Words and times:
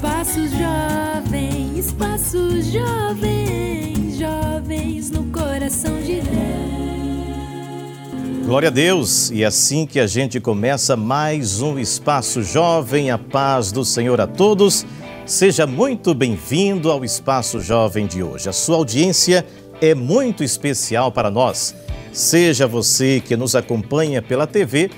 Espaço 0.00 0.40
Jovem, 0.48 1.78
Espaço 1.78 2.62
Jovem, 2.62 4.16
jovens 4.18 5.10
no 5.10 5.24
coração 5.24 5.94
de 6.00 6.22
Deus. 6.22 6.30
Glória 8.46 8.68
a 8.68 8.70
Deus! 8.70 9.30
E 9.30 9.44
assim 9.44 9.84
que 9.84 10.00
a 10.00 10.06
gente 10.06 10.40
começa 10.40 10.96
mais 10.96 11.60
um 11.60 11.78
Espaço 11.78 12.42
Jovem, 12.42 13.10
a 13.10 13.18
paz 13.18 13.70
do 13.72 13.84
Senhor 13.84 14.22
a 14.22 14.26
todos. 14.26 14.86
Seja 15.26 15.66
muito 15.66 16.14
bem-vindo 16.14 16.90
ao 16.90 17.04
Espaço 17.04 17.60
Jovem 17.60 18.06
de 18.06 18.22
hoje. 18.22 18.48
A 18.48 18.54
sua 18.54 18.76
audiência 18.76 19.44
é 19.82 19.94
muito 19.94 20.42
especial 20.42 21.12
para 21.12 21.30
nós. 21.30 21.74
Seja 22.10 22.66
você 22.66 23.20
que 23.22 23.36
nos 23.36 23.54
acompanha 23.54 24.22
pela 24.22 24.46
TV 24.46 24.90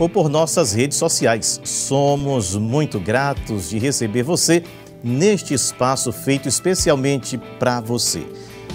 ou 0.00 0.08
por 0.08 0.30
nossas 0.30 0.72
redes 0.72 0.96
sociais. 0.96 1.60
Somos 1.62 2.56
muito 2.56 2.98
gratos 2.98 3.68
de 3.68 3.78
receber 3.78 4.22
você 4.22 4.64
neste 5.04 5.54
espaço 5.54 6.10
feito 6.10 6.48
especialmente 6.48 7.38
para 7.58 7.80
você. 7.80 8.26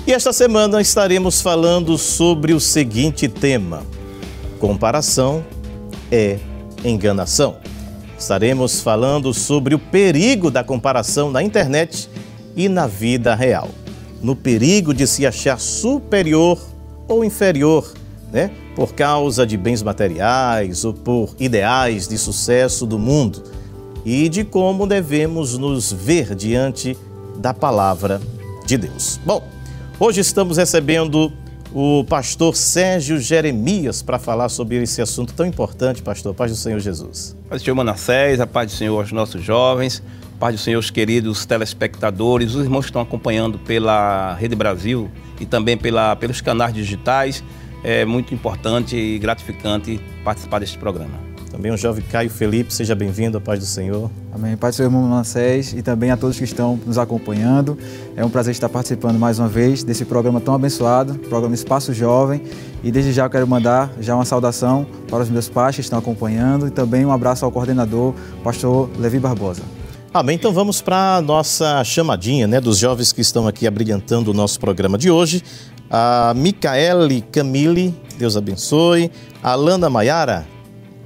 E 0.05 0.13
esta 0.13 0.31
semana 0.31 0.79
estaremos 0.79 1.41
falando 1.41 1.97
sobre 1.97 2.53
o 2.53 2.59
seguinte 2.59 3.27
tema: 3.27 3.81
comparação 4.59 5.43
é 6.11 6.37
enganação. 6.83 7.57
Estaremos 8.17 8.79
falando 8.79 9.33
sobre 9.33 9.73
o 9.73 9.79
perigo 9.79 10.51
da 10.51 10.63
comparação 10.63 11.31
na 11.31 11.41
internet 11.41 12.07
e 12.55 12.69
na 12.69 12.87
vida 12.87 13.33
real. 13.33 13.69
No 14.21 14.35
perigo 14.35 14.93
de 14.93 15.05
se 15.05 15.25
achar 15.25 15.59
superior 15.59 16.59
ou 17.07 17.25
inferior, 17.25 17.91
né? 18.31 18.51
Por 18.75 18.93
causa 18.93 19.45
de 19.45 19.55
bens 19.55 19.81
materiais 19.81 20.83
ou 20.83 20.93
por 20.93 21.33
ideais 21.39 22.07
de 22.07 22.17
sucesso 22.17 22.85
do 22.85 22.99
mundo 22.99 23.41
e 24.03 24.27
de 24.29 24.43
como 24.43 24.85
devemos 24.85 25.57
nos 25.57 25.91
ver 25.91 26.35
diante 26.35 26.97
da 27.37 27.53
palavra 27.53 28.21
de 28.65 28.77
Deus. 28.77 29.19
Bom, 29.25 29.43
hoje 29.99 30.21
estamos 30.21 30.57
recebendo 30.57 31.31
o 31.73 32.05
pastor 32.05 32.55
Sérgio 32.55 33.19
Jeremias 33.19 34.01
para 34.01 34.17
falar 34.17 34.47
sobre 34.47 34.81
esse 34.81 35.01
assunto 35.01 35.33
tão 35.33 35.45
importante, 35.45 36.01
pastor. 36.01 36.33
Paz 36.33 36.51
do 36.51 36.57
Senhor 36.57 36.79
Jesus. 36.79 37.35
Paz 37.49 37.61
do 37.61 37.65
Senhor 37.65 37.75
Manassés, 37.75 38.39
a 38.39 38.47
paz 38.47 38.71
do 38.71 38.77
Senhor 38.77 38.97
aos 38.97 39.11
nossos 39.11 39.43
jovens, 39.43 40.01
paz 40.39 40.55
do 40.55 40.61
Senhor 40.61 40.77
aos 40.77 40.89
queridos 40.89 41.45
telespectadores, 41.45 42.55
os 42.55 42.63
irmãos 42.63 42.85
que 42.85 42.91
estão 42.91 43.01
acompanhando 43.01 43.57
pela 43.59 44.35
Rede 44.35 44.55
Brasil 44.55 45.11
e 45.39 45.45
também 45.45 45.77
pela, 45.77 46.15
pelos 46.15 46.39
canais 46.39 46.73
digitais. 46.73 47.43
É 47.87 48.03
muito 48.03 48.33
importante 48.33 48.97
e 48.97 49.19
gratificante 49.19 50.01
participar 50.23 50.57
deste 50.57 50.75
programa. 50.75 51.19
Também 51.51 51.71
o 51.71 51.77
jovem 51.77 52.03
Caio 52.11 52.31
Felipe, 52.31 52.73
seja 52.73 52.95
bem-vindo, 52.95 53.37
a 53.37 53.41
paz 53.41 53.59
do 53.59 53.65
Senhor. 53.67 54.09
Amém. 54.33 54.57
Pai 54.57 54.71
do 54.71 54.75
Senhor, 54.75 54.87
irmão 54.87 55.03
Manassés 55.03 55.71
e 55.71 55.83
também 55.83 56.09
a 56.09 56.17
todos 56.17 56.35
que 56.35 56.43
estão 56.45 56.79
nos 56.83 56.97
acompanhando. 56.97 57.77
É 58.15 58.25
um 58.25 58.29
prazer 58.31 58.53
estar 58.53 58.69
participando 58.69 59.19
mais 59.19 59.37
uma 59.37 59.47
vez 59.47 59.83
desse 59.83 60.03
programa 60.03 60.41
tão 60.41 60.55
abençoado, 60.55 61.13
programa 61.29 61.53
Espaço 61.53 61.93
Jovem. 61.93 62.41
E 62.83 62.91
desde 62.91 63.13
já 63.13 63.25
eu 63.25 63.29
quero 63.29 63.47
mandar 63.47 63.93
já 64.01 64.15
uma 64.15 64.25
saudação 64.25 64.87
para 65.07 65.19
os 65.19 65.29
meus 65.29 65.47
pais 65.47 65.75
que 65.75 65.81
estão 65.81 65.99
acompanhando 65.99 66.65
e 66.65 66.71
também 66.71 67.05
um 67.05 67.11
abraço 67.11 67.45
ao 67.45 67.51
coordenador, 67.51 68.15
pastor 68.43 68.89
Levi 68.97 69.19
Barbosa. 69.19 69.61
Amém. 70.15 70.37
Então 70.37 70.53
vamos 70.53 70.81
para 70.81 71.17
a 71.17 71.21
nossa 71.21 71.83
chamadinha, 71.83 72.47
né, 72.47 72.61
dos 72.61 72.77
jovens 72.77 73.11
que 73.11 73.19
estão 73.19 73.45
aqui 73.49 73.67
abrilhantando 73.67 74.31
o 74.31 74.33
nosso 74.33 74.57
programa 74.61 74.97
de 74.97 75.11
hoje. 75.11 75.43
A 75.89 76.33
Micaele 76.35 77.21
Camille, 77.21 77.93
Deus 78.17 78.35
abençoe. 78.35 79.11
A 79.43 79.51
Alana 79.51 79.89
Maiara, 79.89 80.45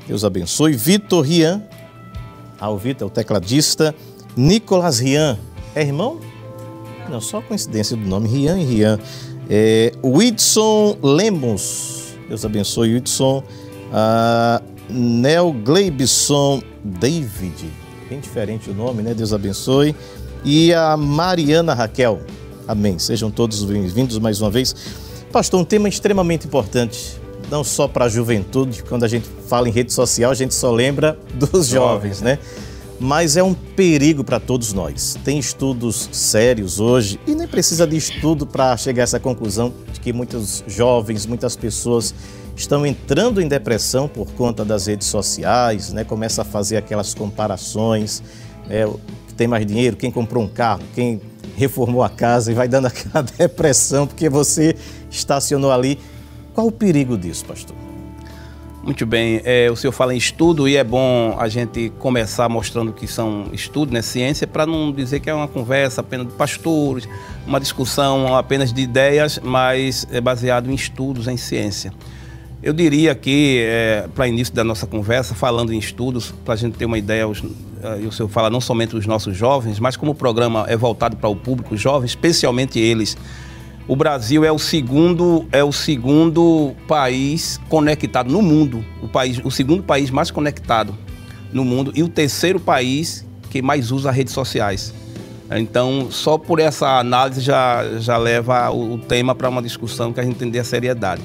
Deus 0.07 0.23
abençoe. 0.23 0.73
Vitor 0.73 1.23
Rian. 1.23 1.61
Ah, 2.59 2.69
o 2.69 2.77
Vitor 2.77 3.07
é 3.07 3.11
o 3.11 3.13
tecladista. 3.13 3.93
Nicolas 4.35 4.99
Rian. 4.99 5.37
É 5.75 5.81
irmão? 5.81 6.19
Não, 7.09 7.21
só 7.21 7.41
coincidência 7.41 7.95
do 7.95 8.05
nome. 8.05 8.27
Rian 8.27 8.59
e 8.59 8.65
Rian. 8.65 8.99
É, 9.49 9.91
Whitson 10.03 10.97
Lemos. 11.01 12.15
Deus 12.27 12.45
abençoe, 12.45 12.93
Whitson. 12.93 13.43
Ah, 13.93 14.61
Nel 14.89 15.53
Gleibson 15.53 16.61
David. 16.83 17.71
Bem 18.09 18.19
diferente 18.19 18.69
o 18.69 18.73
nome, 18.73 19.03
né? 19.03 19.13
Deus 19.13 19.33
abençoe. 19.33 19.95
E 20.43 20.73
a 20.73 20.97
Mariana 20.97 21.73
Raquel. 21.73 22.21
Amém. 22.69 22.99
Sejam 22.99 23.31
todos 23.31 23.63
bem-vindos 23.63 24.19
mais 24.19 24.39
uma 24.39 24.51
vez. 24.51 24.75
Pastor, 25.31 25.59
um 25.59 25.63
tema 25.63 25.89
extremamente 25.89 26.45
importante 26.45 27.19
não 27.49 27.63
só 27.63 27.87
para 27.87 28.05
a 28.05 28.09
juventude, 28.09 28.83
quando 28.83 29.03
a 29.05 29.07
gente 29.07 29.27
fala 29.47 29.67
em 29.67 29.71
rede 29.71 29.91
social, 29.91 30.29
a 30.29 30.35
gente 30.35 30.53
só 30.53 30.71
lembra 30.71 31.17
dos 31.33 31.65
jovens, 31.65 32.21
né? 32.21 32.37
Mas 32.99 33.35
é 33.35 33.41
um 33.41 33.55
perigo 33.55 34.23
para 34.23 34.39
todos 34.39 34.71
nós. 34.71 35.17
Tem 35.25 35.39
estudos 35.39 36.09
sérios 36.11 36.79
hoje 36.79 37.19
e 37.25 37.33
nem 37.33 37.47
precisa 37.47 37.87
de 37.87 37.97
estudo 37.97 38.45
para 38.45 38.77
chegar 38.77 39.01
a 39.01 39.05
essa 39.05 39.19
conclusão 39.19 39.73
de 39.91 39.99
que 39.99 40.13
muitos 40.13 40.63
jovens, 40.67 41.25
muitas 41.25 41.55
pessoas 41.55 42.13
estão 42.55 42.85
entrando 42.85 43.41
em 43.41 43.47
depressão 43.47 44.07
por 44.07 44.27
conta 44.33 44.63
das 44.63 44.85
redes 44.85 45.07
sociais, 45.07 45.91
né? 45.91 46.03
Começa 46.03 46.43
a 46.43 46.45
fazer 46.45 46.77
aquelas 46.77 47.15
comparações? 47.15 48.21
Quem 48.67 49.35
tem 49.35 49.47
mais 49.47 49.65
dinheiro, 49.65 49.97
quem 49.97 50.11
comprou 50.11 50.43
um 50.43 50.47
carro, 50.47 50.83
quem 50.93 51.19
reformou 51.59 52.01
a 52.01 52.09
casa 52.09 52.51
e 52.51 52.55
vai 52.55 52.67
dando 52.67 52.87
aquela 52.87 53.21
depressão 53.21 54.07
porque 54.07 54.29
você 54.29 54.75
estacionou 55.11 55.71
ali 55.71 55.99
qual 56.53 56.67
o 56.67 56.71
perigo 56.71 57.17
disso, 57.17 57.45
pastor? 57.45 57.75
Muito 58.83 59.05
bem, 59.05 59.41
é, 59.43 59.69
o 59.69 59.75
senhor 59.75 59.91
fala 59.91 60.13
em 60.13 60.17
estudo 60.17 60.67
e 60.67 60.75
é 60.75 60.83
bom 60.83 61.35
a 61.37 61.47
gente 61.47 61.91
começar 61.99 62.49
mostrando 62.49 62.91
que 62.91 63.07
são 63.07 63.47
estudos, 63.53 63.93
né, 63.93 64.01
ciência, 64.01 64.47
para 64.47 64.65
não 64.65 64.91
dizer 64.91 65.19
que 65.19 65.29
é 65.29 65.33
uma 65.33 65.47
conversa 65.47 66.01
apenas 66.01 66.27
de 66.27 66.33
pastores, 66.33 67.07
uma 67.45 67.59
discussão 67.59 68.35
apenas 68.35 68.73
de 68.73 68.81
ideias, 68.81 69.39
mas 69.43 70.07
é 70.11 70.19
baseado 70.19 70.71
em 70.71 70.73
estudos, 70.73 71.27
em 71.27 71.37
ciência. 71.37 71.93
Eu 72.63 72.73
diria 72.73 73.13
que, 73.15 73.63
é, 73.65 74.07
para 74.13 74.27
início 74.27 74.53
da 74.53 74.63
nossa 74.63 74.87
conversa, 74.87 75.35
falando 75.35 75.71
em 75.71 75.77
estudos, 75.77 76.33
para 76.43 76.55
a 76.55 76.57
gente 76.57 76.77
ter 76.77 76.85
uma 76.85 76.97
ideia, 76.97 77.27
os, 77.27 77.43
é, 77.81 78.05
o 78.05 78.11
senhor 78.11 78.29
fala 78.29 78.49
não 78.49 78.61
somente 78.61 78.95
os 78.95 79.05
nossos 79.05 79.35
jovens, 79.35 79.79
mas 79.79 79.95
como 79.95 80.11
o 80.11 80.15
programa 80.15 80.65
é 80.67 80.75
voltado 80.75 81.15
para 81.17 81.29
o 81.29 81.35
público 81.35 81.75
jovem, 81.77 82.05
especialmente 82.05 82.79
eles 82.79 83.17
o 83.87 83.95
Brasil 83.95 84.45
é 84.45 84.51
o 84.51 84.59
segundo 84.59 85.47
é 85.51 85.63
o 85.63 85.71
segundo 85.71 86.75
país 86.87 87.59
conectado 87.69 88.31
no 88.31 88.41
mundo, 88.41 88.85
o 89.01 89.07
país 89.07 89.39
o 89.43 89.49
segundo 89.49 89.81
país 89.81 90.11
mais 90.11 90.29
conectado 90.29 90.95
no 91.51 91.65
mundo 91.65 91.91
e 91.95 92.03
o 92.03 92.07
terceiro 92.07 92.59
país 92.59 93.25
que 93.49 93.61
mais 93.61 93.91
usa 93.91 94.11
redes 94.11 94.33
sociais. 94.33 94.93
Então, 95.51 96.09
só 96.11 96.37
por 96.37 96.59
essa 96.59 96.99
análise 96.99 97.41
já, 97.41 97.83
já 97.97 98.17
leva 98.17 98.69
o, 98.69 98.93
o 98.93 98.97
tema 98.99 99.33
para 99.33 99.49
uma 99.49 99.61
discussão 99.61 100.13
que 100.13 100.19
a 100.19 100.23
gente 100.23 100.35
entender 100.35 100.59
a 100.59 100.63
seriedade. 100.63 101.23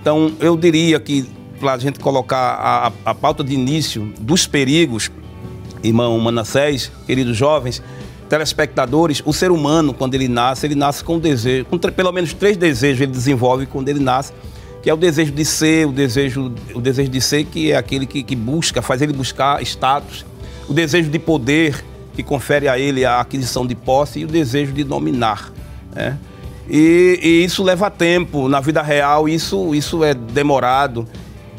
Então, 0.00 0.32
eu 0.40 0.56
diria 0.56 0.98
que 0.98 1.28
para 1.60 1.74
a 1.74 1.78
gente 1.78 1.98
colocar 2.00 2.54
a, 2.54 2.92
a 3.04 3.14
pauta 3.14 3.44
de 3.44 3.52
início 3.52 4.12
dos 4.18 4.46
perigos, 4.46 5.10
irmão 5.86 6.18
Manassés, 6.18 6.90
queridos 7.06 7.36
jovens, 7.36 7.82
telespectadores, 8.28 9.22
o 9.24 9.32
ser 9.32 9.50
humano, 9.50 9.94
quando 9.94 10.14
ele 10.14 10.28
nasce, 10.28 10.66
ele 10.66 10.74
nasce 10.74 11.02
com 11.02 11.16
um 11.16 11.18
desejo, 11.18 11.64
com 11.66 11.78
pelo 11.78 12.12
menos 12.12 12.32
três 12.32 12.56
desejos 12.56 13.00
ele 13.00 13.12
desenvolve 13.12 13.66
quando 13.66 13.88
ele 13.88 14.00
nasce, 14.00 14.32
que 14.82 14.90
é 14.90 14.94
o 14.94 14.96
desejo 14.96 15.32
de 15.32 15.44
ser, 15.44 15.86
o 15.86 15.92
desejo, 15.92 16.52
o 16.74 16.80
desejo 16.80 17.10
de 17.10 17.20
ser 17.20 17.44
que 17.44 17.72
é 17.72 17.76
aquele 17.76 18.06
que, 18.06 18.22
que 18.22 18.36
busca, 18.36 18.82
faz 18.82 19.02
ele 19.02 19.12
buscar 19.12 19.62
status, 19.62 20.24
o 20.68 20.74
desejo 20.74 21.10
de 21.10 21.18
poder, 21.18 21.84
que 22.14 22.22
confere 22.22 22.68
a 22.68 22.78
ele 22.78 23.04
a 23.04 23.20
aquisição 23.20 23.66
de 23.66 23.74
posse, 23.74 24.20
e 24.20 24.24
o 24.24 24.28
desejo 24.28 24.72
de 24.72 24.82
dominar. 24.82 25.52
Né? 25.94 26.16
E, 26.68 27.20
e, 27.22 27.44
isso 27.44 27.62
leva 27.62 27.90
tempo, 27.90 28.48
na 28.48 28.60
vida 28.60 28.82
real 28.82 29.28
isso, 29.28 29.74
isso 29.74 30.02
é 30.02 30.14
demorado. 30.14 31.06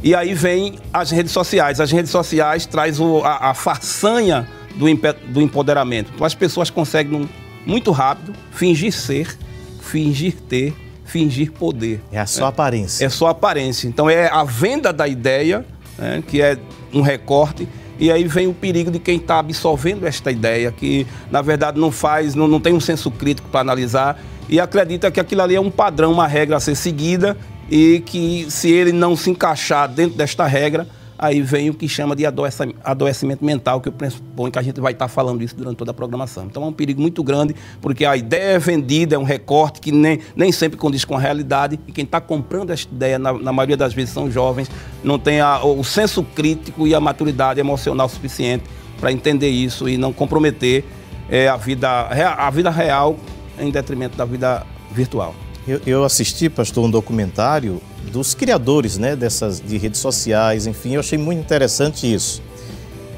E 0.04 0.14
aí 0.14 0.34
vem 0.34 0.80
as 0.94 1.12
redes 1.12 1.32
sociais. 1.32 1.80
As 1.80 1.92
redes 1.92 2.12
sociais 2.12 2.66
traz 2.66 3.00
o, 3.00 3.22
a, 3.24 3.50
a 3.50 3.54
façanha 3.54 4.48
do, 4.76 4.86
do 5.32 5.42
empoderamento. 5.42 6.12
Então 6.14 6.26
as 6.26 6.36
pessoas 6.36 6.70
conseguem 6.70 7.28
muito 7.66 7.92
rápido 7.92 8.34
fingir 8.52 8.94
ser, 8.94 9.38
fingir 9.82 10.36
ter, 10.48 10.74
fingir 11.04 11.52
poder. 11.52 12.02
É 12.12 12.26
só 12.26 12.46
é. 12.46 12.50
aparência. 12.50 13.06
É 13.06 13.10
só 13.10 13.28
aparência. 13.28 13.88
Então 13.88 14.10
é 14.10 14.28
a 14.28 14.44
venda 14.44 14.94
da 14.94 15.08
ideia, 15.08 15.66
né, 15.98 16.24
que 16.26 16.42
é 16.42 16.58
um 16.94 17.02
recorte, 17.02 17.68
e 18.00 18.12
aí 18.12 18.26
vem 18.26 18.48
o 18.48 18.54
perigo 18.54 18.92
de 18.92 19.00
quem 19.00 19.18
está 19.18 19.40
absorvendo 19.40 20.06
esta 20.06 20.32
ideia, 20.32 20.72
que 20.72 21.08
na 21.32 21.42
verdade 21.42 21.80
não 21.80 21.92
faz, 21.92 22.36
não, 22.36 22.48
não 22.48 22.60
tem 22.60 22.74
um 22.74 22.80
senso 22.80 23.10
crítico 23.10 23.50
para 23.50 23.62
analisar 23.62 24.22
e 24.48 24.60
acredita 24.60 25.10
que 25.10 25.20
aquilo 25.20 25.42
ali 25.42 25.56
é 25.56 25.62
um 25.62 25.72
padrão, 25.72 26.12
uma 26.12 26.28
regra 26.28 26.58
a 26.58 26.60
ser 26.60 26.76
seguida 26.76 27.36
e 27.70 28.00
que 28.06 28.46
se 28.50 28.72
ele 28.72 28.92
não 28.92 29.16
se 29.16 29.30
encaixar 29.30 29.88
dentro 29.90 30.18
desta 30.18 30.46
regra, 30.46 30.88
aí 31.18 31.42
vem 31.42 31.70
o 31.70 31.74
que 31.74 31.90
chama 31.90 32.16
de 32.16 32.24
adoecimento 32.26 33.44
mental, 33.44 33.82
que 33.82 33.90
eu 33.90 33.94
pressuponho 33.94 34.52
que 34.52 34.60
a 34.60 34.62
gente 34.62 34.80
vai 34.80 34.94
estar 34.94 35.08
falando 35.08 35.42
isso 35.42 35.56
durante 35.56 35.78
toda 35.78 35.92
a 35.92 35.94
programação. 35.94 36.46
Então 36.46 36.64
é 36.64 36.68
um 36.68 36.72
perigo 36.72 37.02
muito 37.02 37.24
grande, 37.24 37.56
porque 37.82 38.06
a 38.06 38.16
ideia 38.16 38.56
é 38.56 38.60
vendida, 38.60 39.16
é 39.16 39.20
um 39.20 39.24
recorte 39.24 39.82
que 39.82 39.92
nem, 39.92 40.20
nem 40.36 40.52
sempre 40.52 40.78
condiz 40.78 41.04
com 41.04 41.16
a 41.16 41.20
realidade, 41.20 41.80
e 41.88 41.92
quem 41.92 42.04
está 42.04 42.22
comprando 42.22 42.70
essa 42.70 42.88
ideia, 42.92 43.18
na, 43.18 43.34
na, 43.34 43.52
maioria 43.52 43.78
das 43.78 43.94
vezes, 43.94 44.14
são 44.14 44.30
jovens, 44.30 44.70
não 45.04 45.18
tem 45.18 45.40
a, 45.40 45.64
o 45.64 45.84
senso 45.84 46.24
crítico 46.24 46.86
e 46.86 46.94
a 46.94 47.00
maturidade 47.00 47.60
emocional 47.60 48.08
suficiente 48.08 48.66
para 49.00 49.12
entender 49.12 49.50
isso 49.50 49.90
e 49.90 49.98
não 49.98 50.14
comprometer 50.14 50.86
é, 51.30 51.48
a, 51.48 51.58
vida, 51.58 51.90
a 51.90 52.50
vida 52.50 52.70
real 52.70 53.18
em 53.60 53.72
detrimento 53.72 54.16
da 54.16 54.26
vida 54.26 54.66
virtual. 54.92 55.34
Eu, 55.68 55.82
eu, 55.86 56.04
assisti, 56.04 56.50
pastor, 56.50 56.86
um 56.86 56.90
documentário 56.90 57.82
dos 58.12 58.34
criadores 58.34 58.98
né, 58.98 59.16
dessas 59.16 59.60
de 59.60 59.78
redes 59.78 60.00
sociais, 60.00 60.66
enfim, 60.66 60.94
eu 60.94 61.02
achei 61.02 61.18
muito 61.18 61.40
interessante 61.40 62.12
isso. 62.12 62.42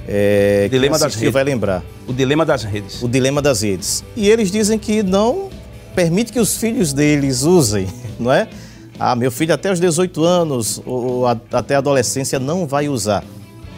É, 0.08 0.64
o 0.66 0.70
dilema 0.70 0.98
das 0.98 1.14
redes. 1.14 1.32
vai 1.32 1.44
lembrar. 1.44 1.84
O 2.08 2.14
dilema 2.14 2.44
das 2.44 2.64
redes. 2.64 3.04
O 3.04 3.08
dilema 3.08 3.42
das 3.44 3.62
redes. 3.62 4.04
E 4.16 4.28
eles 4.28 4.52
dizem 4.52 4.80
que 4.80 5.04
não 5.04 5.50
permite 5.94 6.34
que 6.34 6.40
os 6.40 6.58
filhos 6.58 6.92
deles 6.92 7.44
usem, 7.44 7.88
não 8.20 8.32
é? 8.32 8.50
Ah, 9.00 9.16
meu 9.16 9.32
filho 9.32 9.54
até 9.54 9.72
os 9.72 9.80
18 9.80 10.24
anos 10.24 10.82
ou 10.86 11.28
até 11.28 11.76
a 11.76 11.78
adolescência 11.78 12.40
não 12.40 12.66
vai 12.66 12.90
usar. 12.90 13.24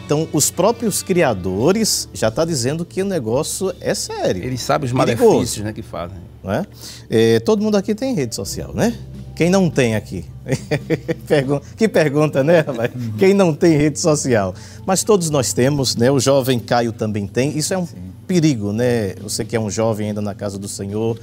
Então, 0.06 0.26
os 0.32 0.50
próprios 0.50 1.02
criadores 1.02 2.08
já 2.12 2.28
estão 2.28 2.44
tá 2.44 2.48
dizendo 2.48 2.84
que 2.84 3.02
o 3.02 3.04
negócio 3.04 3.72
é 3.80 3.94
sério. 3.94 4.42
Eles 4.42 4.60
sabem 4.62 4.86
os 4.86 4.92
malefícios 4.92 5.64
né, 5.64 5.72
que 5.72 5.82
fazem. 5.82 6.18
É? 6.44 6.66
É, 7.08 7.40
todo 7.40 7.62
mundo 7.62 7.76
aqui 7.76 7.94
tem 7.94 8.14
rede 8.14 8.34
social, 8.34 8.74
né? 8.74 8.96
Quem 9.34 9.48
não 9.48 9.70
tem 9.70 9.94
aqui? 9.94 10.24
que 11.76 11.88
pergunta, 11.88 12.44
né? 12.44 12.64
Uhum. 12.68 13.12
Quem 13.18 13.32
não 13.32 13.54
tem 13.54 13.76
rede 13.76 13.98
social? 13.98 14.54
Mas 14.84 15.02
todos 15.02 15.30
nós 15.30 15.52
temos, 15.52 15.96
né? 15.96 16.10
O 16.10 16.20
jovem 16.20 16.58
Caio 16.58 16.92
também 16.92 17.26
tem. 17.26 17.56
Isso 17.56 17.72
é 17.72 17.78
um 17.78 17.86
Sim. 17.86 17.96
perigo, 18.26 18.72
né? 18.72 19.14
Você 19.22 19.44
que 19.44 19.56
é 19.56 19.60
um 19.60 19.70
jovem 19.70 20.08
ainda 20.08 20.20
na 20.20 20.34
casa 20.34 20.58
do 20.58 20.68
Senhor. 20.68 21.18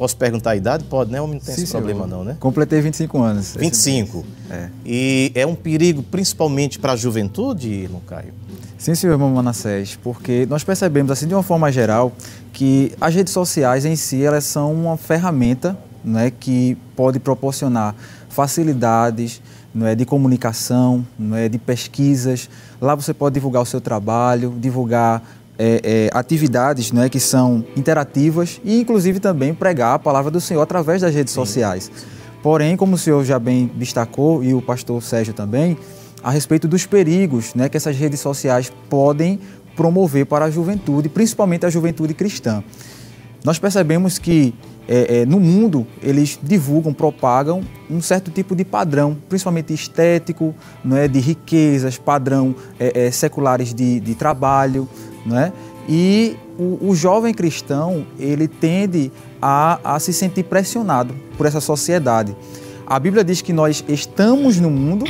Posso 0.00 0.16
perguntar 0.16 0.52
a 0.52 0.56
idade? 0.56 0.84
Pode, 0.84 1.12
né? 1.12 1.20
Homem 1.20 1.34
não 1.34 1.44
tem 1.44 1.54
Sim, 1.54 1.64
esse 1.64 1.72
problema, 1.72 2.06
não, 2.06 2.24
né? 2.24 2.34
Completei 2.40 2.80
25 2.80 3.20
anos. 3.20 3.54
25. 3.54 4.24
É. 4.48 4.70
E 4.82 5.30
é 5.34 5.46
um 5.46 5.54
perigo 5.54 6.02
principalmente 6.02 6.78
para 6.78 6.94
a 6.94 6.96
juventude, 6.96 7.68
irmão 7.68 8.00
Caio? 8.06 8.32
Sim, 8.78 8.94
senhor 8.94 9.12
irmão 9.12 9.28
Manassés, 9.28 9.98
porque 10.02 10.46
nós 10.48 10.64
percebemos, 10.64 11.12
assim, 11.12 11.26
de 11.26 11.34
uma 11.34 11.42
forma 11.42 11.70
geral, 11.70 12.14
que 12.50 12.94
as 12.98 13.14
redes 13.14 13.30
sociais 13.34 13.84
em 13.84 13.94
si, 13.94 14.24
elas 14.24 14.44
são 14.44 14.72
uma 14.72 14.96
ferramenta 14.96 15.76
né, 16.02 16.30
que 16.30 16.78
pode 16.96 17.20
proporcionar 17.20 17.94
facilidades 18.30 19.42
é, 19.82 19.94
de 19.94 20.06
comunicação, 20.06 21.06
é, 21.34 21.46
de 21.46 21.58
pesquisas. 21.58 22.48
Lá 22.80 22.94
você 22.94 23.12
pode 23.12 23.34
divulgar 23.34 23.60
o 23.62 23.66
seu 23.66 23.82
trabalho, 23.82 24.54
divulgar 24.58 25.22
é, 25.62 25.80
é, 25.84 26.10
atividades 26.14 26.90
é, 26.96 27.08
que 27.10 27.20
são 27.20 27.62
interativas 27.76 28.58
e, 28.64 28.80
inclusive, 28.80 29.20
também 29.20 29.52
pregar 29.52 29.94
a 29.94 29.98
palavra 29.98 30.30
do 30.30 30.40
Senhor 30.40 30.62
através 30.62 31.02
das 31.02 31.14
redes 31.14 31.34
Sim. 31.34 31.40
sociais. 31.40 31.90
Porém, 32.42 32.78
como 32.78 32.94
o 32.94 32.98
senhor 32.98 33.22
já 33.22 33.38
bem 33.38 33.70
destacou, 33.74 34.42
e 34.42 34.54
o 34.54 34.62
pastor 34.62 35.02
Sérgio 35.02 35.34
também, 35.34 35.76
a 36.22 36.30
respeito 36.30 36.66
dos 36.66 36.86
perigos 36.86 37.54
né, 37.54 37.68
que 37.68 37.76
essas 37.76 37.94
redes 37.94 38.20
sociais 38.20 38.72
podem 38.88 39.38
promover 39.76 40.24
para 40.24 40.46
a 40.46 40.50
juventude, 40.50 41.10
principalmente 41.10 41.66
a 41.66 41.70
juventude 41.70 42.14
cristã. 42.14 42.64
Nós 43.44 43.58
percebemos 43.58 44.18
que 44.18 44.54
é, 44.88 45.20
é, 45.20 45.26
no 45.26 45.38
mundo 45.38 45.86
eles 46.02 46.38
divulgam, 46.42 46.92
propagam 46.92 47.62
um 47.88 48.00
certo 48.00 48.30
tipo 48.30 48.56
de 48.56 48.64
padrão, 48.64 49.16
principalmente 49.28 49.72
estético, 49.72 50.54
não 50.82 50.96
é, 50.96 51.06
de 51.06 51.20
riquezas, 51.20 51.96
padrão 51.98 52.54
é, 52.78 53.06
é 53.06 53.10
seculares 53.10 53.72
de, 53.72 54.00
de 54.00 54.14
trabalho, 54.14 54.88
não 55.24 55.38
é? 55.38 55.52
E 55.88 56.36
o, 56.58 56.90
o, 56.90 56.94
jovem 56.94 57.32
cristão 57.34 58.06
ele 58.18 58.46
tende 58.46 59.10
a, 59.40 59.94
a 59.96 59.98
se 59.98 60.12
sentir 60.12 60.44
pressionado 60.44 61.14
por 61.36 61.46
essa 61.46 61.60
sociedade. 61.60 62.36
A 62.86 62.98
Bíblia 62.98 63.22
diz 63.22 63.40
que 63.40 63.52
nós 63.52 63.84
estamos 63.88 64.58
no 64.58 64.68
mundo, 64.68 65.04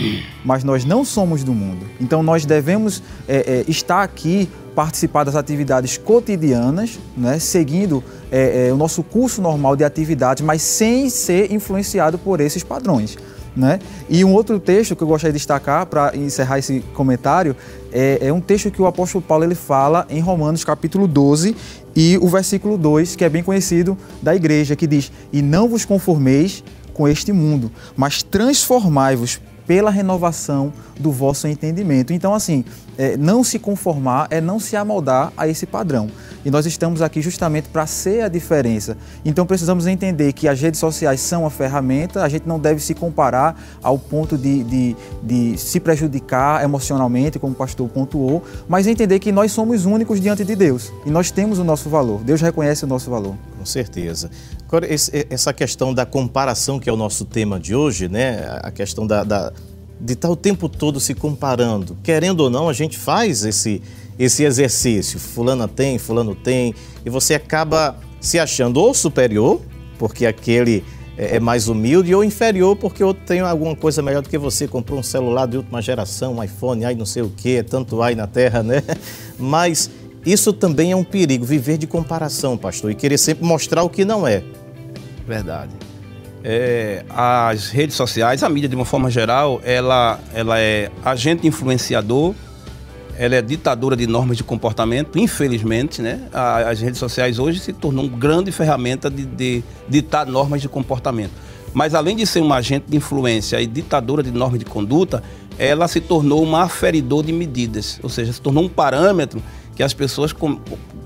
mas 0.45 0.62
nós 0.62 0.85
não 0.85 1.05
somos 1.05 1.43
do 1.43 1.55
mundo. 1.55 1.87
Então 1.99 2.23
nós 2.23 2.45
devemos 2.45 3.03
é, 3.27 3.65
é, 3.67 3.71
estar 3.71 4.03
aqui, 4.03 4.51
participar 4.75 5.25
das 5.25 5.35
atividades 5.35 5.97
cotidianas, 5.97 6.99
né, 7.17 7.39
seguindo 7.39 8.05
é, 8.31 8.69
é 8.69 8.73
o 8.73 8.77
nosso 8.77 9.03
curso 9.03 9.41
normal 9.41 9.77
de 9.77 9.85
atividades, 9.85 10.45
mas 10.45 10.61
sem 10.61 11.09
ser 11.09 11.53
influenciado 11.53 12.19
por 12.19 12.41
esses 12.41 12.62
padrões. 12.62 13.17
Né? 13.56 13.81
E 14.08 14.25
um 14.25 14.32
outro 14.32 14.61
texto 14.61 14.94
que 14.94 15.02
eu 15.02 15.08
gostaria 15.08 15.32
de 15.32 15.38
destacar 15.38 15.85
para 15.87 16.17
encerrar 16.17 16.61
esse 16.61 16.81
comentário 16.94 17.56
é, 17.93 18.19
é, 18.29 18.32
um 18.32 18.41
texto 18.41 18.70
que 18.70 18.81
o 18.81 18.87
apóstolo 18.87 19.23
Paulo 19.23 19.43
ele 19.43 19.56
fala 19.56 20.06
em 20.08 20.20
Romanos 20.20 20.62
capítulo 20.62 21.08
12 21.08 21.56
e 21.97 22.17
o 22.19 22.29
versículo 22.29 22.79
2, 22.79 23.17
que 23.17 23.25
é 23.25 23.29
bem 23.29 23.43
conhecido 23.43 23.99
da 24.23 24.35
igreja, 24.37 24.76
que 24.76 24.87
diz: 24.87 25.11
E 25.32 25.43
não 25.43 25.69
vos 25.69 25.85
conformeis 25.85 26.62
com 26.94 27.08
este 27.08 27.32
mundo, 27.32 27.73
mas 27.97 28.23
transformai-vos 28.23 29.41
pela 29.71 29.89
renovação 29.89 30.73
do 30.99 31.13
vosso 31.13 31.47
entendimento. 31.47 32.13
Então, 32.13 32.35
assim, 32.35 32.65
é, 32.99 33.17
não 33.17 33.45
se 33.45 33.57
conformar 33.57 34.27
é 34.29 34.41
não 34.41 34.59
se 34.59 34.75
amoldar 34.75 35.33
a 35.37 35.47
esse 35.47 35.65
padrão. 35.65 36.11
E 36.45 36.51
nós 36.51 36.67
estamos 36.67 37.01
aqui 37.01 37.23
justamente 37.23 37.69
para 37.69 37.87
ser 37.87 38.23
a 38.23 38.29
diferença. 38.29 38.97
Então, 39.25 39.47
precisamos 39.47 39.87
entender 39.87 40.33
que 40.33 40.49
as 40.49 40.61
redes 40.61 40.81
sociais 40.81 41.21
são 41.21 41.43
uma 41.43 41.51
ferramenta, 41.51 42.25
a 42.25 42.29
gente 42.29 42.49
não 42.49 42.59
deve 42.59 42.81
se 42.81 42.95
comparar 42.95 43.63
ao 43.81 43.97
ponto 43.97 44.37
de, 44.37 44.65
de, 44.65 44.97
de 45.23 45.57
se 45.57 45.79
prejudicar 45.79 46.65
emocionalmente, 46.65 47.39
como 47.39 47.53
o 47.53 47.57
pastor 47.57 47.89
pontuou, 47.89 48.43
mas 48.69 48.89
entender 48.89 49.21
que 49.21 49.31
nós 49.31 49.53
somos 49.53 49.87
únicos 49.87 50.21
diante 50.21 50.45
de 50.45 50.57
Deus 50.57 50.93
e 51.07 51.11
nós 51.13 51.31
temos 51.31 51.61
o 51.61 51.65
nosso 51.65 51.89
valor. 51.89 52.25
Deus 52.25 52.41
reconhece 52.41 52.85
o 52.85 52.89
nosso 52.89 53.09
valor. 53.09 53.37
Com 53.61 53.67
certeza. 53.67 54.31
Agora, 54.67 54.87
essa 54.89 55.53
questão 55.53 55.93
da 55.93 56.07
comparação, 56.07 56.81
que 56.81 56.89
é 56.89 56.93
o 56.93 56.97
nosso 56.97 57.27
tema 57.27 57.61
de 57.61 57.75
hoje, 57.75 58.09
né? 58.09 58.59
A 58.62 58.71
questão 58.71 59.07
da, 59.07 59.23
da 59.23 59.53
de 60.01 60.15
estar 60.15 60.31
o 60.31 60.37
tempo 60.37 60.67
todo 60.67 60.99
se 60.99 61.12
comparando. 61.12 61.95
Querendo 62.03 62.41
ou 62.41 62.49
não, 62.49 62.71
a 62.71 62.73
gente 62.73 62.97
faz 62.97 63.45
esse, 63.45 63.83
esse 64.19 64.45
exercício. 64.45 65.21
Fulano 65.21 65.69
tem, 65.69 65.99
fulano 65.99 66.35
tem, 66.35 66.75
e 67.05 67.11
você 67.11 67.35
acaba 67.35 67.97
se 68.19 68.39
achando 68.39 68.81
ou 68.81 68.95
superior, 68.95 69.61
porque 69.99 70.25
aquele 70.25 70.83
é, 71.19 71.37
é 71.37 71.41
mais 71.41 71.69
humilde, 71.69 72.15
ou 72.15 72.25
inferior, 72.25 72.77
porque 72.77 73.05
outro 73.05 73.23
tem 73.27 73.41
alguma 73.41 73.77
coisa 73.77 74.01
melhor 74.01 74.23
do 74.23 74.31
que 74.31 74.39
você, 74.39 74.67
comprou 74.67 74.99
um 74.99 75.03
celular 75.03 75.47
de 75.47 75.59
última 75.59 75.83
geração, 75.83 76.37
um 76.37 76.43
iPhone, 76.43 76.83
aí 76.83 76.95
não 76.95 77.05
sei 77.05 77.23
o 77.23 77.29
que, 77.29 77.57
é 77.57 77.62
tanto 77.62 78.01
ai 78.01 78.15
na 78.15 78.27
terra, 78.27 78.62
né? 78.62 78.83
Mas 79.39 79.91
isso 80.25 80.53
também 80.53 80.93
é 80.93 80.97
um 80.97 81.05
perigo, 81.05 81.45
viver 81.45 81.79
de 81.79 81.87
comparação, 81.87 82.57
pastor, 82.57 82.91
e 82.91 82.95
querer 82.95 83.19
sempre 83.19 83.45
mostrar 83.45 83.83
o 83.83 83.89
que 83.89 84.05
não 84.05 84.27
é. 84.27 84.43
Verdade. 85.27 85.73
É, 86.43 87.05
as 87.11 87.69
redes 87.69 87.97
sociais, 87.97 88.43
a 88.43 88.49
mídia 88.49 88.69
de 88.69 88.75
uma 88.75 88.85
forma 88.85 89.11
geral, 89.11 89.61
ela, 89.65 90.19
ela 90.35 90.59
é 90.59 90.91
agente 91.05 91.47
influenciador, 91.47 92.35
ela 93.17 93.35
é 93.35 93.43
ditadora 93.43 93.95
de 93.95 94.07
normas 94.07 94.39
de 94.39 94.45
comportamento, 94.45 95.19
infelizmente, 95.19 96.01
né? 96.01 96.21
As 96.33 96.81
redes 96.81 96.99
sociais 96.99 97.39
hoje 97.39 97.61
se 97.61 97.73
tornam 97.73 98.05
uma 98.05 98.17
grande 98.17 98.51
ferramenta 98.51 99.11
de, 99.11 99.27
de 99.27 99.62
ditar 99.87 100.27
normas 100.27 100.62
de 100.62 100.69
comportamento. 100.69 101.33
Mas 101.75 101.95
além 101.95 102.17
de 102.17 102.27
ser 102.27 102.41
um 102.41 102.53
agente 102.53 102.87
de 102.89 102.97
influência 102.97 103.61
e 103.61 103.67
ditadora 103.67 104.23
de 104.23 104.31
normas 104.31 104.59
de 104.59 104.65
conduta, 104.65 105.23
ela 105.59 105.87
se 105.87 106.00
tornou 106.00 106.43
um 106.43 106.57
aferidor 106.57 107.23
de 107.23 107.33
medidas, 107.33 108.00
ou 108.03 108.09
seja, 108.09 108.33
se 108.33 108.41
tornou 108.41 108.65
um 108.65 108.69
parâmetro 108.69 109.43
que 109.81 109.85
as 109.85 109.95
pessoas 109.95 110.35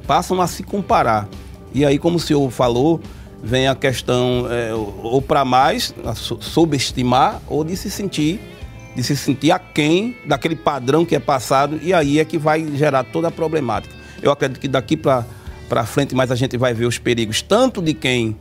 passam 0.05 0.41
a 0.41 0.49
se 0.49 0.65
comparar. 0.65 1.29
E 1.73 1.85
aí, 1.85 1.97
como 1.97 2.17
o 2.17 2.19
senhor 2.19 2.51
falou, 2.51 3.01
vem 3.41 3.69
a 3.69 3.75
questão 3.77 4.49
é, 4.51 4.75
ou 4.75 5.23
para 5.23 5.45
mais 5.45 5.95
subestimar 6.41 7.41
ou 7.47 7.63
de 7.63 7.77
se 7.77 7.89
sentir 7.89 8.41
de 8.97 9.03
se 9.05 9.17
sentir 9.17 9.53
aquém 9.53 10.17
daquele 10.27 10.57
padrão 10.57 11.05
que 11.05 11.15
é 11.15 11.21
passado 11.21 11.79
e 11.83 11.95
aí 11.95 12.19
é 12.19 12.25
que 12.25 12.37
vai 12.37 12.67
gerar 12.77 13.05
toda 13.05 13.29
a 13.29 13.31
problemática. 13.31 13.95
Eu 14.21 14.33
acredito 14.33 14.59
que 14.59 14.67
daqui 14.67 14.97
para 14.97 15.85
frente 15.87 16.13
mais 16.13 16.33
a 16.33 16.35
gente 16.35 16.57
vai 16.57 16.75
ver 16.75 16.87
os 16.87 16.99
perigos 16.99 17.43
tanto 17.43 17.81
de 17.81 17.95
quem 17.95 18.37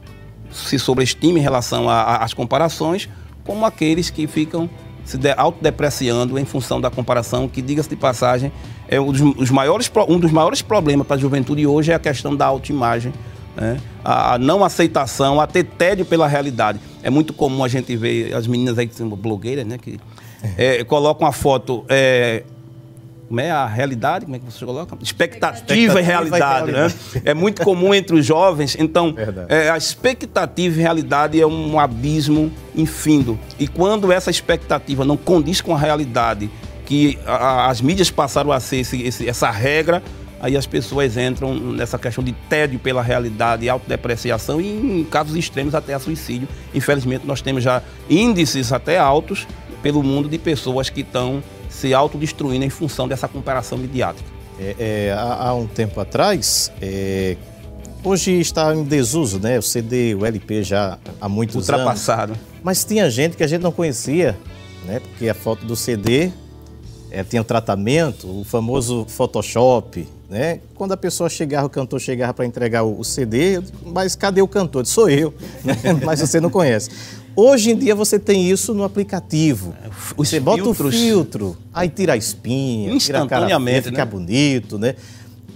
se 0.52 0.80
sobreestima 0.80 1.38
em 1.38 1.44
relação 1.44 1.88
às 1.88 2.34
comparações, 2.34 3.08
como 3.44 3.68
aqueles 3.68 4.10
que 4.10 4.25
ficam 4.25 4.68
se 5.06 5.20
autodepreciando 5.38 6.40
em 6.40 6.46
função 6.46 6.82
da 6.82 6.90
comparação, 6.90 7.48
que, 7.48 7.62
diga-se 7.62 7.90
de 7.90 7.96
passagem, 7.96 8.52
é 8.95 9.01
um 9.01 9.12
dos, 9.12 9.50
maiores, 9.51 9.91
um 10.07 10.19
dos 10.19 10.31
maiores 10.31 10.62
problemas 10.62 11.05
para 11.07 11.15
a 11.15 11.19
juventude 11.19 11.65
hoje 11.65 11.91
é 11.91 11.95
a 11.95 12.00
questão 12.00 12.35
da 12.35 12.45
autoimagem 12.45 13.13
né? 13.55 13.77
a, 14.03 14.38
não 14.38 14.63
aceitação, 14.63 15.39
a 15.39 15.47
ter 15.47 15.63
tédio 15.63 16.05
pela 16.05 16.27
realidade. 16.27 16.79
É 17.01 17.09
muito 17.09 17.33
comum 17.33 17.63
a 17.63 17.67
gente 17.67 17.95
ver 17.95 18.33
as 18.33 18.47
meninas 18.47 18.77
aí 18.77 18.88
que 18.88 18.95
são 18.95 19.07
blogueiras, 19.09 19.65
né? 19.65 19.77
Que 19.77 20.00
é, 20.57 20.83
colocam 20.83 21.27
a 21.27 21.31
foto. 21.31 21.85
É, 21.88 22.43
como 23.27 23.39
é 23.39 23.50
a 23.50 23.65
realidade? 23.65 24.25
Como 24.25 24.35
é 24.35 24.39
que 24.39 24.45
você 24.45 24.63
coloca? 24.65 24.95
Expectativa, 25.01 25.55
expectativa 25.57 26.00
e 26.00 26.03
realidade, 26.03 26.71
né? 26.71 26.93
É 27.25 27.33
muito 27.33 27.63
comum 27.63 27.93
entre 27.93 28.15
os 28.15 28.25
jovens. 28.25 28.75
Então, 28.77 29.15
é, 29.50 29.69
a 29.69 29.77
expectativa 29.77 30.79
e 30.79 30.81
realidade 30.81 31.41
é 31.41 31.47
um 31.47 31.79
abismo 31.79 32.51
infindo. 32.75 33.39
E 33.57 33.67
quando 33.67 34.12
essa 34.12 34.29
expectativa 34.29 35.03
não 35.03 35.17
condiz 35.17 35.62
com 35.62 35.73
a 35.73 35.77
realidade, 35.77 36.50
que 36.86 37.18
a, 37.25 37.70
as 37.70 37.82
mídias 37.82 38.10
passaram 38.10 38.52
a 38.52 38.60
ser 38.60 38.78
esse, 38.78 39.02
esse, 39.02 39.28
essa 39.28 39.50
regra, 39.50 40.04
aí 40.40 40.58
as 40.58 40.68
pessoas 40.68 41.16
entram 41.18 41.56
nessa 41.56 41.98
questão 41.98 42.24
de 42.24 42.34
tédio 42.50 42.78
pela 42.78 43.02
realidade, 43.02 43.70
autodepreciação 43.70 44.60
e, 44.60 45.00
em 45.00 45.04
casos 45.06 45.36
extremos, 45.36 45.74
até 45.74 45.94
a 45.94 46.00
suicídio. 46.00 46.48
Infelizmente, 46.74 47.25
nós 47.25 47.42
temos 47.42 47.63
já 47.63 47.82
índices 48.10 48.74
até 48.74 48.98
altos 48.98 49.48
pelo 49.82 50.04
mundo 50.04 50.28
de 50.28 50.38
pessoas 50.38 50.90
que 50.90 51.02
estão 51.02 51.42
se 51.70 51.94
autodestruindo 51.94 52.63
em 52.63 52.70
função 52.70 53.08
dessa 53.08 53.28
comparação 53.28 53.78
midiática. 53.78 54.28
É, 54.60 54.75
é, 54.80 55.12
há, 55.12 55.48
há, 55.48 55.54
um 55.56 55.66
tempo 55.66 56.00
atrás, 56.00 56.72
é, 56.82 57.36
hoje 58.04 58.40
está 58.40 58.74
em 58.75 58.84
desuso, 58.84 59.40
né? 59.40 59.58
O 59.58 59.62
CD, 59.62 60.13
o 60.13 60.25
LP 60.25 60.63
já 60.63 61.00
há 61.20 61.28
muitos 61.28 61.56
Ultrapassado. 61.56 62.34
anos. 62.34 62.44
Mas 62.63 62.84
tinha 62.86 63.10
gente 63.10 63.36
que 63.36 63.44
a 63.44 63.48
gente 63.48 63.62
não 63.62 63.72
conhecia, 63.72 64.38
né? 64.86 65.00
Porque 65.00 65.28
a 65.28 65.34
foto 65.34 65.66
do 65.66 65.75
CD 65.75 66.32
é, 67.13 67.24
tinha 67.24 67.43
tratamento, 67.43 68.27
o 68.27 68.43
famoso 68.43 69.05
Photoshop, 69.08 70.08
né? 70.27 70.60
Quando 70.74 70.93
a 70.93 70.98
pessoa 70.98 71.29
chegava, 71.29 71.67
o 71.67 71.70
cantor 71.70 72.01
chegava 72.01 72.34
para 72.34 72.43
entregar 72.43 72.82
o, 72.84 73.00
o 73.00 73.03
CD, 73.03 73.62
mas 73.86 74.15
cadê 74.15 74.41
o 74.41 74.48
cantor? 74.48 74.79
Eu 74.79 74.84
disse, 74.84 74.96
Sou 74.96 75.08
eu, 75.08 75.32
né? 75.63 75.75
mas 76.03 76.20
você 76.20 76.41
não 76.41 76.50
conhece. 76.50 76.89
Hoje 77.36 77.72
em 77.72 77.77
dia 77.77 77.93
você 77.93 78.17
tem 78.17 78.50
isso 78.50 78.74
no 78.74 78.84
aplicativo. 78.84 79.75
Os 80.17 80.29
você 80.29 80.39
bota 80.39 80.63
o 80.63 80.74
filtros. 80.74 80.96
filtro, 80.96 81.58
aí 81.72 81.88
tira 81.88 82.13
a 82.13 82.17
espinha, 82.17 82.98
tira 82.98 83.22
a 83.22 83.27
cara 83.27 83.46
Instantaneamente, 83.46 83.89
fica 83.89 84.05
né? 84.05 84.12
bonito, 84.12 84.79
né? 84.79 84.96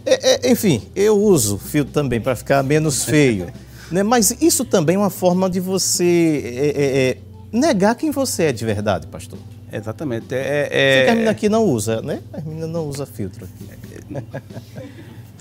É, 0.06 0.48
é, 0.48 0.52
enfim, 0.52 0.84
eu 0.96 1.20
uso 1.20 1.58
filtro 1.58 1.92
também 1.92 2.22
para 2.22 2.36
ficar 2.36 2.64
menos 2.64 3.04
feio. 3.04 3.48
né? 3.92 4.04
Mas 4.04 4.38
isso 4.40 4.64
também 4.64 4.96
é 4.96 5.00
uma 5.00 5.10
forma 5.10 5.50
de 5.50 5.60
você 5.60 6.44
é, 6.46 6.68
é, 6.68 7.10
é, 7.10 7.18
negar 7.52 7.96
quem 7.96 8.12
você 8.12 8.44
é 8.44 8.52
de 8.52 8.64
verdade, 8.64 9.08
pastor. 9.08 9.40
Exatamente. 9.72 10.34
É, 10.34 10.68
Você 10.70 10.76
é- 10.76 11.04
que 11.06 11.10
a 11.10 11.14
menina 11.14 11.32
aqui 11.32 11.50
não 11.50 11.66
usa, 11.66 12.02
né? 12.02 12.22
A 12.34 12.42
menina 12.42 12.68
não 12.68 12.88
usa 12.88 13.06
filtro 13.06 13.46
aqui. 13.46 13.68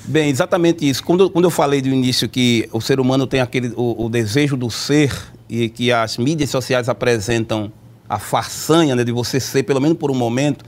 Bem, 0.08 0.30
exatamente 0.30 0.88
isso. 0.88 1.02
Quando, 1.02 1.24
eu- 1.24 1.30
quando 1.30 1.44
eu 1.46 1.50
falei 1.50 1.80
do 1.82 1.88
início 1.88 2.28
que 2.28 2.68
o 2.72 2.80
ser 2.80 3.00
humano 3.00 3.26
tem 3.26 3.40
aquele 3.40 3.72
o, 3.76 4.04
o 4.04 4.08
desejo 4.08 4.56
do 4.56 4.70
ser 4.70 5.12
e 5.48 5.68
que 5.68 5.90
as 5.92 6.16
mídias 6.16 6.50
sociais 6.50 6.88
apresentam 6.88 7.72
a 8.08 8.18
façanha 8.18 8.94
né, 8.94 9.02
de 9.02 9.10
você 9.10 9.40
ser, 9.40 9.64
pelo 9.64 9.80
menos 9.80 9.98
por 9.98 10.10
um 10.10 10.14
momento, 10.14 10.64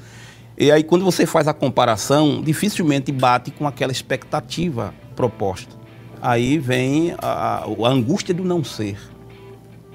e 0.57 0.73
aí 0.73 0.83
quando 0.83 1.05
você 1.05 1.25
faz 1.25 1.47
a 1.47 1.55
comparação, 1.55 2.43
dificilmente 2.43 3.13
bate 3.13 3.53
com 3.53 3.67
aquela 3.67 3.93
expectativa 3.93 4.93
proposta. 5.15 5.73
Aí 6.21 6.59
vem 6.59 7.15
a- 7.19 7.65
a 7.65 7.89
angústia 7.89 8.35
do 8.35 8.43
não 8.45 8.65
ser. 8.65 8.99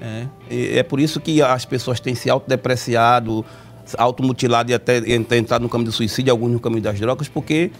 É, 0.00 0.26
E 0.50 0.78
é 0.78 0.82
por 0.82 1.00
isso 1.00 1.20
que 1.20 1.40
as 1.42 1.64
pessoas 1.64 2.00
têm 2.00 2.14
se 2.14 2.28
autodepreciado, 2.28 3.44
automutilado 3.96 4.70
e 4.70 4.74
até 4.74 4.98
entrado 4.98 5.62
no 5.62 5.68
caminho 5.68 5.90
do 5.90 5.92
suicídio, 5.92 6.30
alguns 6.30 6.50
no 6.50 6.60
caminho 6.60 6.82
das 6.82 6.98
drogas, 6.98 7.28
porque 7.28 7.70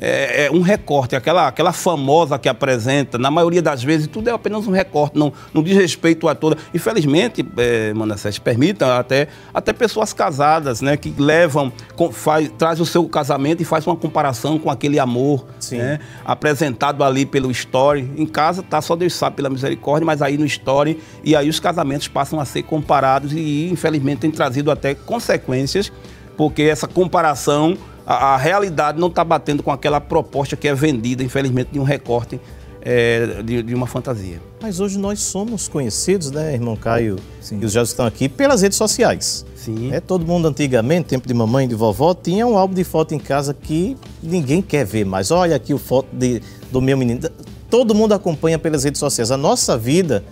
é, 0.00 0.46
é 0.46 0.50
um 0.50 0.60
recorte, 0.60 1.16
aquela, 1.16 1.48
aquela 1.48 1.72
famosa 1.72 2.38
que 2.38 2.48
apresenta, 2.48 3.18
na 3.18 3.30
maioria 3.30 3.60
das 3.60 3.82
vezes, 3.82 4.06
tudo 4.06 4.28
é 4.28 4.32
apenas 4.32 4.66
um 4.66 4.70
recorte, 4.70 5.18
não, 5.18 5.32
não 5.52 5.62
diz 5.62 5.76
respeito 5.76 6.28
a 6.28 6.34
toda. 6.34 6.56
Infelizmente, 6.72 7.44
é, 7.56 7.92
Manassés, 7.92 8.38
permita 8.38 8.98
até, 8.98 9.28
até 9.52 9.72
pessoas 9.72 10.12
casadas, 10.12 10.80
né, 10.80 10.96
que 10.96 11.12
levam, 11.18 11.72
com, 11.96 12.12
faz, 12.12 12.50
traz 12.56 12.80
o 12.80 12.86
seu 12.86 13.08
casamento 13.08 13.60
e 13.60 13.64
faz 13.64 13.86
uma 13.86 13.96
comparação 13.96 14.58
com 14.58 14.70
aquele 14.70 14.98
amor, 15.00 15.46
Sim. 15.58 15.78
né, 15.78 15.98
apresentado 16.24 17.02
ali 17.02 17.26
pelo 17.26 17.50
story. 17.50 18.10
Em 18.16 18.26
casa 18.26 18.62
tá 18.62 18.80
só 18.80 18.94
Deus 18.94 19.14
sabe 19.14 19.36
pela 19.36 19.50
misericórdia, 19.50 20.06
mas 20.06 20.22
aí 20.22 20.38
no 20.38 20.46
story 20.46 21.00
e 21.24 21.34
aí 21.34 21.48
os 21.48 21.58
casamentos 21.58 22.06
passam 22.06 22.38
a 22.38 22.44
ser 22.44 22.62
comparados 22.62 23.32
e 23.32 23.68
infelizmente 23.70 24.20
tem 24.20 24.30
trazido 24.30 24.70
até 24.70 24.94
consequências, 24.94 25.92
porque 26.36 26.62
essa 26.62 26.86
comparação, 26.86 27.76
a, 28.08 28.34
a 28.34 28.36
realidade 28.38 28.98
não 28.98 29.08
está 29.08 29.22
batendo 29.22 29.62
com 29.62 29.70
aquela 29.70 30.00
proposta 30.00 30.56
que 30.56 30.66
é 30.66 30.74
vendida, 30.74 31.22
infelizmente, 31.22 31.68
de 31.72 31.78
um 31.78 31.82
recorte 31.82 32.40
é, 32.80 33.42
de, 33.42 33.62
de 33.62 33.74
uma 33.74 33.86
fantasia. 33.86 34.40
Mas 34.62 34.80
hoje 34.80 34.98
nós 34.98 35.20
somos 35.20 35.68
conhecidos, 35.68 36.30
né, 36.30 36.54
irmão 36.54 36.74
Caio 36.74 37.16
Sim. 37.38 37.58
e 37.60 37.66
os 37.66 37.74
que 37.74 37.78
estão 37.80 38.06
aqui, 38.06 38.26
pelas 38.28 38.62
redes 38.62 38.78
sociais. 38.78 39.44
Sim. 39.54 39.92
É, 39.92 40.00
todo 40.00 40.24
mundo 40.26 40.48
antigamente, 40.48 41.08
tempo 41.08 41.28
de 41.28 41.34
mamãe 41.34 41.66
e 41.66 41.68
de 41.68 41.74
vovó, 41.74 42.14
tinha 42.14 42.46
um 42.46 42.56
álbum 42.56 42.72
de 42.74 42.84
foto 42.84 43.14
em 43.14 43.18
casa 43.18 43.52
que 43.52 43.94
ninguém 44.22 44.62
quer 44.62 44.86
ver 44.86 45.04
mais. 45.04 45.30
Olha 45.30 45.54
aqui 45.56 45.74
o 45.74 45.78
foto 45.78 46.08
de- 46.10 46.40
do 46.72 46.80
meu 46.80 46.96
menino. 46.96 47.20
Todo 47.68 47.94
mundo 47.94 48.14
acompanha 48.14 48.58
pelas 48.58 48.84
redes 48.84 48.98
sociais. 49.00 49.30
A 49.30 49.36
nossa 49.36 49.76
vida 49.76 50.24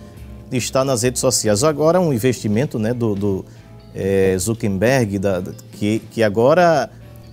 está 0.51 0.83
nas 0.83 1.03
redes 1.03 1.21
sociais. 1.21 1.63
Agora 1.63 1.99
um 1.99 2.11
investimento 2.11 2.79
né, 2.79 2.91
do, 2.93 3.13
do, 3.13 3.45
eh, 3.93 4.35
Zuckerberg, 4.39 5.19
da- 5.19 5.43
que, 5.73 5.99
que 6.11 6.23
agora 6.23 6.89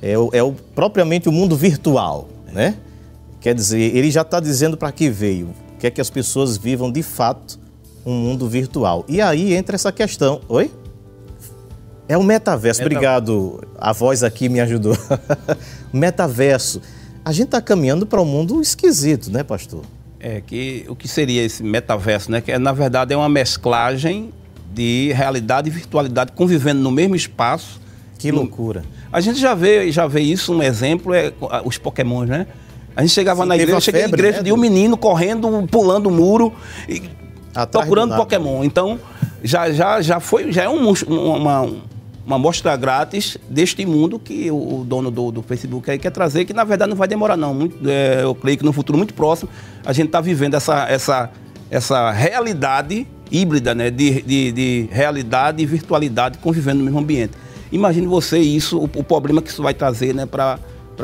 é, 0.07 0.19
o, 0.19 0.31
é 0.33 0.43
o- 0.43 0.53
propriamente 0.75 1.29
o 1.29 1.33
mundo 1.33 1.57
virtual. 1.57 2.29
Né? 2.53 2.75
Quer 3.41 3.55
dizer, 3.55 3.97
ele 3.97 4.11
já 4.11 4.21
está 4.23 4.39
dizendo 4.41 4.77
para 4.77 4.93
que 4.93 5.09
veio. 5.09 5.49
Quer 5.79 5.91
que 5.91 6.01
as 6.01 6.11
pessoas 6.11 6.57
vivam 6.57 6.91
de 6.93 7.03
fato 7.03 7.59
um 8.07 8.13
mundo 8.13 8.49
virtual. 8.49 9.05
E 9.09 9.21
aí 9.21 9.55
entra 9.55 9.75
essa 9.77 9.91
questão. 9.91 10.41
Oi? 10.49 10.71
É 12.09 12.17
o 12.19 12.23
metaverso. 12.23 12.81
Meta- 12.83 12.95
Obrigado. 12.95 13.63
A 13.79 13.93
voz 13.93 14.23
aqui 14.23 14.49
me 14.49 14.61
ajudou. 14.61 14.97
metaverso. 15.93 16.81
A 17.25 17.33
gente 17.33 17.47
está 17.47 17.61
caminhando 17.61 18.07
para 18.07 18.21
um 18.21 18.25
mundo 18.25 18.61
esquisito, 18.61 19.31
né, 19.31 19.43
pastor? 19.43 19.83
É 20.21 20.41
que 20.41 20.85
o 20.89 20.95
que 20.97 21.09
seria 21.09 21.43
esse 21.43 21.63
metaverso, 21.63 22.31
né? 22.31 22.41
Que 22.41 22.53
é, 22.53 22.59
na 22.59 22.73
verdade 22.73 23.13
é 23.13 23.17
uma 23.17 23.29
mesclagem 23.29 24.31
de 24.75 25.13
realidade 25.15 25.69
e 25.69 25.71
virtualidade 25.73 26.33
convivendo 26.33 26.81
no 26.81 26.91
mesmo 26.91 27.15
espaço. 27.17 27.81
Que 28.19 28.31
loucura. 28.31 28.85
A 29.13 29.21
gente 29.21 29.39
já 29.39 29.55
vê, 29.55 29.91
já 29.91 30.07
vê 30.07 30.21
isso, 30.21 30.53
um 30.53 30.63
exemplo 30.63 31.13
é 31.15 31.33
os 31.65 31.79
Pokémons, 31.79 32.29
né? 32.29 32.47
A 32.97 33.03
gente 33.03 33.13
chegava 33.13 33.43
Sim, 33.43 33.49
na 33.49 33.57
igreja, 33.57 33.81
cheguei 33.81 34.03
na 34.03 34.09
igreja 34.09 34.39
né, 34.39 34.45
de 34.45 34.53
um 34.53 34.57
menino 34.57 34.97
correndo, 34.97 35.67
pulando 35.69 36.07
o 36.07 36.13
muro, 36.13 36.53
e 36.89 37.03
Atrás 37.55 37.87
procurando. 37.87 38.17
Pokémon. 38.17 38.65
Então, 38.65 38.99
já, 39.43 39.71
já, 39.73 40.01
já 40.01 40.21
foi, 40.21 40.53
já 40.53 40.63
é 40.65 40.69
um, 40.69 40.93
uma, 41.09 41.69
uma 42.27 42.37
amostra 42.37 42.77
grátis 42.77 43.37
deste 43.49 43.85
mundo 43.85 44.19
que 44.19 44.51
o, 44.51 44.81
o 44.81 44.85
dono 44.85 45.11
do, 45.11 45.31
do 45.31 45.43
Facebook 45.43 45.91
aí 45.91 45.99
quer 45.99 46.11
trazer, 46.11 46.45
que 46.45 46.53
na 46.53 46.65
verdade 46.65 46.91
não 46.91 46.97
vai 46.97 47.09
demorar 47.09 47.37
não. 47.37 47.53
Muito, 47.53 47.89
é, 47.89 48.23
eu 48.23 48.35
creio 48.35 48.59
que 48.59 48.65
no 48.65 48.73
futuro 48.73 48.97
muito 48.97 49.15
próximo 49.15 49.51
a 49.85 49.93
gente 49.93 50.07
está 50.07 50.21
vivendo 50.21 50.55
essa, 50.55 50.89
essa, 50.89 51.31
essa 51.71 52.11
realidade 52.11 53.07
híbrida, 53.31 53.75
né? 53.75 53.91
De, 53.91 54.23
de, 54.23 54.53
de 54.53 54.89
realidade 54.91 55.63
e 55.63 55.67
virtualidade 55.67 56.39
convivendo 56.39 56.79
no 56.79 56.85
mesmo 56.85 56.99
ambiente. 57.01 57.33
Imagine 57.75 58.07
você 58.07 58.39
isso, 58.39 58.79
o, 58.79 58.85
o 58.85 59.03
problema 59.05 59.43
que 59.43 59.51
isso 59.51 59.63
vai 59.63 59.75
trazer 59.75 60.15
né, 60.15 60.25
para 60.27 60.59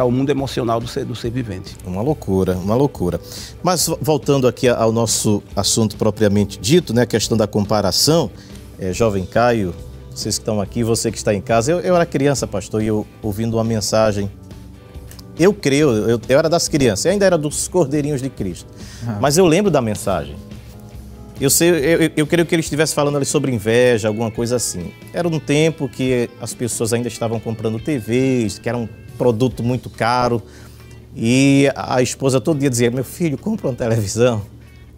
o 0.05 0.11
mundo 0.11 0.31
emocional 0.31 0.79
do 0.81 0.87
ser, 0.87 1.05
do 1.05 1.17
ser 1.17 1.31
vivente. 1.31 1.77
Uma 1.85 2.01
loucura, 2.01 2.55
uma 2.57 2.77
loucura. 2.77 3.21
Mas 3.63 3.87
vo- 3.89 3.99
voltando 4.01 4.47
aqui 4.47 4.69
ao 4.69 4.93
nosso 4.93 5.43
assunto 5.57 5.97
propriamente 5.97 6.59
dito, 6.61 6.95
né, 6.95 7.03
a 7.03 7.07
questão 7.07 7.37
da 7.37 7.47
comparação, 7.49 8.31
é, 8.79 8.93
jovem 8.93 9.27
Caio, 9.27 9.75
vocês 10.15 10.39
que 10.39 10.43
estão 10.43 10.61
aqui, 10.61 10.85
você 10.85 11.11
que 11.11 11.17
está 11.19 11.35
em 11.35 11.41
casa, 11.41 11.73
eu, 11.73 11.81
eu 11.81 11.97
era 11.97 12.07
criança, 12.07 12.47
pastor, 12.47 12.83
e 12.83 12.87
eu 12.87 13.05
ouvindo 13.21 13.55
uma 13.57 13.65
mensagem. 13.65 14.31
Eu 15.39 15.53
creio, 15.55 15.91
eu, 15.91 16.21
eu 16.29 16.39
era 16.39 16.49
das 16.49 16.69
crianças, 16.69 17.07
eu 17.07 17.13
ainda 17.13 17.25
era 17.27 17.37
dos 17.39 17.67
cordeirinhos 17.67 18.21
de 18.23 18.29
Cristo. 18.31 18.67
Mas 19.21 19.37
eu 19.39 19.47
lembro 19.47 19.71
da 19.71 19.81
mensagem. 19.81 20.37
Eu, 21.41 21.49
sei, 21.49 21.71
eu, 21.71 22.11
eu- 22.17 22.27
creio 22.27 22.45
que 22.47 22.55
ele 22.55 22.61
estivesse 22.61 22.95
falando 22.95 23.17
ali 23.17 23.25
sobre 23.25 23.51
inveja, 23.51 24.09
alguma 24.09 24.31
coisa 24.31 24.57
assim. 24.57 24.93
Era 25.13 25.27
um 25.27 25.39
tempo 25.41 25.89
que 25.89 26.29
as 26.41 26.53
pessoas 26.53 26.93
ainda 26.93 27.09
estavam 27.09 27.41
comprando 27.41 27.79
TVs, 27.79 28.59
que 28.59 28.69
era 28.69 28.77
um 28.77 28.87
produto 29.17 29.63
muito 29.63 29.89
caro. 29.89 30.43
E 31.17 31.69
a 31.75 32.03
esposa 32.03 32.41
todo 32.41 32.59
dia 32.59 32.69
dizia: 32.69 32.91
Meu 32.91 33.05
filho, 33.05 33.39
compra 33.39 33.69
uma 33.69 33.75
televisão. 33.75 34.43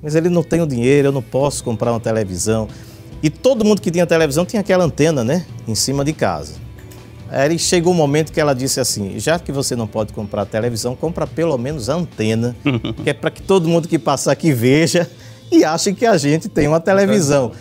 Mas 0.02 0.16
ele 0.16 0.28
não 0.28 0.42
tem 0.42 0.60
o 0.60 0.66
dinheiro, 0.66 1.08
eu 1.08 1.12
não 1.12 1.22
posso 1.22 1.62
comprar 1.62 1.92
uma 1.92 2.00
televisão. 2.00 2.66
E 3.22 3.30
todo 3.30 3.64
mundo 3.64 3.80
que 3.80 3.88
tinha 3.88 4.04
televisão 4.04 4.44
tinha 4.44 4.60
aquela 4.60 4.82
antena, 4.84 5.22
né? 5.22 5.46
Em 5.68 5.76
cima 5.76 6.04
de 6.04 6.12
casa. 6.12 6.54
Aí 7.30 7.56
chegou 7.56 7.92
um 7.92 7.96
momento 7.96 8.32
que 8.32 8.40
ela 8.40 8.52
disse 8.52 8.80
assim: 8.80 9.18
já 9.20 9.38
que 9.38 9.52
você 9.52 9.76
não 9.76 9.86
pode 9.86 10.12
comprar 10.12 10.44
televisão, 10.44 10.96
compra 10.96 11.24
pelo 11.24 11.56
menos 11.56 11.88
a 11.88 11.94
antena, 11.94 12.56
que 13.04 13.08
é 13.10 13.14
para 13.14 13.30
que 13.30 13.40
todo 13.40 13.68
mundo 13.68 13.86
que 13.86 13.96
passar 13.98 14.32
aqui 14.32 14.52
veja 14.52 15.08
e 15.54 15.64
ache 15.64 15.92
que 15.92 16.06
a 16.06 16.16
gente 16.16 16.48
tem 16.48 16.68
uma 16.68 16.80
televisão. 16.80 17.52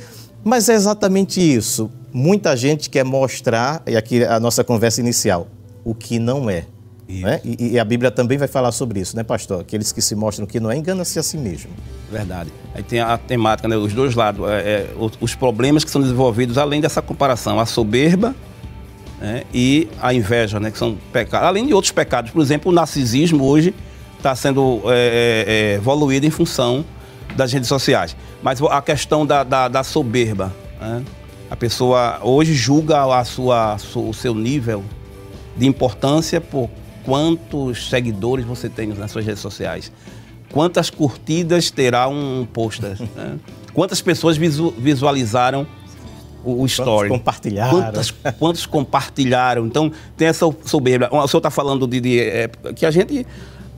Mas 0.44 0.70
é 0.70 0.74
exatamente 0.74 1.40
isso. 1.40 1.90
Muita 2.14 2.56
gente 2.58 2.90
quer 2.90 3.06
mostrar, 3.06 3.82
e 3.86 3.96
aqui 3.96 4.24
a 4.24 4.40
nossa 4.40 4.64
conversa 4.64 5.00
inicial, 5.00 5.48
o 5.84 5.94
que 5.94 6.20
não 6.20 6.50
é. 6.50 6.66
né? 7.08 7.42
E, 7.44 7.74
e 7.74 7.80
a 7.80 7.86
Bíblia 7.86 8.10
também 8.12 8.38
vai 8.38 8.48
falar 8.48 8.72
sobre 8.72 9.00
isso, 9.00 9.16
né, 9.16 9.24
pastor? 9.24 9.62
Aqueles 9.62 9.92
que 9.92 10.02
se 10.02 10.16
mostram 10.16 10.46
que 10.46 10.60
não 10.60 10.72
é, 10.72 10.78
engana-se 10.78 11.20
a 11.20 11.24
si 11.24 11.38
mesmo. 11.38 11.72
Verdade. 12.12 12.52
Aí 12.74 12.84
tem 12.84 13.00
a 13.00 13.18
temática, 13.18 13.68
né, 13.68 13.78
os 13.78 13.94
dois 13.94 14.16
lados, 14.16 14.50
é, 14.50 14.54
é, 14.54 14.90
os, 14.98 15.14
os 15.22 15.36
problemas 15.36 15.84
que 15.84 15.92
são 15.92 16.02
desenvolvidos 16.02 16.58
além 16.58 16.82
dessa 16.82 17.02
comparação, 17.02 17.60
a 17.60 17.66
soberba 17.66 18.36
né, 19.22 19.44
e 19.54 19.88
a 20.02 20.14
inveja, 20.14 20.60
né, 20.60 20.72
que 20.72 20.78
são 20.78 20.98
pecados, 21.14 21.48
além 21.48 21.68
de 21.68 21.74
outros 21.74 21.92
pecados. 21.92 22.32
Por 22.32 22.42
exemplo, 22.42 22.72
o 22.72 22.76
narcisismo 22.76 23.46
hoje 23.46 23.74
está 24.18 24.36
sendo 24.36 24.82
é, 24.86 24.90
é, 24.90 25.46
é, 25.48 25.74
evoluído 25.76 26.26
em 26.26 26.30
função 26.30 26.84
das 27.36 27.52
redes 27.52 27.68
sociais. 27.68 28.16
Mas 28.42 28.62
a 28.62 28.82
questão 28.82 29.26
da, 29.26 29.44
da, 29.44 29.68
da 29.68 29.84
soberba, 29.84 30.54
né, 30.80 31.04
a 31.50 31.56
pessoa 31.56 32.20
hoje 32.24 32.54
julga 32.54 33.04
a 33.04 33.24
sua, 33.26 33.78
o 33.96 34.14
seu 34.14 34.34
nível 34.34 34.84
de 35.58 35.68
importância 35.68 36.40
por 36.40 36.70
quantos 37.04 37.90
seguidores 37.90 38.46
você 38.46 38.70
tem 38.70 38.88
nas 38.88 39.12
suas 39.12 39.26
redes 39.26 39.42
sociais. 39.42 39.92
Quantas 40.52 40.90
curtidas 40.90 41.72
terá 41.72 42.08
um 42.08 42.48
poster? 42.52 42.98
né? 43.16 43.38
Quantas 43.74 44.02
pessoas 44.02 44.38
visu- 44.38 44.74
visualizaram 44.78 45.66
o, 46.44 46.62
o 46.62 46.66
story? 46.66 47.10
compartilharam? 47.10 47.82
Quantas, 47.82 48.12
quantos 48.38 48.66
compartilharam? 48.66 49.66
Então, 49.66 49.92
tem 50.18 50.28
essa 50.28 50.46
soberba. 50.66 51.10
O 51.12 51.28
senhor 51.28 51.40
está 51.40 51.50
falando 51.50 51.88
de, 51.88 52.02
de, 52.02 52.20
é, 52.20 52.50
que 52.76 52.86
a 52.86 52.92
gente 52.92 53.26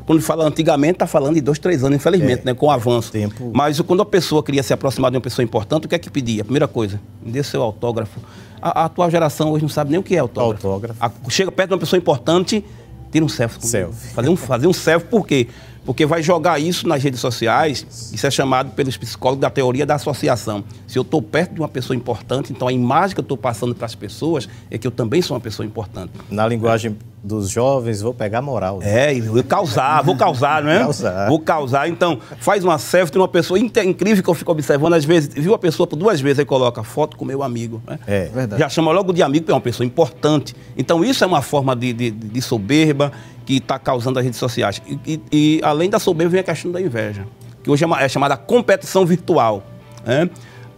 quando 0.06 0.22
fala 0.22 0.46
antigamente, 0.46 0.94
está 0.94 1.08
falando 1.08 1.36
de 1.36 1.42
dois, 1.42 1.60
três 1.60 1.84
anos, 1.84 1.96
infelizmente, 1.96 2.42
É, 2.42 2.46
né, 2.46 2.54
com 2.54 2.68
o 2.68 2.72
avanço. 2.72 3.12
tempo. 3.12 3.52
Mas 3.54 3.80
quando 3.82 4.02
a 4.02 4.06
pessoa 4.06 4.44
queria 4.44 4.62
se 4.64 4.74
aproximar 4.74 5.10
de 5.12 5.18
uma 5.18 5.22
pessoa 5.22 5.44
importante, 5.44 5.86
o 5.86 5.90
que 5.90 5.96
é 5.96 6.00
que 6.00 6.10
pedia? 6.10 6.44
Primeira 6.44 6.68
coisa, 6.68 7.00
me 7.24 7.32
dê 7.32 7.44
seu 7.44 7.62
autógrafo. 7.62 8.20
A, 8.62 8.82
a 8.82 8.86
atual 8.86 9.10
geração 9.12 9.52
hoje 9.52 9.62
não 9.64 9.70
sabe 9.70 9.92
nem 9.92 10.00
o 10.00 10.04
que 10.04 10.16
é 10.16 10.20
autógrafo. 10.20 10.68
Autógrafo. 10.68 10.98
A- 11.04 11.12
chega 11.30 11.52
perto 11.52 11.70
de 11.70 11.74
uma 11.76 11.80
pessoa 11.80 11.98
importante, 11.98 12.64
tira 13.12 13.24
um 13.26 13.30
selfie. 13.30 13.66
Selfie. 13.66 14.14
Fazer 14.14 14.30
um, 14.30 14.36
fazer 14.36 14.68
um 14.68 14.74
selfie, 14.74 15.08
por 15.08 15.26
quê? 15.28 15.48
Porque 15.86 16.06
vai 16.06 16.24
jogar 16.24 16.60
isso 16.60 16.88
nas 16.88 17.04
redes 17.04 17.20
sociais, 17.20 17.86
isso 18.14 18.26
é 18.26 18.32
chamado 18.32 18.72
pelos 18.72 18.96
psicólogos 18.98 19.42
da 19.42 19.50
teoria 19.50 19.86
da 19.86 19.96
associação. 19.96 20.64
Se 20.88 20.98
eu 20.98 21.02
estou 21.02 21.22
perto 21.22 21.54
de 21.56 21.60
uma 21.60 21.68
pessoa 21.68 21.96
importante, 21.96 22.54
então 22.54 22.68
a 22.68 22.74
imagem 22.74 23.14
que 23.16 23.20
eu 23.20 23.24
estou 23.24 23.38
passando 23.38 23.76
para 23.76 23.86
as 23.86 23.96
pessoas 23.96 24.48
é 24.72 24.78
que 24.78 24.88
eu 24.88 24.92
também 24.92 25.22
sou 25.22 25.36
uma 25.36 25.42
pessoa 25.42 25.66
importante. 25.66 26.12
Na 26.32 26.48
linguagem 26.48 26.96
dos 27.24 27.50
jovens, 27.50 28.02
vou 28.02 28.14
pegar 28.14 28.42
moral. 28.42 28.80
É, 28.82 29.18
eu 29.18 29.24
vou 29.34 29.44
causar, 29.44 30.02
vou 30.04 30.16
causar, 30.16 30.62
não 30.62 30.70
é? 30.70 30.80
Causar. 30.80 31.30
Vou 31.30 31.40
causar. 31.40 31.88
Então, 31.88 32.20
faz 32.40 32.64
uma 32.66 32.78
selfie 32.78 33.14
de 33.14 33.18
uma 33.18 33.30
pessoa 33.30 33.58
inte- 33.58 33.80
incrível 33.82 34.22
que 34.22 34.30
eu 34.30 34.34
fico 34.34 34.52
observando, 34.52 34.94
às 34.94 35.06
vezes, 35.06 35.30
viu 35.34 35.54
a 35.54 35.58
pessoa 35.60 35.88
por 35.88 35.96
duas 35.96 36.20
vezes, 36.20 36.40
aí 36.40 36.46
coloca 36.46 36.84
foto 36.84 37.16
com 37.16 37.24
meu 37.24 37.42
amigo. 37.42 37.82
Né? 37.88 37.98
É. 38.08 38.26
Verdade. 38.26 38.60
Já 38.62 38.68
chama 38.68 38.92
logo 38.92 39.14
de 39.14 39.24
amigo, 39.24 39.44
porque 39.44 39.52
é 39.54 39.56
uma 39.56 39.62
pessoa 39.62 39.86
importante. 39.88 40.54
Então, 40.78 41.04
isso 41.04 41.24
é 41.24 41.28
uma 41.28 41.42
forma 41.42 41.74
de, 41.76 41.94
de- 41.94 42.12
de 42.12 42.42
soberba 42.42 43.12
que 43.46 43.58
está 43.58 43.78
causando 43.80 44.20
as 44.20 44.26
redes 44.26 44.40
sociais. 44.40 44.82
E, 44.88 45.00
e- 45.06 45.22
e, 45.32 45.62
além 45.64 45.90
da 45.90 46.00
soberba, 46.00 46.32
vem 46.32 46.40
a 46.40 46.44
questão 46.44 46.72
da 46.72 46.82
inveja, 46.82 47.26
que 47.64 47.70
hoje 47.70 47.84
é, 47.84 47.88
uma- 47.88 48.02
é 48.02 48.08
chamada 48.10 48.36
competição 48.38 49.06
virtual. 49.06 49.64
né? 50.06 50.30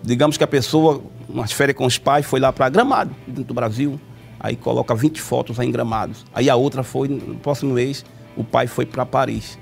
Digamos 0.04 0.38
que 0.38 0.44
a 0.44 0.48
pessoa, 0.48 1.02
umas 1.28 1.52
férias 1.52 1.76
com 1.78 1.86
os 1.86 1.98
pais, 1.98 2.26
foi 2.26 2.40
lá 2.40 2.54
para 2.54 2.70
Gramado, 2.70 3.16
dentro 3.28 3.44
do 3.46 3.54
Brasil, 3.56 4.00
aí 4.40 4.56
coloca 4.56 4.94
20 4.94 5.20
fotos 5.20 5.60
aí 5.60 5.68
em 5.68 5.72
Gramados. 5.72 6.24
Aí 6.34 6.50
a 6.50 6.56
outra 6.56 6.84
foi, 6.84 7.08
no 7.08 7.36
próximo 7.36 7.74
mês, 7.74 8.06
o 8.38 8.44
pai 8.44 8.68
foi 8.68 8.86
para 8.86 9.06
Paris. 9.06 9.58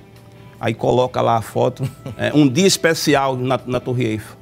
Aí 0.59 0.73
coloca 0.73 1.21
lá 1.21 1.37
a 1.37 1.41
foto, 1.41 1.83
é, 2.17 2.31
um 2.33 2.47
dia 2.47 2.67
especial 2.67 3.35
na, 3.37 3.59
na 3.65 3.79
Torre 3.79 4.05
Eiffel. 4.05 4.35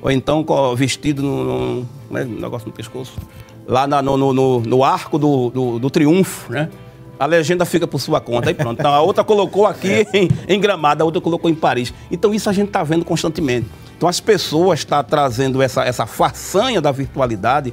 Ou 0.00 0.10
então 0.10 0.44
vestido 0.76 1.22
no, 1.22 1.84
no 2.10 2.18
é, 2.18 2.24
um 2.24 2.40
negócio 2.40 2.66
no 2.68 2.72
pescoço, 2.74 3.14
lá 3.66 3.86
na- 3.86 4.00
no, 4.02 4.16
no, 4.16 4.32
no- 4.32 4.60
no 4.60 4.84
arco 4.84 5.18
do, 5.18 5.48
do, 5.50 5.78
do 5.78 5.90
triunfo, 5.90 6.52
né? 6.52 6.68
A 7.18 7.26
legenda 7.26 7.64
fica 7.64 7.86
por 7.86 8.00
sua 8.00 8.20
conta, 8.20 8.50
aí 8.50 8.54
pronto. 8.54 8.78
Então 8.80 8.92
a 8.92 9.00
outra 9.00 9.22
colocou 9.22 9.66
aqui 9.66 10.06
em, 10.12 10.28
em 10.48 10.60
Gramado, 10.60 11.02
a 11.02 11.04
outra 11.04 11.20
colocou 11.20 11.50
em 11.50 11.54
Paris. 11.54 11.92
Então 12.10 12.34
isso 12.34 12.50
a 12.50 12.52
gente 12.52 12.68
está 12.68 12.82
vendo 12.82 13.04
constantemente. 13.04 13.66
Então 13.96 14.08
as 14.08 14.20
pessoas 14.20 14.80
estão 14.80 15.02
trazendo 15.04 15.62
essa, 15.62 15.84
essa 15.84 16.06
façanha 16.06 16.80
da 16.80 16.90
virtualidade 16.90 17.72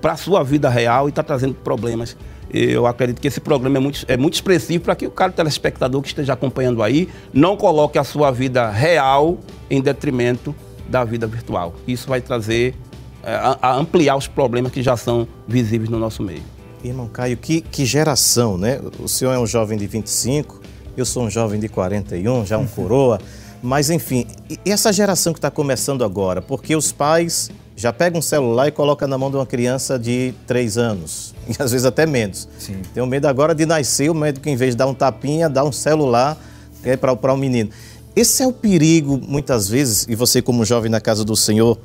para 0.00 0.12
a 0.12 0.16
sua 0.16 0.42
vida 0.42 0.68
real 0.68 1.06
e 1.06 1.10
está 1.10 1.22
trazendo 1.22 1.54
problemas. 1.54 2.16
Eu 2.52 2.86
acredito 2.86 3.20
que 3.20 3.28
esse 3.28 3.40
programa 3.40 3.76
é 3.76 3.80
muito, 3.80 4.04
é 4.08 4.16
muito 4.16 4.34
expressivo 4.34 4.82
para 4.82 4.96
que 4.96 5.06
o 5.06 5.10
cara 5.10 5.30
telespectador 5.30 6.02
que 6.02 6.08
esteja 6.08 6.32
acompanhando 6.32 6.82
aí 6.82 7.08
não 7.32 7.56
coloque 7.56 7.96
a 7.96 8.02
sua 8.02 8.32
vida 8.32 8.68
real 8.70 9.38
em 9.70 9.80
detrimento 9.80 10.54
da 10.88 11.04
vida 11.04 11.28
virtual. 11.28 11.74
Isso 11.86 12.08
vai 12.08 12.20
trazer, 12.20 12.74
é, 13.22 13.32
a, 13.34 13.56
a 13.62 13.74
ampliar 13.76 14.16
os 14.16 14.26
problemas 14.26 14.72
que 14.72 14.82
já 14.82 14.96
são 14.96 15.28
visíveis 15.46 15.88
no 15.88 15.98
nosso 15.98 16.24
meio. 16.24 16.42
Irmão 16.82 17.08
Caio, 17.08 17.36
que, 17.36 17.60
que 17.60 17.84
geração, 17.84 18.56
né? 18.56 18.80
O 18.98 19.08
senhor 19.08 19.32
é 19.32 19.38
um 19.38 19.46
jovem 19.46 19.76
de 19.76 19.86
25, 19.86 20.60
eu 20.96 21.04
sou 21.04 21.24
um 21.24 21.30
jovem 21.30 21.60
de 21.60 21.68
41, 21.68 22.46
já 22.46 22.58
um 22.58 22.66
coroa. 22.66 23.20
Mas, 23.62 23.90
enfim, 23.90 24.26
e 24.64 24.70
essa 24.70 24.92
geração 24.92 25.32
que 25.32 25.38
está 25.38 25.50
começando 25.50 26.02
agora? 26.02 26.40
Porque 26.40 26.74
os 26.74 26.90
pais 26.92 27.50
já 27.76 27.92
pegam 27.92 28.18
um 28.18 28.22
celular 28.22 28.68
e 28.68 28.70
colocam 28.70 29.06
na 29.06 29.18
mão 29.18 29.30
de 29.30 29.36
uma 29.36 29.46
criança 29.46 29.98
de 29.98 30.34
3 30.46 30.78
anos, 30.78 31.34
e 31.46 31.62
às 31.62 31.70
vezes 31.70 31.84
até 31.84 32.06
menos. 32.06 32.48
Sim. 32.58 32.80
Tenho 32.94 33.06
medo 33.06 33.26
agora 33.26 33.54
de 33.54 33.66
nascer, 33.66 34.10
o 34.10 34.14
médico, 34.14 34.48
em 34.48 34.56
vez 34.56 34.72
de 34.72 34.78
dar 34.78 34.86
um 34.86 34.94
tapinha, 34.94 35.48
dá 35.48 35.62
um 35.62 35.72
celular 35.72 36.38
é, 36.82 36.96
para 36.96 37.32
o 37.32 37.36
menino. 37.36 37.70
Esse 38.16 38.42
é 38.42 38.46
o 38.46 38.52
perigo, 38.52 39.20
muitas 39.22 39.68
vezes, 39.68 40.06
e 40.08 40.14
você, 40.14 40.42
como 40.42 40.64
jovem 40.64 40.90
na 40.90 41.00
casa 41.00 41.24
do 41.24 41.36
Senhor, 41.36 41.78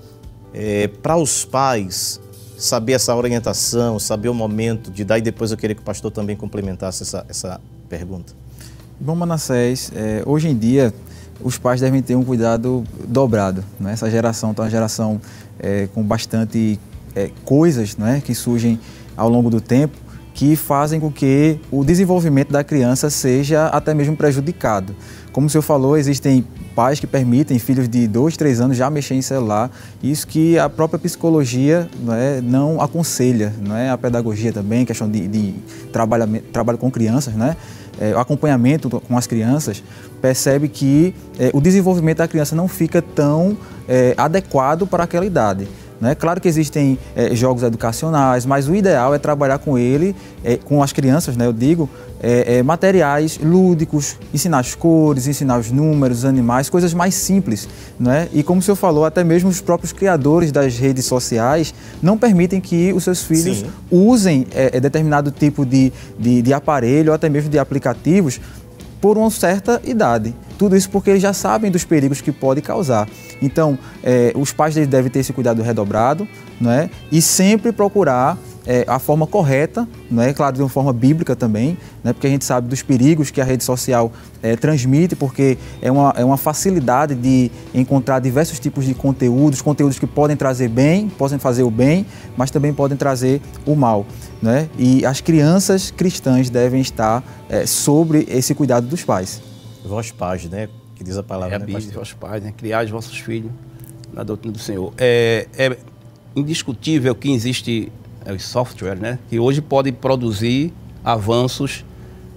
para 1.03 1.17
os 1.17 1.45
pais 1.45 2.19
saber 2.57 2.93
essa 2.93 3.15
orientação, 3.15 3.99
saber 3.99 4.29
o 4.29 4.33
momento 4.33 4.91
de 4.91 5.03
dar, 5.03 5.17
e 5.17 5.21
depois 5.21 5.51
eu 5.51 5.57
queria 5.57 5.75
que 5.75 5.81
o 5.81 5.85
pastor 5.85 6.11
também 6.11 6.35
complementasse 6.35 7.03
essa, 7.03 7.25
essa 7.27 7.61
pergunta. 7.89 8.33
Bom, 8.99 9.15
Manassés, 9.15 9.91
é, 9.95 10.23
hoje 10.25 10.47
em 10.47 10.57
dia 10.57 10.93
os 11.41 11.57
pais 11.57 11.81
devem 11.81 12.01
ter 12.01 12.15
um 12.15 12.23
cuidado 12.23 12.83
dobrado. 13.07 13.63
Né? 13.79 13.91
Essa 13.91 14.09
geração 14.09 14.51
está 14.51 14.63
uma 14.63 14.69
geração 14.69 15.19
é, 15.59 15.87
com 15.93 16.01
bastante 16.01 16.79
é, 17.13 17.29
coisas 17.43 17.97
né, 17.97 18.21
que 18.23 18.33
surgem 18.33 18.79
ao 19.17 19.29
longo 19.29 19.49
do 19.49 19.59
tempo 19.59 20.05
que 20.35 20.57
fazem 20.57 20.99
com 20.99 21.09
que 21.09 21.57
o 21.71 21.83
desenvolvimento 21.85 22.51
da 22.51 22.61
criança 22.61 23.09
seja 23.09 23.67
até 23.67 23.93
mesmo 23.93 24.17
prejudicado. 24.17 24.93
Como 25.31 25.47
o 25.47 25.49
senhor 25.49 25.61
falou, 25.61 25.97
existem 25.97 26.45
pais 26.75 26.99
que 26.99 27.07
permitem 27.07 27.57
filhos 27.57 27.87
de 27.87 28.07
2, 28.07 28.35
3 28.35 28.61
anos 28.61 28.77
já 28.77 28.89
mexer 28.89 29.15
em 29.15 29.21
celular, 29.21 29.71
isso 30.03 30.27
que 30.27 30.59
a 30.59 30.69
própria 30.69 30.99
psicologia 30.99 31.87
não, 32.01 32.13
é, 32.13 32.41
não 32.41 32.81
aconselha, 32.81 33.53
não 33.61 33.75
é? 33.75 33.89
a 33.89 33.97
pedagogia 33.97 34.51
também, 34.51 34.85
questão 34.85 35.09
de, 35.09 35.27
de 35.27 35.53
trabalho, 35.91 36.41
trabalho 36.51 36.77
com 36.77 36.91
crianças, 36.91 37.33
né? 37.33 37.55
É, 37.97 38.13
o 38.13 38.19
acompanhamento 38.19 38.89
com 38.89 39.17
as 39.17 39.25
crianças, 39.25 39.81
percebe 40.21 40.67
que 40.67 41.15
é, 41.39 41.49
o 41.53 41.61
desenvolvimento 41.61 42.17
da 42.17 42.27
criança 42.27 42.53
não 42.53 42.67
fica 42.67 43.01
tão 43.01 43.57
é, 43.87 44.13
adequado 44.17 44.85
para 44.85 45.05
aquela 45.05 45.25
idade. 45.25 45.65
Né? 45.99 46.13
Claro 46.15 46.41
que 46.41 46.47
existem 46.47 46.97
é, 47.15 47.33
jogos 47.35 47.63
educacionais, 47.63 48.45
mas 48.45 48.67
o 48.67 48.75
ideal 48.75 49.13
é 49.13 49.17
trabalhar 49.17 49.59
com 49.59 49.77
ele, 49.77 50.15
é, 50.43 50.57
com 50.57 50.83
as 50.83 50.91
crianças, 50.91 51.37
né, 51.37 51.45
eu 51.45 51.53
digo, 51.53 51.89
é, 52.21 52.57
é, 52.57 52.63
materiais 52.63 53.39
lúdicos, 53.41 54.17
ensinar 54.33 54.59
as 54.59 54.73
cores, 54.73 55.27
ensinar 55.27 55.59
os 55.59 55.71
números, 55.71 56.19
os 56.19 56.25
animais, 56.25 56.69
coisas 56.69 56.93
mais 56.93 57.13
simples. 57.13 57.67
Né? 57.99 58.27
E 58.33 58.41
como 58.41 58.59
o 58.59 58.63
senhor 58.63 58.75
falou, 58.75 59.05
até 59.05 59.23
mesmo 59.23 59.49
os 59.49 59.61
próprios 59.61 59.93
criadores 59.93 60.51
das 60.51 60.77
redes 60.77 61.05
sociais 61.05 61.73
não 62.01 62.17
permitem 62.17 62.59
que 62.59 62.91
os 62.93 63.03
seus 63.03 63.23
filhos 63.23 63.59
Sim. 63.59 63.67
usem 63.91 64.47
é, 64.53 64.77
é, 64.77 64.79
determinado 64.79 65.31
tipo 65.31 65.65
de, 65.65 65.93
de, 66.17 66.41
de 66.41 66.53
aparelho 66.53 67.09
ou 67.09 67.15
até 67.15 67.29
mesmo 67.29 67.49
de 67.49 67.59
aplicativos 67.59 68.39
por 69.01 69.17
uma 69.17 69.29
certa 69.29 69.81
idade. 69.83 70.35
Tudo 70.57 70.75
isso 70.75 70.89
porque 70.89 71.09
eles 71.09 71.21
já 71.21 71.33
sabem 71.33 71.69
dos 71.69 71.83
perigos 71.83 72.21
que 72.21 72.31
pode 72.31 72.61
causar. 72.61 73.07
Então, 73.41 73.77
eh, 74.03 74.31
os 74.35 74.51
pais 74.53 74.75
devem 74.87 75.11
ter 75.11 75.19
esse 75.19 75.33
cuidado 75.33 75.61
redobrado 75.61 76.27
né? 76.59 76.89
e 77.11 77.21
sempre 77.21 77.71
procurar 77.71 78.37
eh, 78.65 78.83
a 78.87 78.97
forma 78.97 79.27
correta, 79.27 79.87
né? 80.09 80.33
claro, 80.33 80.55
de 80.55 80.61
uma 80.61 80.69
forma 80.69 80.91
bíblica 80.91 81.35
também, 81.35 81.77
né? 82.03 82.13
porque 82.13 82.27
a 82.27 82.29
gente 82.29 82.43
sabe 82.43 82.67
dos 82.67 82.81
perigos 82.81 83.29
que 83.29 83.39
a 83.39 83.43
rede 83.43 83.63
social 83.63 84.11
eh, 84.41 84.55
transmite, 84.55 85.15
porque 85.15 85.57
é 85.81 85.91
uma, 85.91 86.13
é 86.17 86.25
uma 86.25 86.37
facilidade 86.37 87.13
de 87.13 87.51
encontrar 87.73 88.19
diversos 88.19 88.59
tipos 88.59 88.85
de 88.85 88.93
conteúdos, 88.93 89.61
conteúdos 89.61 89.99
que 89.99 90.07
podem 90.07 90.35
trazer 90.35 90.67
bem, 90.67 91.09
podem 91.09 91.37
fazer 91.37 91.63
o 91.63 91.71
bem, 91.71 92.05
mas 92.35 92.49
também 92.49 92.73
podem 92.73 92.97
trazer 92.97 93.41
o 93.65 93.75
mal. 93.75 94.05
Né? 94.41 94.69
E 94.77 95.05
as 95.05 95.21
crianças 95.21 95.91
cristãs 95.91 96.49
devem 96.49 96.81
estar 96.81 97.23
eh, 97.49 97.65
sobre 97.65 98.25
esse 98.29 98.53
cuidado 98.55 98.87
dos 98.87 99.03
pais. 99.03 99.41
Voz 99.85 100.11
paz, 100.11 100.45
né? 100.45 100.67
Que 100.95 101.03
diz 101.03 101.17
a 101.17 101.23
palavra, 101.23 101.53
É 101.53 101.57
a 101.57 101.59
né, 101.59 101.65
Bíblia, 101.65 101.99
aos 101.99 102.13
pais, 102.13 102.43
né? 102.43 102.53
Criar 102.55 102.83
os 102.85 102.89
vossos 102.89 103.17
filhos 103.17 103.51
na 104.11 104.23
doutrina 104.23 104.53
do 104.53 104.59
Senhor. 104.59 104.93
É, 104.97 105.47
é 105.57 105.77
indiscutível 106.35 107.15
que 107.15 107.31
existe 107.31 107.91
é, 108.25 108.33
os 108.33 108.43
software, 108.43 108.95
né? 108.95 109.19
Que 109.29 109.39
hoje 109.39 109.61
pode 109.61 109.91
produzir 109.91 110.73
avanços, 111.03 111.85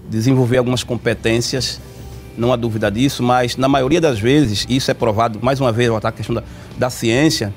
desenvolver 0.09 0.59
algumas 0.59 0.83
competências, 0.83 1.81
não 2.37 2.53
há 2.53 2.57
dúvida 2.57 2.91
disso, 2.91 3.23
mas 3.23 3.57
na 3.57 3.67
maioria 3.69 4.01
das 4.01 4.19
vezes, 4.21 4.65
isso 4.69 4.91
é 4.91 4.95
provado, 4.95 5.39
mais 5.43 5.61
uma 5.61 5.73
vez, 5.73 5.91
à 5.91 6.13
questão 6.13 6.35
da, 6.35 6.45
da 6.77 6.89
ciência, 6.91 7.53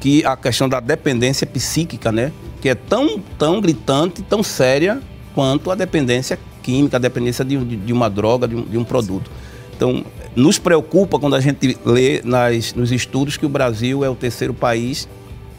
que 0.00 0.24
a 0.24 0.36
questão 0.36 0.68
da 0.68 0.80
dependência 0.80 1.46
psíquica, 1.46 2.10
né? 2.10 2.32
Que 2.60 2.70
é 2.70 2.74
tão, 2.74 3.18
tão 3.38 3.60
gritante, 3.60 4.22
tão 4.22 4.42
séria 4.42 5.00
quanto 5.34 5.70
a 5.70 5.74
dependência 5.74 6.38
química, 6.62 6.96
a 6.96 7.00
dependência 7.00 7.44
de, 7.44 7.56
de- 7.64 7.76
de 7.76 7.92
uma 7.92 8.10
droga, 8.10 8.48
de 8.48 8.56
um, 8.56 8.62
de 8.62 8.76
um 8.78 8.84
produto. 8.84 9.30
Então, 9.76 10.04
nos 10.34 10.58
preocupa 10.58 11.18
quando 11.18 11.36
a 11.36 11.40
gente 11.40 11.78
lê 11.84 12.20
nas, 12.24 12.74
nos 12.74 12.90
estudos 12.90 13.36
que 13.36 13.46
o 13.46 13.48
Brasil 13.48 14.04
é 14.04 14.08
o 14.10 14.14
terceiro 14.14 14.52
país 14.54 15.06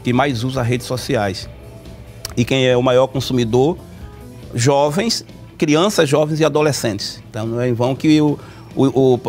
que 0.03 0.13
mais 0.13 0.43
usa 0.43 0.61
redes 0.61 0.87
sociais. 0.87 1.49
E 2.35 2.45
quem 2.45 2.67
é 2.67 2.77
o 2.77 2.83
maior 2.83 3.07
consumidor? 3.07 3.77
Jovens, 4.53 5.25
crianças, 5.57 6.07
jovens 6.07 6.39
e 6.39 6.45
adolescentes. 6.45 7.21
Então, 7.29 7.45
não 7.45 7.59
é 7.61 7.69
em 7.69 7.73
vão 7.73 7.95
que 7.95 8.21
o, 8.21 8.37
o, 8.75 8.85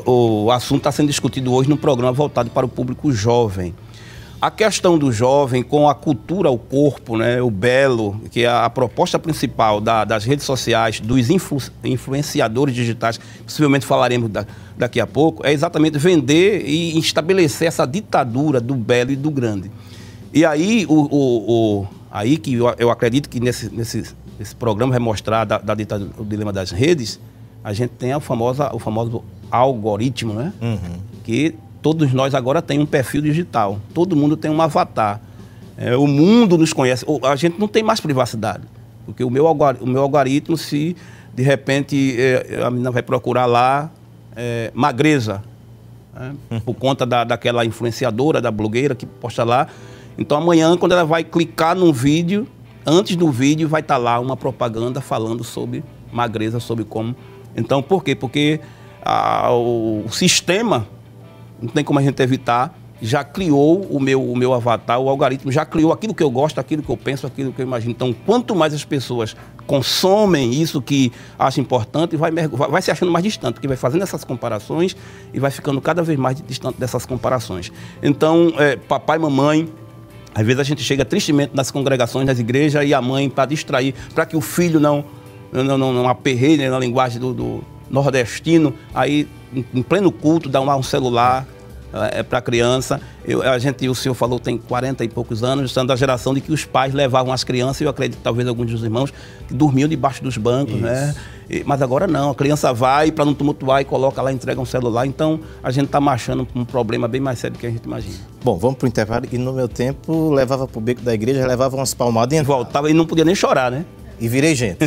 o, 0.06 0.44
o 0.44 0.50
assunto 0.52 0.78
está 0.78 0.92
sendo 0.92 1.08
discutido 1.08 1.52
hoje 1.52 1.68
no 1.68 1.76
programa 1.76 2.12
voltado 2.12 2.50
para 2.50 2.66
o 2.66 2.68
público 2.68 3.10
jovem. 3.12 3.74
A 4.40 4.52
questão 4.52 4.96
do 4.96 5.10
jovem 5.10 5.64
com 5.64 5.88
a 5.88 5.94
cultura 5.96 6.48
ao 6.48 6.56
corpo, 6.56 7.16
né, 7.16 7.42
o 7.42 7.50
belo, 7.50 8.20
que 8.30 8.44
é 8.44 8.48
a 8.48 8.70
proposta 8.70 9.18
principal 9.18 9.80
da- 9.80 10.04
das 10.04 10.22
redes 10.24 10.44
sociais, 10.46 11.00
dos 11.00 11.28
influ- 11.28 11.60
influenciadores 11.82 12.72
digitais, 12.72 13.18
possivelmente 13.44 13.84
falaremos 13.84 14.30
da- 14.30 14.46
daqui 14.76 15.00
a 15.00 15.08
pouco, 15.08 15.44
é 15.44 15.52
exatamente 15.52 15.98
vender 15.98 16.62
e 16.64 16.96
estabelecer 17.00 17.66
essa 17.66 17.84
ditadura 17.84 18.60
do 18.60 18.76
belo 18.76 19.10
e 19.10 19.16
do 19.16 19.28
grande. 19.28 19.72
E 20.38 20.44
aí, 20.46 20.86
o, 20.88 20.92
o- 20.94 21.80
o- 21.80 21.86
aí 22.12 22.36
que 22.36 22.54
eu, 22.54 22.72
eu 22.78 22.90
acredito 22.92 23.28
que 23.28 23.40
nesse, 23.40 23.68
nesse, 23.74 24.04
nesse 24.38 24.54
programa 24.54 24.92
vai 24.92 25.00
mostrar 25.00 25.44
da, 25.44 25.58
da 25.58 25.74
ditadura, 25.74 26.12
o 26.16 26.24
dilema 26.24 26.52
das 26.52 26.70
redes, 26.70 27.18
a 27.64 27.72
gente 27.72 27.90
tem 27.90 28.12
a 28.12 28.20
famosa, 28.20 28.70
o 28.72 28.78
famoso 28.78 29.24
algoritmo, 29.50 30.34
né? 30.34 30.52
Que 31.24 31.56
todos 31.82 32.12
nós 32.12 32.36
agora 32.36 32.62
tem 32.62 32.78
um 32.78 32.86
perfil 32.86 33.20
digital. 33.20 33.80
Todo 33.92 34.14
mundo 34.14 34.36
tem 34.36 34.48
um 34.48 34.62
avatar. 34.62 35.20
É, 35.76 35.96
o 35.96 36.06
mundo 36.06 36.56
nos 36.56 36.72
conhece. 36.72 37.04
A 37.24 37.34
gente 37.34 37.58
não 37.58 37.66
tem 37.66 37.82
mais 37.82 37.98
privacidade. 37.98 38.62
Porque 39.06 39.24
o 39.24 39.30
meu, 39.30 39.44
o 39.80 39.86
meu 39.86 40.02
algoritmo, 40.02 40.56
se 40.56 40.94
de 41.34 41.42
repente 41.42 42.14
é, 42.16 42.62
a 42.64 42.70
menina 42.70 42.92
vai 42.92 43.02
procurar 43.02 43.46
lá 43.46 43.90
é, 44.36 44.70
magreza, 44.72 45.42
né? 46.14 46.32
por 46.64 46.74
conta 46.74 47.04
da, 47.04 47.24
daquela 47.24 47.64
influenciadora, 47.64 48.40
da 48.40 48.52
blogueira 48.52 48.94
que 48.94 49.04
posta 49.04 49.42
lá. 49.42 49.66
Então 50.18 50.36
amanhã, 50.36 50.76
quando 50.76 50.92
ela 50.92 51.04
vai 51.04 51.22
clicar 51.22 51.76
num 51.76 51.92
vídeo, 51.92 52.46
antes 52.84 53.14
do 53.14 53.30
vídeo 53.30 53.68
vai 53.68 53.80
estar 53.80 53.96
lá 53.96 54.18
uma 54.18 54.36
propaganda 54.36 55.00
falando 55.00 55.44
sobre 55.44 55.84
magreza, 56.12 56.58
sobre 56.58 56.84
como. 56.84 57.14
Então, 57.56 57.82
por 57.82 58.02
quê? 58.02 58.14
Porque 58.14 58.60
ah, 59.02 59.52
o, 59.52 60.04
sistema, 60.10 60.86
não 61.60 61.68
tem 61.68 61.84
como 61.84 61.98
a 61.98 62.02
gente 62.02 62.20
evitar, 62.22 62.76
já 63.00 63.22
criou 63.22 63.82
o 63.82 64.00
meu, 64.00 64.22
o 64.22 64.36
meu 64.36 64.52
avatar, 64.52 64.98
o 64.98 65.08
algoritmo 65.08 65.52
já 65.52 65.64
criou 65.64 65.92
aquilo 65.92 66.12
que 66.12 66.22
eu 66.22 66.30
gosto, 66.30 66.58
aquilo 66.58 66.82
que 66.82 66.90
eu 66.90 66.96
penso, 66.96 67.26
aquilo 67.26 67.52
que 67.52 67.62
eu 67.62 67.66
imagino. 67.66 67.92
Então, 67.92 68.12
quanto 68.26 68.56
mais 68.56 68.74
as 68.74 68.84
pessoas 68.84 69.36
consomem 69.66 70.52
isso 70.52 70.82
que 70.82 71.12
acham 71.38 71.62
importante, 71.62 72.16
vai, 72.16 72.32
vai, 72.32 72.48
vai 72.48 72.82
se 72.82 72.90
achando 72.90 73.12
mais 73.12 73.22
distante, 73.22 73.54
porque 73.54 73.68
vai 73.68 73.76
fazendo 73.76 74.02
essas 74.02 74.24
comparações 74.24 74.96
e 75.32 75.38
vai 75.38 75.50
ficando 75.50 75.80
cada 75.80 76.02
vez 76.02 76.18
mais 76.18 76.42
distante 76.42 76.78
dessas 76.78 77.06
comparações. 77.06 77.70
Então, 78.02 78.52
é, 78.58 78.76
papai 78.76 79.18
mamãe, 79.18 79.68
às 80.38 80.46
vezes 80.46 80.60
a 80.60 80.62
gente 80.62 80.84
chega 80.84 81.04
tristemente 81.04 81.50
nas 81.52 81.68
congregações, 81.68 82.24
nas 82.24 82.38
igrejas, 82.38 82.88
e 82.88 82.94
a 82.94 83.02
mãe, 83.02 83.28
para 83.28 83.44
distrair, 83.44 83.92
para 84.14 84.24
que 84.24 84.36
o 84.36 84.40
filho 84.40 84.78
não, 84.78 85.04
não, 85.50 85.76
não, 85.76 85.92
não 85.92 86.08
aperreie 86.08 86.56
né, 86.56 86.70
na 86.70 86.78
linguagem 86.78 87.18
do, 87.20 87.34
do 87.34 87.64
nordestino, 87.90 88.72
aí 88.94 89.26
em, 89.52 89.82
pleno 89.82 90.12
culto 90.12 90.48
dá 90.48 90.60
um 90.60 90.82
celular 90.82 91.44
é, 91.92 92.22
para 92.22 92.38
a 92.38 92.42
criança. 92.42 93.00
Eu, 93.24 93.42
a 93.42 93.58
gente, 93.58 93.88
o 93.88 93.94
senhor 93.94 94.14
falou, 94.14 94.38
tem 94.38 94.56
40 94.58 95.04
e 95.04 95.08
poucos 95.08 95.42
anos, 95.42 95.72
sendo 95.72 95.86
da 95.88 95.96
geração 95.96 96.32
de 96.34 96.40
que 96.40 96.52
os 96.52 96.64
pais 96.64 96.92
levavam 96.94 97.32
as 97.32 97.44
crianças, 97.44 97.80
eu 97.82 97.88
acredito 97.90 98.18
talvez 98.22 98.46
alguns 98.48 98.70
dos 98.70 98.82
irmãos, 98.82 99.12
que 99.46 99.54
dormiam 99.54 99.88
debaixo 99.88 100.22
dos 100.22 100.36
bancos, 100.36 100.74
né? 100.80 101.14
E- 101.50 101.62
mas 101.64 101.80
agora 101.80 102.06
não, 102.06 102.30
a 102.30 102.34
criança 102.34 102.72
vai 102.74 103.10
para 103.10 103.24
não 103.24 103.32
tumultuar 103.32 103.80
e 103.80 103.84
coloca 103.84 104.20
lá, 104.20 104.30
entrega 104.32 104.60
um 104.60 104.66
celular. 104.66 105.06
Então 105.06 105.40
a 105.62 105.70
gente 105.70 105.86
está 105.86 105.98
marchando 106.00 106.46
um 106.54 106.64
problema 106.64 107.08
bem 107.08 107.20
mais 107.22 107.38
sério 107.38 107.56
do 107.56 107.60
que 107.60 107.66
a 107.66 107.70
gente 107.70 107.84
imagina. 107.84 108.16
Bom, 108.44 108.56
vamos 108.58 108.76
para 108.76 108.84
o 108.84 108.88
intervalo. 108.88 109.24
E 109.32 109.38
no 109.38 109.52
meu 109.54 109.66
tempo, 109.68 110.30
levava 110.30 110.68
para 110.68 110.78
o 110.78 110.80
beco 110.80 111.00
da 111.02 111.14
igreja, 111.14 111.46
levava 111.46 111.74
umas 111.76 111.94
palmadas 111.94 112.32
e 112.32 112.36
E 112.36 112.38
entrava. 112.40 112.62
voltava 112.62 112.90
e 112.90 112.94
não 112.94 113.06
podia 113.06 113.24
nem 113.24 113.34
chorar, 113.34 113.70
né? 113.70 113.84
E 114.20 114.28
virei 114.28 114.54
gente. 114.54 114.78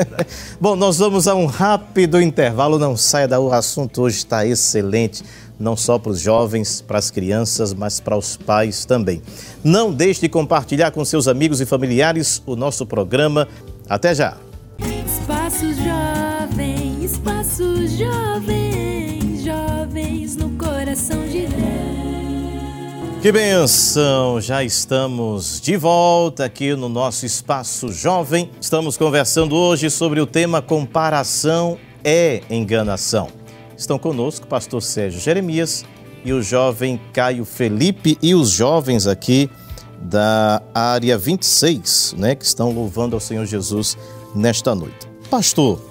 Bom, 0.60 0.76
nós 0.76 0.98
vamos 0.98 1.26
a 1.26 1.34
um 1.34 1.46
rápido 1.46 2.20
intervalo. 2.20 2.78
Não 2.78 2.96
saia 2.96 3.26
daí, 3.26 3.38
o 3.38 3.52
assunto 3.52 4.02
hoje 4.02 4.18
está 4.18 4.46
excelente. 4.46 5.24
Não 5.58 5.74
só 5.76 5.98
para 5.98 6.12
os 6.12 6.20
jovens, 6.20 6.82
para 6.82 6.98
as 6.98 7.10
crianças, 7.10 7.72
mas 7.72 7.98
para 7.98 8.16
os 8.16 8.36
pais 8.36 8.84
também. 8.84 9.22
Não 9.64 9.90
deixe 9.92 10.20
de 10.20 10.28
compartilhar 10.28 10.90
com 10.90 11.04
seus 11.04 11.26
amigos 11.26 11.60
e 11.60 11.66
familiares 11.66 12.42
o 12.44 12.54
nosso 12.54 12.84
programa. 12.84 13.48
Até 13.88 14.14
já! 14.14 14.36
Espaço 15.06 15.72
Jovem, 15.72 17.02
Espaço 17.02 17.86
Jovem, 17.88 19.42
jovens 19.42 20.36
no 20.36 20.50
coração. 20.50 21.25
Que 23.26 23.32
benção! 23.32 24.40
Já 24.40 24.62
estamos 24.62 25.60
de 25.60 25.76
volta 25.76 26.44
aqui 26.44 26.76
no 26.76 26.88
nosso 26.88 27.26
Espaço 27.26 27.92
Jovem. 27.92 28.52
Estamos 28.60 28.96
conversando 28.96 29.56
hoje 29.56 29.90
sobre 29.90 30.20
o 30.20 30.26
tema 30.28 30.62
Comparação 30.62 31.76
é 32.04 32.40
Enganação. 32.48 33.26
Estão 33.76 33.98
conosco 33.98 34.46
o 34.46 34.48
pastor 34.48 34.80
Sérgio 34.80 35.20
Jeremias 35.20 35.84
e 36.24 36.32
o 36.32 36.40
jovem 36.40 37.00
Caio 37.12 37.44
Felipe 37.44 38.16
e 38.22 38.32
os 38.32 38.50
jovens 38.50 39.08
aqui 39.08 39.50
da 40.00 40.62
área 40.72 41.18
26, 41.18 42.14
né, 42.16 42.36
que 42.36 42.44
estão 42.44 42.70
louvando 42.70 43.16
ao 43.16 43.20
Senhor 43.20 43.44
Jesus 43.44 43.98
nesta 44.36 44.72
noite. 44.72 45.08
Pastor, 45.28 45.82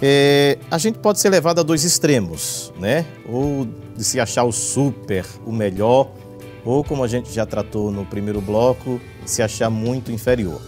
é, 0.00 0.56
a 0.70 0.78
gente 0.78 1.00
pode 1.00 1.18
ser 1.18 1.30
levado 1.30 1.58
a 1.58 1.64
dois 1.64 1.82
extremos, 1.82 2.72
né? 2.78 3.04
Ou 3.28 3.66
de 3.96 4.04
se 4.04 4.20
achar 4.20 4.44
o 4.44 4.52
super, 4.52 5.26
o 5.44 5.50
melhor, 5.50 6.19
ou 6.64 6.84
como 6.84 7.02
a 7.04 7.08
gente 7.08 7.32
já 7.32 7.46
tratou 7.46 7.90
no 7.90 8.04
primeiro 8.04 8.40
bloco, 8.40 9.00
se 9.24 9.42
achar 9.42 9.70
muito 9.70 10.12
inferior. 10.12 10.60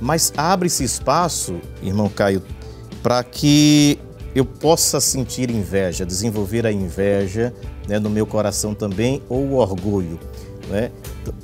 Mas 0.00 0.32
abre-se 0.36 0.84
espaço, 0.84 1.56
irmão 1.82 2.08
Caio, 2.08 2.42
para 3.02 3.22
que 3.24 3.98
eu 4.34 4.44
possa 4.44 5.00
sentir 5.00 5.50
inveja, 5.50 6.06
desenvolver 6.06 6.66
a 6.66 6.72
inveja 6.72 7.52
né, 7.88 7.98
no 7.98 8.08
meu 8.10 8.26
coração 8.26 8.74
também, 8.74 9.22
ou 9.28 9.40
o 9.44 9.54
orgulho. 9.56 10.18
Né? 10.68 10.90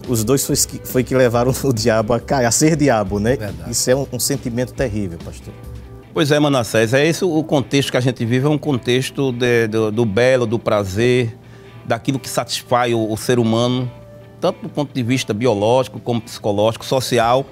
Os 0.06 0.22
dois 0.22 0.44
foi 0.44 0.54
que, 0.56 0.86
foi 0.86 1.02
que 1.02 1.14
levaram 1.14 1.52
o 1.64 1.72
diabo 1.72 2.12
a 2.12 2.20
cair, 2.20 2.46
a 2.46 2.50
ser 2.50 2.76
diabo, 2.76 3.18
né? 3.18 3.36
Verdade. 3.36 3.70
Isso 3.70 3.90
é 3.90 3.96
um, 3.96 4.06
um 4.12 4.18
sentimento 4.20 4.74
terrível, 4.74 5.18
pastor. 5.24 5.52
Pois 6.12 6.30
é, 6.30 6.38
Manassés, 6.38 6.94
é 6.94 7.04
esse 7.04 7.24
o 7.24 7.42
contexto 7.42 7.90
que 7.90 7.96
a 7.96 8.00
gente 8.00 8.24
vive, 8.24 8.46
é 8.46 8.48
um 8.48 8.58
contexto 8.58 9.32
de- 9.32 9.66
do, 9.66 9.90
do 9.90 10.04
belo, 10.04 10.46
do 10.46 10.58
prazer, 10.60 11.36
daquilo 11.86 12.18
que 12.18 12.28
satisfaz 12.28 12.92
o, 12.92 13.12
o 13.12 13.16
ser 13.16 13.38
humano, 13.38 13.90
tanto 14.40 14.62
do 14.62 14.68
ponto 14.68 14.92
de 14.92 15.02
vista 15.02 15.32
biológico, 15.34 15.98
como 16.00 16.20
psicológico, 16.20 16.84
social. 16.84 17.44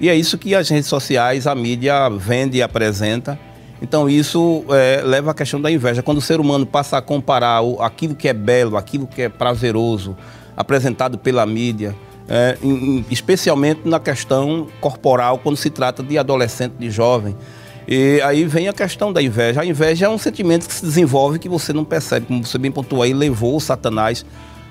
E 0.00 0.08
é 0.08 0.14
isso 0.14 0.36
que 0.36 0.54
as 0.54 0.68
redes 0.68 0.88
sociais, 0.88 1.46
a 1.46 1.54
mídia 1.54 2.08
vende 2.10 2.58
e 2.58 2.62
apresenta. 2.62 3.38
Então 3.80 4.08
isso 4.08 4.64
é, 4.70 5.02
leva 5.04 5.30
à 5.30 5.34
questão 5.34 5.60
da 5.60 5.70
inveja. 5.70 6.02
Quando 6.02 6.18
o 6.18 6.22
ser 6.22 6.40
humano 6.40 6.64
passa 6.66 6.96
a 6.98 7.02
comparar 7.02 7.60
o- 7.62 7.80
aquilo 7.82 8.14
que 8.14 8.28
é 8.28 8.32
belo, 8.32 8.76
aquilo 8.76 9.06
que 9.06 9.22
é 9.22 9.28
prazeroso, 9.28 10.16
apresentado 10.56 11.18
pela 11.18 11.44
mídia, 11.44 11.94
é, 12.28 12.56
em- 12.62 13.04
especialmente 13.10 13.82
na 13.84 14.00
questão 14.00 14.66
corporal, 14.80 15.38
quando 15.38 15.56
se 15.56 15.68
trata 15.70 16.02
de 16.02 16.16
adolescente, 16.18 16.72
de 16.78 16.90
jovem. 16.90 17.36
E 17.88 18.20
aí 18.22 18.44
vem 18.44 18.68
a 18.68 18.72
questão 18.72 19.12
da 19.12 19.22
inveja. 19.22 19.60
A 19.60 19.66
inveja 19.66 20.06
é 20.06 20.08
um 20.08 20.18
sentimento 20.18 20.66
que 20.66 20.74
se 20.74 20.84
desenvolve 20.84 21.38
que 21.38 21.48
você 21.48 21.72
não 21.72 21.84
percebe, 21.84 22.26
como 22.26 22.44
você 22.44 22.58
bem 22.58 22.72
pontuou 22.72 23.02
aí, 23.02 23.12
levou 23.12 23.56
o 23.56 23.60
Satanás 23.60 24.24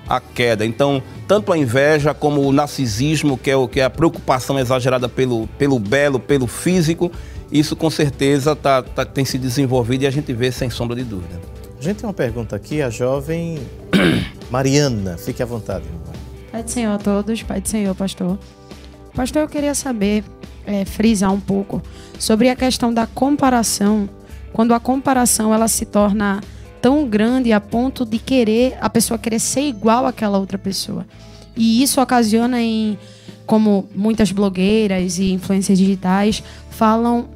à 0.08 0.20
queda. 0.20 0.64
Então, 0.64 1.02
tanto 1.26 1.52
a 1.52 1.58
inveja 1.58 2.12
como 2.12 2.42
o 2.42 2.52
narcisismo, 2.52 3.38
que 3.38 3.50
é, 3.50 3.56
o, 3.56 3.66
que 3.66 3.80
é 3.80 3.84
a 3.84 3.90
preocupação 3.90 4.58
exagerada 4.58 5.08
pelo, 5.08 5.46
pelo 5.58 5.78
belo, 5.78 6.20
pelo 6.20 6.46
físico, 6.46 7.10
isso 7.50 7.74
com 7.74 7.88
certeza 7.90 8.54
tá, 8.54 8.82
tá- 8.82 9.04
tem 9.04 9.24
se 9.24 9.38
desenvolvido 9.38 10.02
e 10.02 10.06
a 10.06 10.10
gente 10.10 10.32
vê 10.32 10.52
sem 10.52 10.68
sombra 10.68 10.96
de 10.96 11.04
dúvida. 11.04 11.40
A 11.78 11.82
gente 11.82 11.96
tem 11.96 12.06
uma 12.06 12.14
pergunta 12.14 12.54
aqui, 12.56 12.82
a 12.82 12.90
jovem 12.90 13.58
Mariana. 14.50 15.16
Fique 15.18 15.42
à 15.42 15.46
vontade, 15.46 15.84
irmão. 15.86 16.00
Pai 16.52 16.62
do 16.62 16.70
Senhor 16.70 16.92
a 16.92 16.98
todos, 16.98 17.42
Pai 17.42 17.60
do 17.60 17.68
Senhor, 17.68 17.94
pastor. 17.94 18.38
Pastor, 19.14 19.42
eu 19.42 19.48
queria 19.48 19.74
saber, 19.74 20.24
é, 20.66 20.84
frisar 20.84 21.32
um 21.32 21.40
pouco 21.40 21.82
sobre 22.18 22.48
a 22.48 22.56
questão 22.56 22.92
da 22.92 23.06
comparação. 23.06 24.08
Quando 24.52 24.74
a 24.74 24.80
comparação 24.80 25.54
ela 25.54 25.68
se 25.68 25.86
torna 25.86 26.40
tão 26.80 27.06
grande 27.08 27.52
a 27.52 27.60
ponto 27.60 28.04
de 28.04 28.18
querer 28.18 28.76
a 28.80 28.90
pessoa 28.90 29.18
querer 29.18 29.38
ser 29.38 29.62
igual 29.62 30.06
àquela 30.06 30.38
outra 30.38 30.58
pessoa. 30.58 31.06
E 31.56 31.82
isso 31.82 32.00
ocasiona 32.00 32.60
em 32.60 32.98
como 33.46 33.88
muitas 33.94 34.32
blogueiras 34.32 35.18
e 35.18 35.32
influências 35.32 35.78
digitais 35.78 36.42
falam 36.70 37.28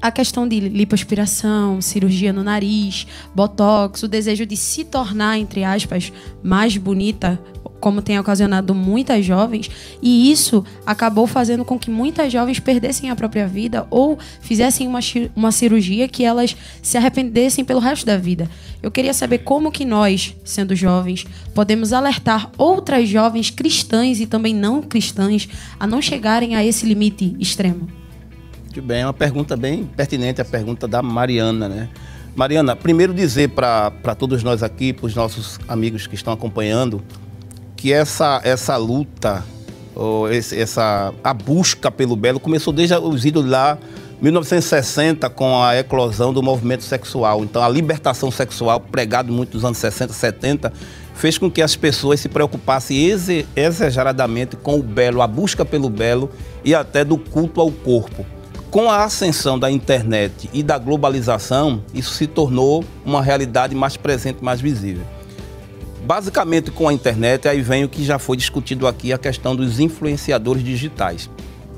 a 0.00 0.10
questão 0.10 0.46
de 0.46 0.60
lipoaspiração, 0.60 1.80
cirurgia 1.80 2.32
no 2.32 2.44
nariz, 2.44 3.06
botox, 3.34 4.04
o 4.04 4.08
desejo 4.08 4.46
de 4.46 4.56
se 4.56 4.84
tornar, 4.84 5.38
entre 5.38 5.64
aspas, 5.64 6.12
mais 6.42 6.76
bonita, 6.76 7.40
como 7.80 8.02
tem 8.02 8.18
ocasionado 8.18 8.74
muitas 8.74 9.24
jovens, 9.24 9.70
e 10.02 10.30
isso 10.30 10.64
acabou 10.84 11.26
fazendo 11.26 11.64
com 11.64 11.78
que 11.78 11.90
muitas 11.90 12.32
jovens 12.32 12.58
perdessem 12.58 13.10
a 13.10 13.16
própria 13.16 13.46
vida 13.46 13.86
ou 13.90 14.18
fizessem 14.40 14.86
uma, 14.86 15.00
uma 15.34 15.52
cirurgia 15.52 16.08
que 16.08 16.24
elas 16.24 16.56
se 16.82 16.96
arrependessem 16.96 17.64
pelo 17.64 17.80
resto 17.80 18.04
da 18.04 18.16
vida. 18.16 18.48
Eu 18.82 18.90
queria 18.90 19.12
saber 19.12 19.38
como 19.38 19.72
que 19.72 19.84
nós, 19.84 20.34
sendo 20.44 20.74
jovens, 20.74 21.26
podemos 21.54 21.92
alertar 21.92 22.50
outras 22.56 23.08
jovens 23.08 23.50
cristãs 23.50 24.20
e 24.20 24.26
também 24.26 24.54
não 24.54 24.82
cristãs 24.82 25.48
a 25.78 25.86
não 25.86 26.00
chegarem 26.00 26.54
a 26.54 26.64
esse 26.64 26.86
limite 26.86 27.34
extremo. 27.38 27.88
Muito 28.64 28.82
bem, 28.82 29.00
é 29.00 29.06
uma 29.06 29.14
pergunta 29.14 29.56
bem 29.56 29.84
pertinente, 29.84 30.40
a 30.40 30.44
pergunta 30.44 30.86
da 30.86 31.02
Mariana, 31.02 31.68
né? 31.68 31.88
Mariana, 32.36 32.76
primeiro 32.76 33.12
dizer 33.12 33.48
para 33.48 34.14
todos 34.16 34.44
nós 34.44 34.62
aqui, 34.62 34.92
para 34.92 35.06
os 35.06 35.14
nossos 35.14 35.58
amigos 35.66 36.06
que 36.06 36.14
estão 36.14 36.32
acompanhando, 36.32 37.02
que 37.78 37.92
essa, 37.92 38.40
essa 38.42 38.76
luta, 38.76 39.44
ou 39.94 40.28
esse- 40.30 40.60
essa, 40.60 41.14
a 41.22 41.32
busca 41.32 41.90
pelo 41.92 42.16
belo 42.16 42.40
começou 42.40 42.72
desde 42.72 42.94
os 42.96 43.24
idos 43.24 43.46
lá, 43.48 43.78
1960, 44.20 45.30
com 45.30 45.62
a 45.62 45.76
eclosão 45.76 46.32
do 46.32 46.42
movimento 46.42 46.82
sexual. 46.82 47.44
Então, 47.44 47.62
a 47.62 47.68
libertação 47.68 48.32
sexual, 48.32 48.80
pregado 48.80 49.32
muito 49.32 49.54
nos 49.54 49.64
anos 49.64 49.78
60, 49.78 50.12
70, 50.12 50.72
fez 51.14 51.38
com 51.38 51.48
que 51.48 51.62
as 51.62 51.76
pessoas 51.76 52.18
se 52.18 52.28
preocupassem 52.28 52.96
exageradamente 53.54 54.56
com 54.56 54.76
o 54.78 54.82
belo, 54.82 55.22
a 55.22 55.26
busca 55.28 55.64
pelo 55.64 55.88
belo 55.88 56.30
e 56.64 56.74
até 56.74 57.04
do 57.04 57.16
culto 57.16 57.60
ao 57.60 57.70
corpo. 57.70 58.26
com 58.70 58.90
a 58.90 59.02
ascensão 59.02 59.58
da 59.58 59.70
internet 59.70 60.50
e 60.52 60.62
da 60.62 60.76
globalização, 60.76 61.82
isso 61.94 62.12
se 62.12 62.26
tornou 62.26 62.84
uma 63.02 63.22
realidade 63.22 63.74
mais 63.74 63.96
presente, 63.96 64.44
mais 64.44 64.60
visível. 64.60 65.04
Basicamente, 66.08 66.70
com 66.70 66.88
a 66.88 66.92
internet, 66.94 67.46
aí 67.46 67.60
vem 67.60 67.84
o 67.84 67.88
que 67.88 68.02
já 68.02 68.18
foi 68.18 68.34
discutido 68.34 68.86
aqui, 68.86 69.12
a 69.12 69.18
questão 69.18 69.54
dos 69.54 69.78
influenciadores 69.78 70.64
digitais. 70.64 71.28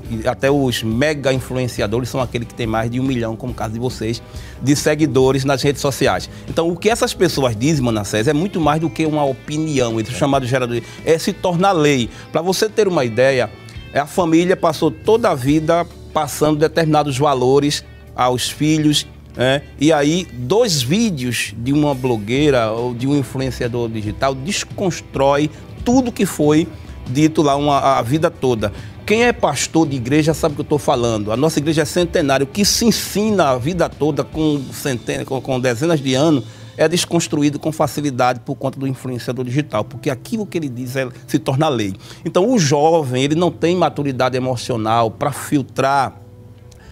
E 0.09 0.25
até 0.25 0.49
os 0.49 0.83
mega 0.83 1.33
influenciadores 1.33 2.07
são 2.07 2.21
aqueles 2.21 2.47
que 2.47 2.53
têm 2.53 2.65
mais 2.65 2.89
de 2.89 2.97
um 2.97 3.03
milhão, 3.03 3.35
como 3.35 3.51
o 3.51 3.55
caso 3.55 3.73
de 3.73 3.79
vocês, 3.79 4.23
de 4.61 4.73
seguidores 4.73 5.43
nas 5.43 5.61
redes 5.61 5.81
sociais. 5.81 6.29
Então, 6.47 6.69
o 6.69 6.77
que 6.77 6.89
essas 6.89 7.13
pessoas 7.13 7.57
dizem, 7.57 7.83
Manassés, 7.83 8.25
é 8.25 8.31
muito 8.31 8.61
mais 8.61 8.79
do 8.79 8.89
que 8.89 9.05
uma 9.05 9.25
opinião, 9.25 9.99
entre 9.99 10.13
os 10.13 10.17
chamados 10.17 10.47
geradores, 10.47 10.85
é 11.03 11.17
se 11.17 11.33
tornar 11.33 11.73
lei. 11.73 12.09
Para 12.31 12.41
você 12.41 12.69
ter 12.69 12.87
uma 12.87 13.03
ideia, 13.03 13.51
a 13.93 14.05
família 14.05 14.55
passou 14.55 14.89
toda 14.89 15.29
a 15.29 15.35
vida 15.35 15.85
passando 16.13 16.57
determinados 16.57 17.17
valores 17.17 17.83
aos 18.15 18.49
filhos. 18.49 19.05
É, 19.37 19.61
e 19.79 19.93
aí, 19.93 20.27
dois 20.33 20.81
vídeos 20.81 21.53
de 21.57 21.71
uma 21.71 21.95
blogueira 21.95 22.71
ou 22.71 22.93
de 22.93 23.07
um 23.07 23.17
influenciador 23.17 23.89
digital 23.89 24.35
desconstrói 24.35 25.49
tudo 25.85 26.11
que 26.11 26.25
foi 26.25 26.67
dito 27.07 27.41
lá 27.41 27.55
uma, 27.55 27.79
a 27.97 28.01
vida 28.01 28.29
toda. 28.29 28.71
Quem 29.05 29.23
é 29.23 29.33
pastor 29.33 29.87
de 29.87 29.95
igreja 29.95 30.33
sabe 30.33 30.53
o 30.53 30.55
que 30.55 30.61
eu 30.61 30.63
estou 30.63 30.79
falando. 30.79 31.31
A 31.31 31.37
nossa 31.37 31.59
igreja 31.59 31.81
é 31.81 31.85
centenária. 31.85 32.43
O 32.43 32.47
que 32.47 32.63
se 32.63 32.85
ensina 32.85 33.49
a 33.49 33.57
vida 33.57 33.89
toda 33.89 34.23
com, 34.23 34.61
centenas, 34.71 35.25
com, 35.25 35.41
com 35.41 35.59
dezenas 35.59 35.99
de 35.99 36.13
anos 36.13 36.45
é 36.77 36.87
desconstruído 36.87 37.59
com 37.59 37.71
facilidade 37.71 38.39
por 38.39 38.55
conta 38.55 38.79
do 38.79 38.87
influenciador 38.87 39.43
digital, 39.43 39.83
porque 39.83 40.09
aquilo 40.09 40.45
que 40.45 40.57
ele 40.57 40.69
diz 40.69 40.95
é, 40.95 41.07
se 41.27 41.37
torna 41.37 41.67
lei. 41.67 41.93
Então, 42.23 42.49
o 42.49 42.57
jovem 42.57 43.23
ele 43.23 43.35
não 43.35 43.51
tem 43.51 43.75
maturidade 43.75 44.37
emocional 44.37 45.11
para 45.11 45.31
filtrar 45.31 46.21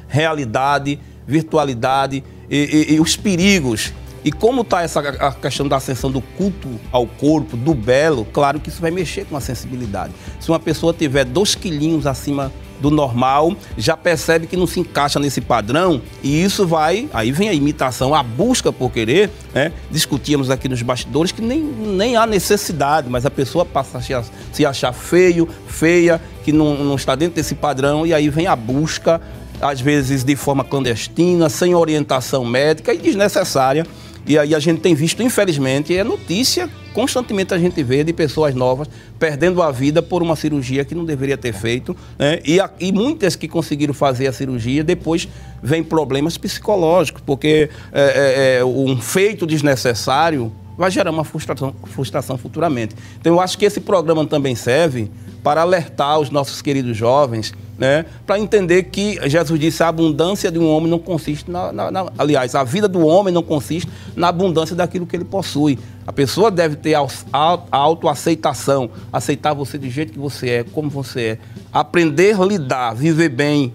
realidade, 0.08 1.00
virtualidade 1.30 2.24
e, 2.50 2.88
e, 2.90 2.96
e 2.96 3.00
os 3.00 3.16
perigos 3.16 3.94
e 4.24 4.32
como 4.32 4.62
está 4.62 4.82
essa 4.82 5.00
a 5.00 5.32
questão 5.32 5.68
da 5.68 5.78
ascensão 5.78 6.12
do 6.12 6.20
culto 6.22 6.68
ao 6.92 7.08
corpo, 7.08 7.56
do 7.56 7.74
belo, 7.74 8.26
claro 8.34 8.60
que 8.60 8.70
isso 8.70 8.82
vai 8.82 8.92
mexer 8.92 9.26
com 9.26 9.38
a 9.38 9.42
sensibilidade. 9.42 10.14
Se 10.40 10.50
uma 10.50 10.60
pessoa 10.60 10.94
tiver 10.94 11.24
dois 11.24 11.56
quilinhos 11.56 12.06
acima 12.06 12.52
do 12.82 12.90
normal, 12.90 13.56
já 13.78 13.96
percebe 13.96 14.48
que 14.48 14.56
não 14.56 14.66
se 14.66 14.80
encaixa 14.80 15.20
nesse 15.20 15.42
padrão 15.42 16.02
e 16.24 16.42
isso 16.44 16.66
vai, 16.66 17.10
aí 17.14 17.32
vem 17.32 17.50
a 17.50 17.54
imitação, 17.54 18.16
a 18.16 18.24
busca 18.24 18.72
por 18.72 18.92
querer, 18.92 19.30
né? 19.54 19.72
Discutíamos 19.92 20.50
aqui 20.50 20.70
nos 20.70 20.82
bastidores 20.82 21.32
que 21.32 21.42
nem, 21.42 21.62
nem 21.62 22.16
há 22.16 22.26
necessidade, 22.26 23.10
mas 23.10 23.26
a 23.26 23.32
pessoa 23.32 23.66
passa 23.66 23.98
a 23.98 24.24
se, 24.54 24.66
achar 24.66 24.94
feio, 24.94 25.48
feia, 25.68 26.22
que 26.44 26.54
não, 26.54 26.84
não 26.84 26.96
está 26.96 27.16
dentro 27.16 27.36
desse 27.36 27.56
padrão 27.56 28.06
e 28.06 28.14
aí 28.14 28.30
vem 28.30 28.48
a 28.48 28.56
busca, 28.56 29.22
às 29.62 29.82
vezes 29.82 30.24
de 30.24 30.36
forma 30.36 30.64
clandestina, 30.64 31.50
sem 31.50 31.76
orientação 31.76 32.46
médica 32.46 32.94
e 32.94 32.98
desnecessária 32.98 33.86
e 34.30 34.38
aí 34.38 34.54
a 34.54 34.60
gente 34.60 34.82
tem 34.82 34.94
visto, 34.94 35.24
infelizmente, 35.24 35.98
é 35.98 36.04
notícia, 36.04 36.70
constantemente 36.94 37.52
a 37.54 37.58
gente 37.58 37.82
vê 37.82 38.04
de 38.04 38.14
pessoas 38.14 38.54
novas 38.54 38.88
perdendo 39.18 39.60
a 39.62 39.72
vida 39.72 40.04
por 40.04 40.22
uma 40.22 40.36
cirurgia 40.36 40.86
que 40.86 40.94
não 40.94 41.04
deveria 41.04 41.36
ter 41.36 41.52
feito. 41.52 41.96
Né? 42.18 42.40
E, 42.46 42.60
a, 42.60 42.70
e 42.80 42.92
muitas 42.92 43.36
que 43.36 43.48
conseguiram 43.48 43.94
fazer 43.94 44.28
a 44.28 44.32
cirurgia 44.32 44.84
depois 44.84 45.28
vêm 45.64 45.84
problemas 45.84 46.38
psicológicos, 46.38 47.24
porque 47.26 47.72
é, 47.92 48.02
é, 48.02 48.58
é, 48.60 48.66
um 48.66 49.02
feito 49.02 49.48
desnecessário 49.48 50.52
vai 50.78 50.92
gerar 50.92 51.10
uma 51.10 51.26
frustração, 51.26 51.74
frustração 51.86 52.38
futuramente. 52.38 52.96
Então 53.20 53.34
eu 53.34 53.42
acho 53.42 53.58
que 53.58 53.66
esse 53.66 53.80
programa 53.80 54.26
também 54.28 54.54
serve 54.54 55.10
para 55.44 55.62
alertar 55.62 56.20
os 56.20 56.30
nossos 56.30 56.62
queridos 56.62 56.96
jovens, 56.96 57.54
né, 57.78 58.06
para 58.28 58.38
entender 58.38 58.84
que 58.84 59.18
Jesus 59.30 59.58
disse 59.60 59.82
a 59.82 59.88
abundância 59.88 60.52
de 60.52 60.60
um 60.60 60.70
homem 60.70 60.90
não 60.90 61.00
consiste 61.00 61.50
na, 61.50 61.72
na, 61.72 61.90
na, 61.90 62.12
aliás, 62.18 62.54
a 62.54 62.64
vida 62.64 62.88
do 62.88 63.06
homem 63.06 63.34
não 63.34 63.42
consiste 63.42 63.90
na 64.16 64.28
abundância 64.28 64.76
daquilo 64.76 65.08
que 65.08 65.16
ele 65.16 65.24
possui. 65.24 65.80
A 66.06 66.12
pessoa 66.12 66.52
deve 66.52 66.76
ter 66.76 66.96
a 66.96 67.60
autoaceitação, 67.72 68.90
aceitar 69.14 69.54
você 69.54 69.78
do 69.78 69.90
jeito 69.90 70.12
que 70.12 70.20
você 70.20 70.50
é, 70.50 70.64
como 70.64 70.90
você 70.90 71.22
é, 71.22 71.38
aprender 71.72 72.40
a 72.40 72.46
lidar, 72.46 72.94
viver 72.94 73.30
bem 73.30 73.74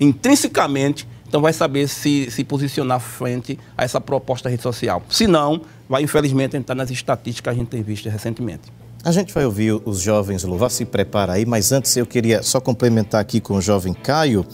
intrinsecamente, 0.00 1.06
então 1.28 1.40
vai 1.40 1.52
saber 1.52 1.86
se, 1.88 2.30
se 2.30 2.42
posicionar 2.42 3.00
frente 3.00 3.58
a 3.76 3.84
essa 3.84 4.00
proposta 4.00 4.48
rede 4.48 4.62
social. 4.62 5.02
Se 5.10 5.26
não, 5.26 5.60
vai 5.88 6.02
infelizmente 6.02 6.56
entrar 6.56 6.74
nas 6.74 6.90
estatísticas 6.90 7.52
que 7.52 7.56
a 7.56 7.62
gente 7.62 7.68
tem 7.68 7.82
visto 7.82 8.08
recentemente. 8.08 8.72
A 9.04 9.12
gente 9.12 9.32
vai 9.32 9.44
ouvir 9.44 9.80
os 9.84 10.00
jovens 10.00 10.42
louvar, 10.42 10.70
se 10.70 10.84
prepara 10.84 11.34
aí, 11.34 11.46
mas 11.46 11.70
antes 11.70 11.96
eu 11.96 12.04
queria 12.04 12.42
só 12.42 12.60
complementar 12.60 13.20
aqui 13.20 13.40
com 13.40 13.54
o 13.54 13.60
jovem 13.60 13.94
Caio. 13.94 14.44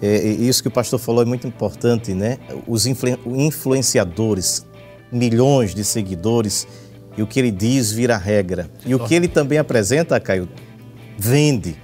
É, 0.00 0.16
isso 0.26 0.62
que 0.62 0.68
o 0.68 0.70
pastor 0.70 0.98
falou 0.98 1.22
é 1.22 1.26
muito 1.26 1.46
importante, 1.46 2.14
né? 2.14 2.38
Os 2.66 2.86
influenciadores, 2.86 4.66
milhões 5.12 5.74
de 5.74 5.84
seguidores, 5.84 6.66
e 7.16 7.22
o 7.22 7.26
que 7.26 7.38
ele 7.38 7.50
diz 7.50 7.92
vira 7.92 8.16
regra. 8.16 8.70
E 8.86 8.94
o 8.94 8.98
que 8.98 9.14
ele 9.14 9.28
também 9.28 9.58
apresenta, 9.58 10.18
Caio, 10.18 10.48
vende. 11.18 11.76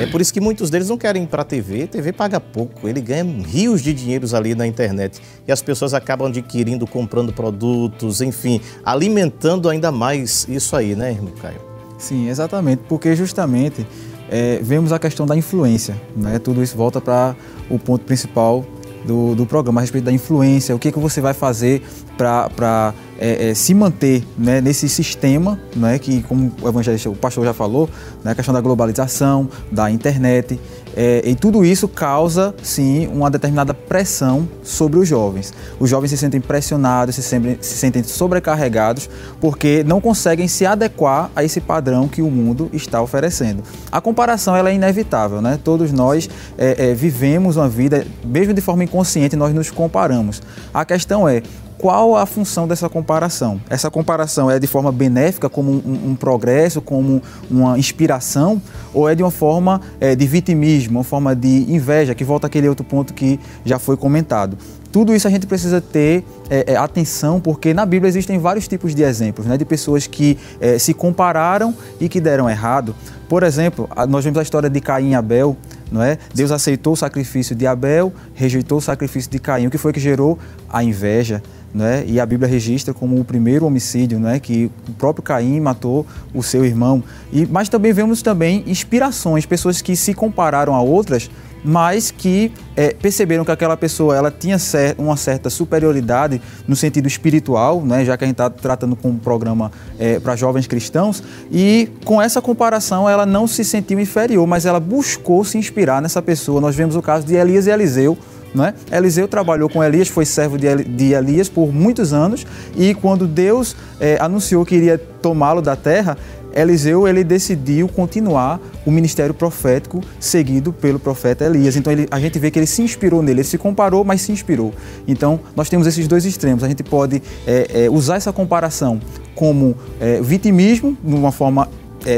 É 0.00 0.06
por 0.06 0.20
isso 0.20 0.32
que 0.32 0.40
muitos 0.40 0.70
deles 0.70 0.88
não 0.88 0.96
querem 0.96 1.24
ir 1.24 1.26
para 1.26 1.42
a 1.42 1.44
TV. 1.44 1.86
TV 1.86 2.12
paga 2.12 2.40
pouco, 2.40 2.88
ele 2.88 3.00
ganha 3.00 3.24
rios 3.24 3.82
de 3.82 3.92
dinheiros 3.92 4.34
ali 4.34 4.54
na 4.54 4.66
internet. 4.66 5.20
E 5.46 5.52
as 5.52 5.60
pessoas 5.62 5.94
acabam 5.94 6.28
adquirindo, 6.28 6.86
comprando 6.86 7.32
produtos, 7.32 8.20
enfim, 8.20 8.60
alimentando 8.84 9.68
ainda 9.68 9.92
mais 9.92 10.46
isso 10.48 10.74
aí, 10.74 10.94
né, 10.96 11.12
irmão 11.12 11.32
Caio? 11.40 11.60
Sim, 11.98 12.28
exatamente, 12.28 12.82
porque 12.88 13.14
justamente 13.14 13.86
é, 14.28 14.58
vemos 14.62 14.92
a 14.92 14.98
questão 14.98 15.26
da 15.26 15.36
influência. 15.36 15.94
Né? 16.16 16.38
Tudo 16.38 16.62
isso 16.62 16.76
volta 16.76 17.00
para 17.00 17.36
o 17.70 17.78
ponto 17.78 18.04
principal 18.04 18.64
do, 19.04 19.34
do 19.34 19.46
programa, 19.46 19.80
a 19.80 19.82
respeito 19.82 20.04
da 20.04 20.12
influência, 20.12 20.74
o 20.74 20.78
que, 20.78 20.92
que 20.92 20.98
você 20.98 21.20
vai 21.20 21.34
fazer 21.34 21.82
para 22.16 22.94
é, 23.18 23.50
é, 23.50 23.54
se 23.54 23.74
manter 23.74 24.24
né, 24.36 24.60
nesse 24.60 24.88
sistema, 24.88 25.58
né, 25.74 25.98
que 25.98 26.22
como 26.22 26.52
o 26.60 26.68
evangelista, 26.68 27.08
o 27.08 27.16
pastor 27.16 27.44
já 27.44 27.54
falou, 27.54 27.88
né, 28.24 28.32
a 28.32 28.34
questão 28.34 28.52
da 28.52 28.60
globalização, 28.60 29.48
da 29.70 29.90
internet, 29.90 30.58
é, 30.96 31.22
e 31.24 31.34
tudo 31.34 31.64
isso 31.64 31.88
causa, 31.88 32.54
sim, 32.62 33.06
uma 33.06 33.30
determinada 33.30 33.72
pressão 33.72 34.48
sobre 34.62 34.98
os 34.98 35.08
jovens. 35.08 35.52
Os 35.78 35.88
jovens 35.88 36.10
se 36.10 36.18
sentem 36.18 36.40
pressionados, 36.40 37.14
se 37.14 37.22
sentem, 37.22 37.58
se 37.60 37.76
sentem 37.76 38.02
sobrecarregados, 38.02 39.08
porque 39.40 39.82
não 39.84 40.00
conseguem 40.00 40.48
se 40.48 40.66
adequar 40.66 41.30
a 41.34 41.42
esse 41.42 41.60
padrão 41.60 42.08
que 42.08 42.22
o 42.22 42.30
mundo 42.30 42.68
está 42.72 43.00
oferecendo. 43.00 43.62
A 43.90 44.00
comparação 44.00 44.54
ela 44.54 44.70
é 44.70 44.74
inevitável, 44.74 45.40
né? 45.40 45.58
Todos 45.62 45.92
nós 45.92 46.28
é, 46.58 46.90
é, 46.90 46.94
vivemos 46.94 47.56
uma 47.56 47.68
vida, 47.68 48.06
mesmo 48.24 48.52
de 48.52 48.60
forma 48.60 48.84
inconsciente, 48.84 49.36
nós 49.36 49.54
nos 49.54 49.70
comparamos. 49.70 50.42
A 50.72 50.84
questão 50.84 51.28
é 51.28 51.42
qual 51.82 52.16
a 52.16 52.24
função 52.24 52.68
dessa 52.68 52.88
comparação? 52.88 53.60
Essa 53.68 53.90
comparação 53.90 54.48
é 54.48 54.56
de 54.60 54.68
forma 54.68 54.92
benéfica, 54.92 55.48
como 55.48 55.72
um, 55.72 56.10
um 56.10 56.14
progresso, 56.14 56.80
como 56.80 57.20
uma 57.50 57.76
inspiração, 57.76 58.62
ou 58.94 59.08
é 59.08 59.16
de 59.16 59.22
uma 59.24 59.32
forma 59.32 59.80
é, 60.00 60.14
de 60.14 60.24
vitimismo, 60.24 60.98
uma 60.98 61.04
forma 61.04 61.34
de 61.34 61.66
inveja, 61.68 62.14
que 62.14 62.22
volta 62.22 62.46
àquele 62.46 62.68
outro 62.68 62.84
ponto 62.84 63.12
que 63.12 63.40
já 63.64 63.80
foi 63.80 63.96
comentado? 63.96 64.56
Tudo 64.92 65.12
isso 65.12 65.26
a 65.26 65.30
gente 65.30 65.44
precisa 65.44 65.80
ter 65.80 66.24
é, 66.48 66.72
é, 66.72 66.76
atenção, 66.76 67.40
porque 67.40 67.74
na 67.74 67.84
Bíblia 67.84 68.08
existem 68.08 68.38
vários 68.38 68.68
tipos 68.68 68.94
de 68.94 69.02
exemplos, 69.02 69.44
né, 69.44 69.56
de 69.56 69.64
pessoas 69.64 70.06
que 70.06 70.38
é, 70.60 70.78
se 70.78 70.94
compararam 70.94 71.74
e 71.98 72.08
que 72.08 72.20
deram 72.20 72.48
errado. 72.48 72.94
Por 73.28 73.42
exemplo, 73.42 73.88
nós 74.08 74.22
vemos 74.22 74.38
a 74.38 74.42
história 74.42 74.70
de 74.70 74.80
Caim 74.80 75.10
e 75.10 75.14
Abel, 75.16 75.56
não 75.90 76.02
é? 76.02 76.16
Deus 76.32 76.50
aceitou 76.50 76.92
o 76.92 76.96
sacrifício 76.96 77.56
de 77.56 77.66
Abel, 77.66 78.12
rejeitou 78.34 78.78
o 78.78 78.80
sacrifício 78.80 79.30
de 79.30 79.38
Caim. 79.38 79.66
O 79.66 79.70
que 79.70 79.78
foi 79.78 79.92
que 79.92 80.00
gerou? 80.00 80.38
A 80.68 80.84
inveja 80.84 81.42
né? 81.74 82.04
e 82.06 82.20
a 82.20 82.26
Bíblia 82.26 82.48
registra 82.48 82.92
como 82.92 83.18
o 83.18 83.24
primeiro 83.24 83.66
homicídio, 83.66 84.18
né? 84.18 84.38
que 84.38 84.70
o 84.88 84.92
próprio 84.92 85.22
Caim 85.22 85.60
matou 85.60 86.06
o 86.34 86.42
seu 86.42 86.64
irmão. 86.64 87.02
E, 87.32 87.46
mas 87.46 87.68
também 87.68 87.92
vemos 87.92 88.22
também 88.22 88.64
inspirações, 88.66 89.46
pessoas 89.46 89.80
que 89.80 89.96
se 89.96 90.12
compararam 90.14 90.74
a 90.74 90.82
outras, 90.82 91.30
mas 91.64 92.10
que 92.10 92.52
é, 92.74 92.92
perceberam 92.92 93.44
que 93.44 93.50
aquela 93.50 93.76
pessoa 93.76 94.16
ela 94.16 94.30
tinha 94.30 94.56
uma 94.98 95.16
certa 95.16 95.48
superioridade 95.48 96.42
no 96.66 96.74
sentido 96.74 97.06
espiritual, 97.06 97.84
né? 97.84 98.04
já 98.04 98.16
que 98.16 98.24
a 98.24 98.26
gente 98.26 98.34
está 98.34 98.50
tratando 98.50 98.96
com 98.96 99.10
um 99.10 99.18
programa 99.18 99.70
é, 99.98 100.18
para 100.18 100.34
jovens 100.34 100.66
cristãos, 100.66 101.22
e 101.50 101.88
com 102.04 102.20
essa 102.20 102.42
comparação 102.42 103.08
ela 103.08 103.24
não 103.24 103.46
se 103.46 103.64
sentiu 103.64 104.00
inferior, 104.00 104.46
mas 104.46 104.66
ela 104.66 104.80
buscou 104.80 105.44
se 105.44 105.56
inspirar 105.56 106.02
nessa 106.02 106.20
pessoa. 106.20 106.60
Nós 106.60 106.74
vemos 106.74 106.96
o 106.96 107.02
caso 107.02 107.26
de 107.26 107.34
Elias 107.34 107.66
e 107.66 107.70
Eliseu, 107.70 108.18
não 108.54 108.64
é? 108.64 108.74
Eliseu 108.90 109.26
trabalhou 109.26 109.68
com 109.68 109.82
Elias, 109.82 110.08
foi 110.08 110.24
servo 110.24 110.58
de 110.58 111.12
Elias 111.12 111.48
por 111.48 111.72
muitos 111.72 112.12
anos 112.12 112.46
e 112.76 112.94
quando 112.94 113.26
Deus 113.26 113.76
é, 114.00 114.18
anunciou 114.20 114.64
que 114.64 114.74
iria 114.74 114.98
tomá-lo 114.98 115.62
da 115.62 115.76
terra, 115.76 116.16
Eliseu 116.54 117.08
ele 117.08 117.24
decidiu 117.24 117.88
continuar 117.88 118.60
o 118.84 118.90
ministério 118.90 119.34
profético 119.34 120.02
seguido 120.20 120.72
pelo 120.72 120.98
profeta 120.98 121.44
Elias. 121.44 121.76
Então 121.76 121.92
ele, 121.92 122.06
a 122.10 122.20
gente 122.20 122.38
vê 122.38 122.50
que 122.50 122.58
ele 122.58 122.66
se 122.66 122.82
inspirou 122.82 123.22
nele, 123.22 123.40
ele 123.40 123.48
se 123.48 123.58
comparou, 123.58 124.04
mas 124.04 124.20
se 124.20 124.32
inspirou. 124.32 124.72
Então 125.08 125.40
nós 125.56 125.68
temos 125.68 125.86
esses 125.86 126.06
dois 126.06 126.24
extremos. 126.24 126.62
A 126.62 126.68
gente 126.68 126.82
pode 126.82 127.22
é, 127.46 127.84
é, 127.84 127.90
usar 127.90 128.16
essa 128.16 128.32
comparação 128.32 129.00
como 129.34 129.74
é, 130.00 130.20
vitimismo, 130.20 130.96
de 131.02 131.14
uma 131.14 131.32
forma 131.32 131.68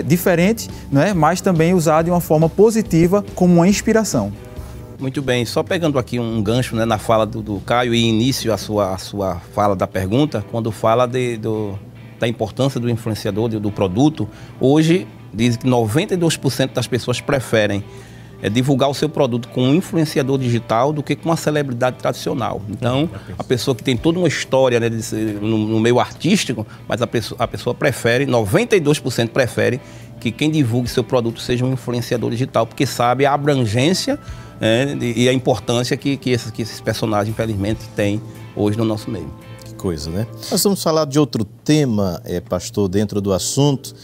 diferente, 0.07 0.71
não 0.91 1.03
é? 1.03 1.13
mas 1.13 1.43
também 1.43 1.75
usar 1.75 2.01
de 2.01 2.11
uma 2.11 2.21
forma 2.21 2.49
positiva 2.49 3.23
como 3.35 3.57
uma 3.57 3.69
inspiração. 3.69 4.33
Muito 4.99 5.21
bem, 5.21 5.45
só 5.45 5.63
pegando 5.63 5.99
aqui 5.99 6.19
um 6.19 6.43
gancho 6.43 6.77
né, 6.77 6.85
na 6.85 6.99
fala 6.99 7.27
do, 7.27 7.43
do 7.43 7.61
Caio 7.61 7.95
e 7.95 8.05
início 8.05 8.53
a 8.53 8.57
sua, 8.57 8.95
a 8.95 8.99
sua 8.99 9.37
fala 9.53 9.75
da 9.75 9.87
pergunta, 9.87 10.45
quando 10.51 10.71
fala 10.71 11.07
de, 11.07 11.37
do, 11.37 11.79
da 12.19 12.29
importância 12.29 12.79
do 12.79 12.89
influenciador, 12.89 13.49
do, 13.49 13.59
do 13.59 13.73
produto, 13.73 14.29
hoje 14.61 15.07
diz 15.33 15.57
que 15.57 15.67
92% 15.67 16.73
das 16.73 16.87
pessoas 16.87 17.21
preferem 17.21 17.83
é, 18.41 18.49
divulgar 18.49 18.89
o 18.89 18.95
seu 18.95 19.09
produto 19.09 19.49
com 19.49 19.63
um 19.63 19.75
influenciador 19.75 20.39
digital 20.39 20.93
do 20.93 21.03
que 21.03 21.17
com 21.17 21.29
uma 21.29 21.37
celebridade 21.37 21.97
tradicional. 21.97 22.63
Então, 22.69 23.09
a 23.39 23.43
pessoa 23.43 23.75
que 23.75 23.83
tem 23.83 23.97
toda 23.97 24.19
uma 24.19 24.29
história 24.29 24.79
né, 24.79 24.91
no, 25.41 25.59
no, 25.59 25.81
meio 25.81 25.99
artístico, 25.99 26.67
mas 26.87 27.03
a 27.03 27.07
pessoa, 27.07 27.43
a 27.43 27.49
pessoa 27.49 27.75
prefere, 27.75 28.27
92% 28.27 29.29
prefere 29.31 29.81
que 30.25 30.33
quem 30.33 30.51
divulgue 30.51 30.89
seu 30.89 31.05
produto 31.05 31.39
seja 31.39 31.67
um 31.67 31.73
influenciador 31.75 32.31
digital, 32.31 32.67
porque 32.67 32.87
sabe 32.87 33.27
a 33.27 33.35
abrangência 33.35 34.19
né, 34.59 34.97
e 34.99 35.29
a 35.29 35.33
importância 35.35 35.99
que, 35.99 36.17
que, 36.17 36.31
esses, 36.31 36.51
que 36.51 36.63
esses 36.63 36.81
personagens, 36.81 37.29
infelizmente, 37.29 37.87
têm 37.95 38.23
hoje 38.57 38.79
no 38.79 38.87
nosso 38.87 39.11
meio. 39.11 39.31
Que 39.67 39.75
coisa, 39.75 40.11
né? 40.11 40.27
Nós 40.51 40.63
vamos 40.65 40.83
falar 40.83 41.05
de 41.05 41.19
outro 41.19 41.45
tema, 41.45 42.23
é, 42.25 42.41
pastor, 42.41 42.89
dentro 42.89 43.21
do 43.21 43.35
assunto, 43.35 43.95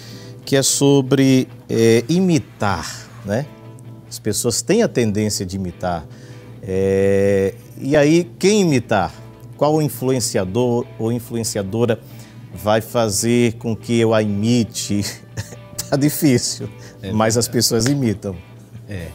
que 0.44 0.56
é 0.56 0.62
sobre 0.62 1.48
é, 1.70 2.04
imitar, 2.06 3.08
né? 3.24 3.46
As 4.06 4.18
pessoas 4.18 4.60
têm 4.60 4.82
a 4.82 4.88
tendência 4.88 5.46
de 5.46 5.56
imitar. 5.56 6.04
É, 6.62 7.54
e 7.80 7.96
aí, 7.96 8.30
quem 8.38 8.60
imitar? 8.60 9.10
Qual 9.56 9.80
influenciador 9.80 10.84
ou 10.98 11.10
influenciadora 11.10 11.98
vai 12.52 12.82
fazer 12.82 13.54
com 13.54 13.74
que 13.74 13.98
eu 13.98 14.12
a 14.12 14.20
imite? 14.20 15.02
tá 15.90 15.96
difícil, 15.98 16.68
é 17.02 17.12
mas 17.12 17.36
as 17.36 17.48
pessoas 17.48 17.86
imitam. 17.86 18.36
É. 18.88 19.08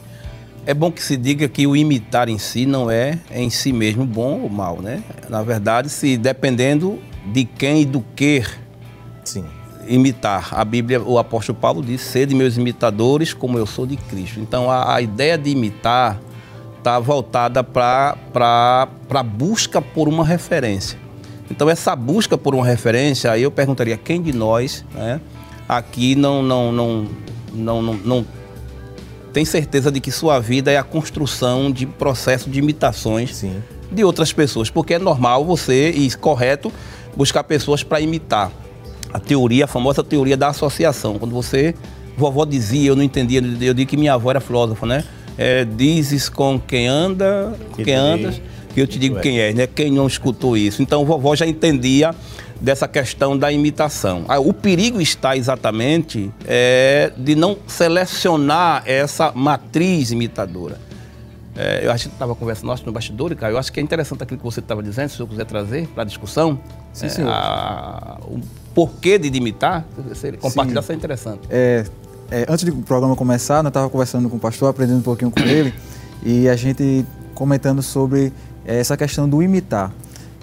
É 0.67 0.73
bom 0.73 0.91
que 0.91 1.03
se 1.03 1.15
diga 1.15 1.47
que 1.47 1.67
o 1.67 1.75
imitar 1.75 2.27
em 2.27 2.39
si 2.39 2.65
não 2.65 2.89
é 2.89 3.19
em 3.29 3.51
si 3.51 3.71
mesmo 3.71 4.03
bom 4.03 4.41
ou 4.41 4.49
mal, 4.49 4.81
né? 4.81 5.03
Na 5.29 5.43
verdade, 5.43 5.89
se 5.89 6.17
dependendo 6.17 6.99
de 7.31 7.45
quem 7.45 7.81
e 7.81 7.85
do 7.85 8.03
que 8.15 8.43
Sim. 9.23 9.45
imitar. 9.87 10.49
A 10.51 10.65
Bíblia, 10.65 10.99
o 11.03 11.19
apóstolo 11.19 11.57
Paulo 11.59 11.83
diz: 11.83 12.01
sede 12.01 12.33
meus 12.33 12.57
imitadores, 12.57 13.31
como 13.31 13.59
eu 13.59 13.67
sou 13.67 13.85
de 13.85 13.95
Cristo. 13.95 14.39
Então, 14.39 14.71
a, 14.71 14.95
a 14.95 15.01
ideia 15.01 15.37
de 15.37 15.51
imitar 15.51 16.19
está 16.79 16.97
voltada 16.99 17.63
para 17.63 18.17
a 19.09 19.23
busca 19.23 19.79
por 19.79 20.07
uma 20.07 20.25
referência. 20.25 20.97
Então, 21.49 21.69
essa 21.69 21.95
busca 21.95 22.39
por 22.39 22.55
uma 22.55 22.65
referência, 22.65 23.31
aí 23.31 23.43
eu 23.43 23.51
perguntaria: 23.51 23.97
quem 23.97 24.19
de 24.19 24.33
nós 24.33 24.83
né, 24.95 25.21
aqui 25.67 26.15
não, 26.15 26.41
não, 26.43 26.71
não, 26.71 27.07
não, 27.53 27.81
não, 27.81 27.93
não 27.93 28.25
tem 29.35 29.43
certeza 29.43 29.91
de 29.91 29.99
que 29.99 30.11
sua 30.11 30.39
vida 30.39 30.71
é 30.71 30.77
a 30.77 30.83
construção 30.83 31.69
de 31.69 31.85
processo 31.85 32.49
de 32.49 32.59
imitações 32.59 33.35
Sim. 33.35 33.61
de 33.91 34.01
outras 34.01 34.31
pessoas, 34.31 34.69
porque 34.69 34.93
é 34.93 34.99
normal 34.99 35.43
você 35.43 35.89
e 35.89 36.09
correto 36.15 36.71
buscar 37.17 37.43
pessoas 37.43 37.83
para 37.83 37.99
imitar. 37.99 38.49
A 39.11 39.19
teoria, 39.19 39.65
a 39.65 39.67
famosa 39.67 40.01
teoria 40.03 40.37
da 40.37 40.47
associação, 40.47 41.19
quando 41.19 41.33
você 41.33 41.75
vovó 42.17 42.45
dizia, 42.45 42.87
eu 42.87 42.95
não 42.95 43.03
entendia, 43.03 43.41
eu 43.61 43.73
digo 43.73 43.89
que 43.89 43.97
minha 43.97 44.13
avó 44.13 44.29
era 44.29 44.39
filósofa, 44.39 44.85
né? 44.85 45.03
É, 45.37 45.65
dizes 45.65 46.29
com 46.29 46.57
quem 46.57 46.87
anda, 46.87 47.53
que 47.75 47.83
quem 47.83 47.93
andas, 47.93 48.41
que 48.73 48.79
eu 48.79 48.87
te 48.87 48.97
digo 48.97 49.19
quem 49.19 49.39
é, 49.39 49.53
né? 49.53 49.67
Quem 49.67 49.91
não 49.91 50.07
escutou 50.07 50.55
isso. 50.55 50.81
Então, 50.81 51.03
vovó 51.03 51.35
já 51.35 51.45
entendia 51.45 52.15
dessa 52.65 52.87
questão 52.87 53.37
da 53.37 53.51
imitação. 53.51 54.25
Ah, 54.27 54.39
o 54.39 54.51
perigo 54.51 54.99
está 54.99 55.37
exatamente 55.37 56.31
é, 56.47 57.11
de 57.15 57.35
não 57.35 57.55
selecionar 57.67 58.81
essa 58.87 59.31
matriz 59.31 60.09
imitadora. 60.09 60.79
É, 61.55 61.85
eu 61.85 61.91
acho 61.91 62.09
que 62.09 62.15
estava 62.15 62.33
conversando 62.33 62.65
nossa, 62.65 62.83
no 62.83 62.91
bastidor, 62.91 63.33
cara. 63.35 63.53
Eu 63.53 63.59
acho 63.59 63.71
que 63.71 63.79
é 63.79 63.83
interessante 63.83 64.23
aquilo 64.23 64.39
que 64.39 64.43
você 64.43 64.61
estava 64.61 64.81
dizendo, 64.81 65.09
se 65.09 65.19
eu 65.19 65.27
quiser 65.27 65.45
trazer 65.45 65.87
para 65.89 66.01
a 66.01 66.05
discussão. 66.05 66.59
Sim, 66.91 67.07
senhor. 67.07 67.29
A, 67.29 68.17
o 68.23 68.41
porquê 68.73 69.19
de 69.19 69.27
imitar, 69.37 69.85
compartilhar, 70.41 70.81
isso 70.81 70.91
é 70.91 70.95
interessante. 70.95 71.41
É, 71.51 71.85
é, 72.31 72.45
antes 72.49 72.65
do 72.65 72.75
programa 72.77 73.15
começar, 73.15 73.63
eu 73.63 73.67
estava 73.67 73.87
conversando 73.91 74.27
com 74.27 74.37
o 74.37 74.39
pastor, 74.39 74.71
aprendendo 74.71 74.97
um 74.97 75.03
pouquinho 75.03 75.29
com 75.29 75.39
ele, 75.41 75.71
e 76.23 76.49
a 76.49 76.55
gente 76.55 77.05
comentando 77.35 77.83
sobre 77.83 78.33
é, 78.65 78.79
essa 78.79 78.97
questão 78.97 79.29
do 79.29 79.43
imitar. 79.43 79.93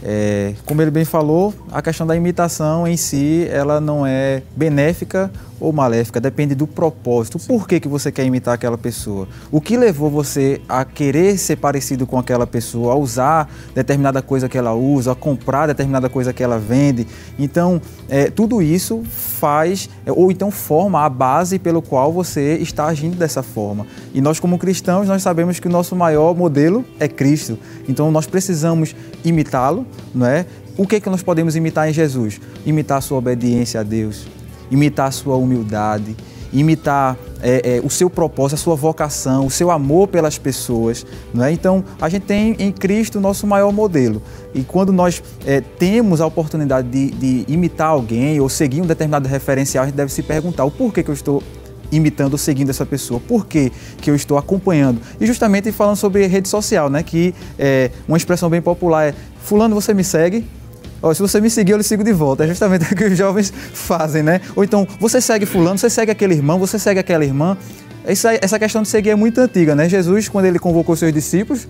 É, 0.04 0.54
como 0.66 0.82
ele 0.82 0.90
bem 0.90 1.04
falou, 1.04 1.54
a 1.70 1.80
questão 1.80 2.06
da 2.06 2.16
imitação 2.16 2.86
em 2.86 2.96
si, 2.96 3.46
ela 3.50 3.80
não 3.80 4.06
é 4.06 4.42
benéfica 4.56 5.30
ou 5.62 5.72
maléfica, 5.72 6.20
depende 6.20 6.54
do 6.54 6.66
propósito. 6.66 7.38
Por 7.38 7.68
que, 7.68 7.78
que 7.78 7.88
você 7.88 8.10
quer 8.10 8.24
imitar 8.24 8.54
aquela 8.54 8.76
pessoa? 8.76 9.28
O 9.50 9.60
que 9.60 9.76
levou 9.76 10.10
você 10.10 10.60
a 10.68 10.84
querer 10.84 11.38
ser 11.38 11.56
parecido 11.56 12.06
com 12.06 12.18
aquela 12.18 12.46
pessoa, 12.46 12.94
a 12.94 12.96
usar 12.96 13.48
determinada 13.74 14.20
coisa 14.20 14.48
que 14.48 14.58
ela 14.58 14.74
usa, 14.74 15.12
a 15.12 15.14
comprar 15.14 15.68
determinada 15.68 16.08
coisa 16.08 16.32
que 16.32 16.42
ela 16.42 16.58
vende? 16.58 17.06
Então, 17.38 17.80
é, 18.08 18.28
tudo 18.28 18.60
isso 18.60 19.02
faz, 19.08 19.88
ou 20.06 20.32
então 20.32 20.50
forma 20.50 21.04
a 21.04 21.08
base 21.08 21.58
pelo 21.58 21.80
qual 21.80 22.12
você 22.12 22.56
está 22.56 22.86
agindo 22.86 23.16
dessa 23.16 23.42
forma. 23.42 23.86
E 24.12 24.20
nós, 24.20 24.40
como 24.40 24.58
cristãos, 24.58 25.06
nós 25.06 25.22
sabemos 25.22 25.60
que 25.60 25.68
o 25.68 25.70
nosso 25.70 25.94
maior 25.94 26.34
modelo 26.34 26.84
é 26.98 27.06
Cristo. 27.06 27.56
Então, 27.88 28.10
nós 28.10 28.26
precisamos 28.26 28.96
imitá-lo, 29.24 29.86
não 30.12 30.26
é? 30.26 30.44
O 30.76 30.86
que, 30.86 31.00
que 31.00 31.10
nós 31.10 31.22
podemos 31.22 31.54
imitar 31.54 31.88
em 31.88 31.92
Jesus? 31.92 32.40
Imitar 32.64 32.98
a 32.98 33.00
sua 33.00 33.18
obediência 33.18 33.80
a 33.80 33.82
Deus, 33.82 34.26
imitar 34.72 35.08
a 35.08 35.10
sua 35.10 35.36
humildade, 35.36 36.16
imitar 36.52 37.16
é, 37.42 37.76
é, 37.76 37.80
o 37.84 37.90
seu 37.90 38.08
propósito, 38.08 38.54
a 38.54 38.58
sua 38.58 38.74
vocação, 38.74 39.46
o 39.46 39.50
seu 39.50 39.70
amor 39.70 40.08
pelas 40.08 40.38
pessoas. 40.38 41.04
Não 41.32 41.44
é? 41.44 41.52
Então, 41.52 41.84
a 42.00 42.08
gente 42.08 42.24
tem 42.24 42.56
em 42.58 42.72
Cristo 42.72 43.18
o 43.18 43.20
nosso 43.20 43.46
maior 43.46 43.72
modelo. 43.72 44.22
E 44.54 44.62
quando 44.62 44.92
nós 44.92 45.22
é, 45.46 45.60
temos 45.60 46.20
a 46.20 46.26
oportunidade 46.26 46.88
de, 46.88 47.10
de, 47.10 47.52
imitar 47.52 47.88
alguém 47.88 48.40
ou 48.40 48.48
seguir 48.48 48.80
um 48.80 48.86
determinado 48.86 49.28
referencial, 49.28 49.84
a 49.84 49.86
gente 49.86 49.96
deve 49.96 50.12
se 50.12 50.22
perguntar 50.22 50.64
o 50.64 50.70
porquê 50.70 51.02
que 51.02 51.10
eu 51.10 51.14
estou 51.14 51.42
imitando 51.90 52.32
ou 52.32 52.38
seguindo 52.38 52.70
essa 52.70 52.86
pessoa, 52.86 53.20
por 53.20 53.46
que, 53.46 53.70
que 54.00 54.10
eu 54.10 54.14
estou 54.14 54.38
acompanhando. 54.38 55.00
E 55.20 55.26
justamente 55.26 55.70
falando 55.70 55.96
sobre 55.96 56.26
rede 56.26 56.48
social, 56.48 56.88
né, 56.88 57.02
que 57.02 57.34
é 57.58 57.90
uma 58.08 58.16
expressão 58.16 58.48
bem 58.48 58.62
popular 58.62 59.08
é 59.08 59.14
fulano, 59.42 59.74
você 59.74 59.92
me 59.92 60.02
segue? 60.02 60.46
Se 61.14 61.20
você 61.20 61.40
me 61.40 61.50
seguir, 61.50 61.72
eu 61.72 61.78
lhe 61.78 61.82
sigo 61.82 62.04
de 62.04 62.12
volta. 62.12 62.44
É 62.44 62.48
justamente 62.48 62.84
o 62.92 62.96
que 62.96 63.04
os 63.04 63.18
jovens 63.18 63.52
fazem, 63.72 64.22
né? 64.22 64.40
Ou 64.54 64.62
então, 64.62 64.86
você 65.00 65.20
segue 65.20 65.46
fulano, 65.46 65.78
você 65.78 65.90
segue 65.90 66.12
aquele 66.12 66.34
irmão, 66.34 66.58
você 66.58 66.78
segue 66.78 67.00
aquela 67.00 67.24
irmã. 67.24 67.56
Essa, 68.04 68.34
essa 68.40 68.58
questão 68.58 68.82
de 68.82 68.88
seguir 68.88 69.10
é 69.10 69.14
muito 69.14 69.40
antiga, 69.40 69.74
né? 69.74 69.88
Jesus, 69.88 70.28
quando 70.28 70.44
ele 70.46 70.58
convocou 70.58 70.94
seus 70.96 71.12
discípulos, 71.12 71.68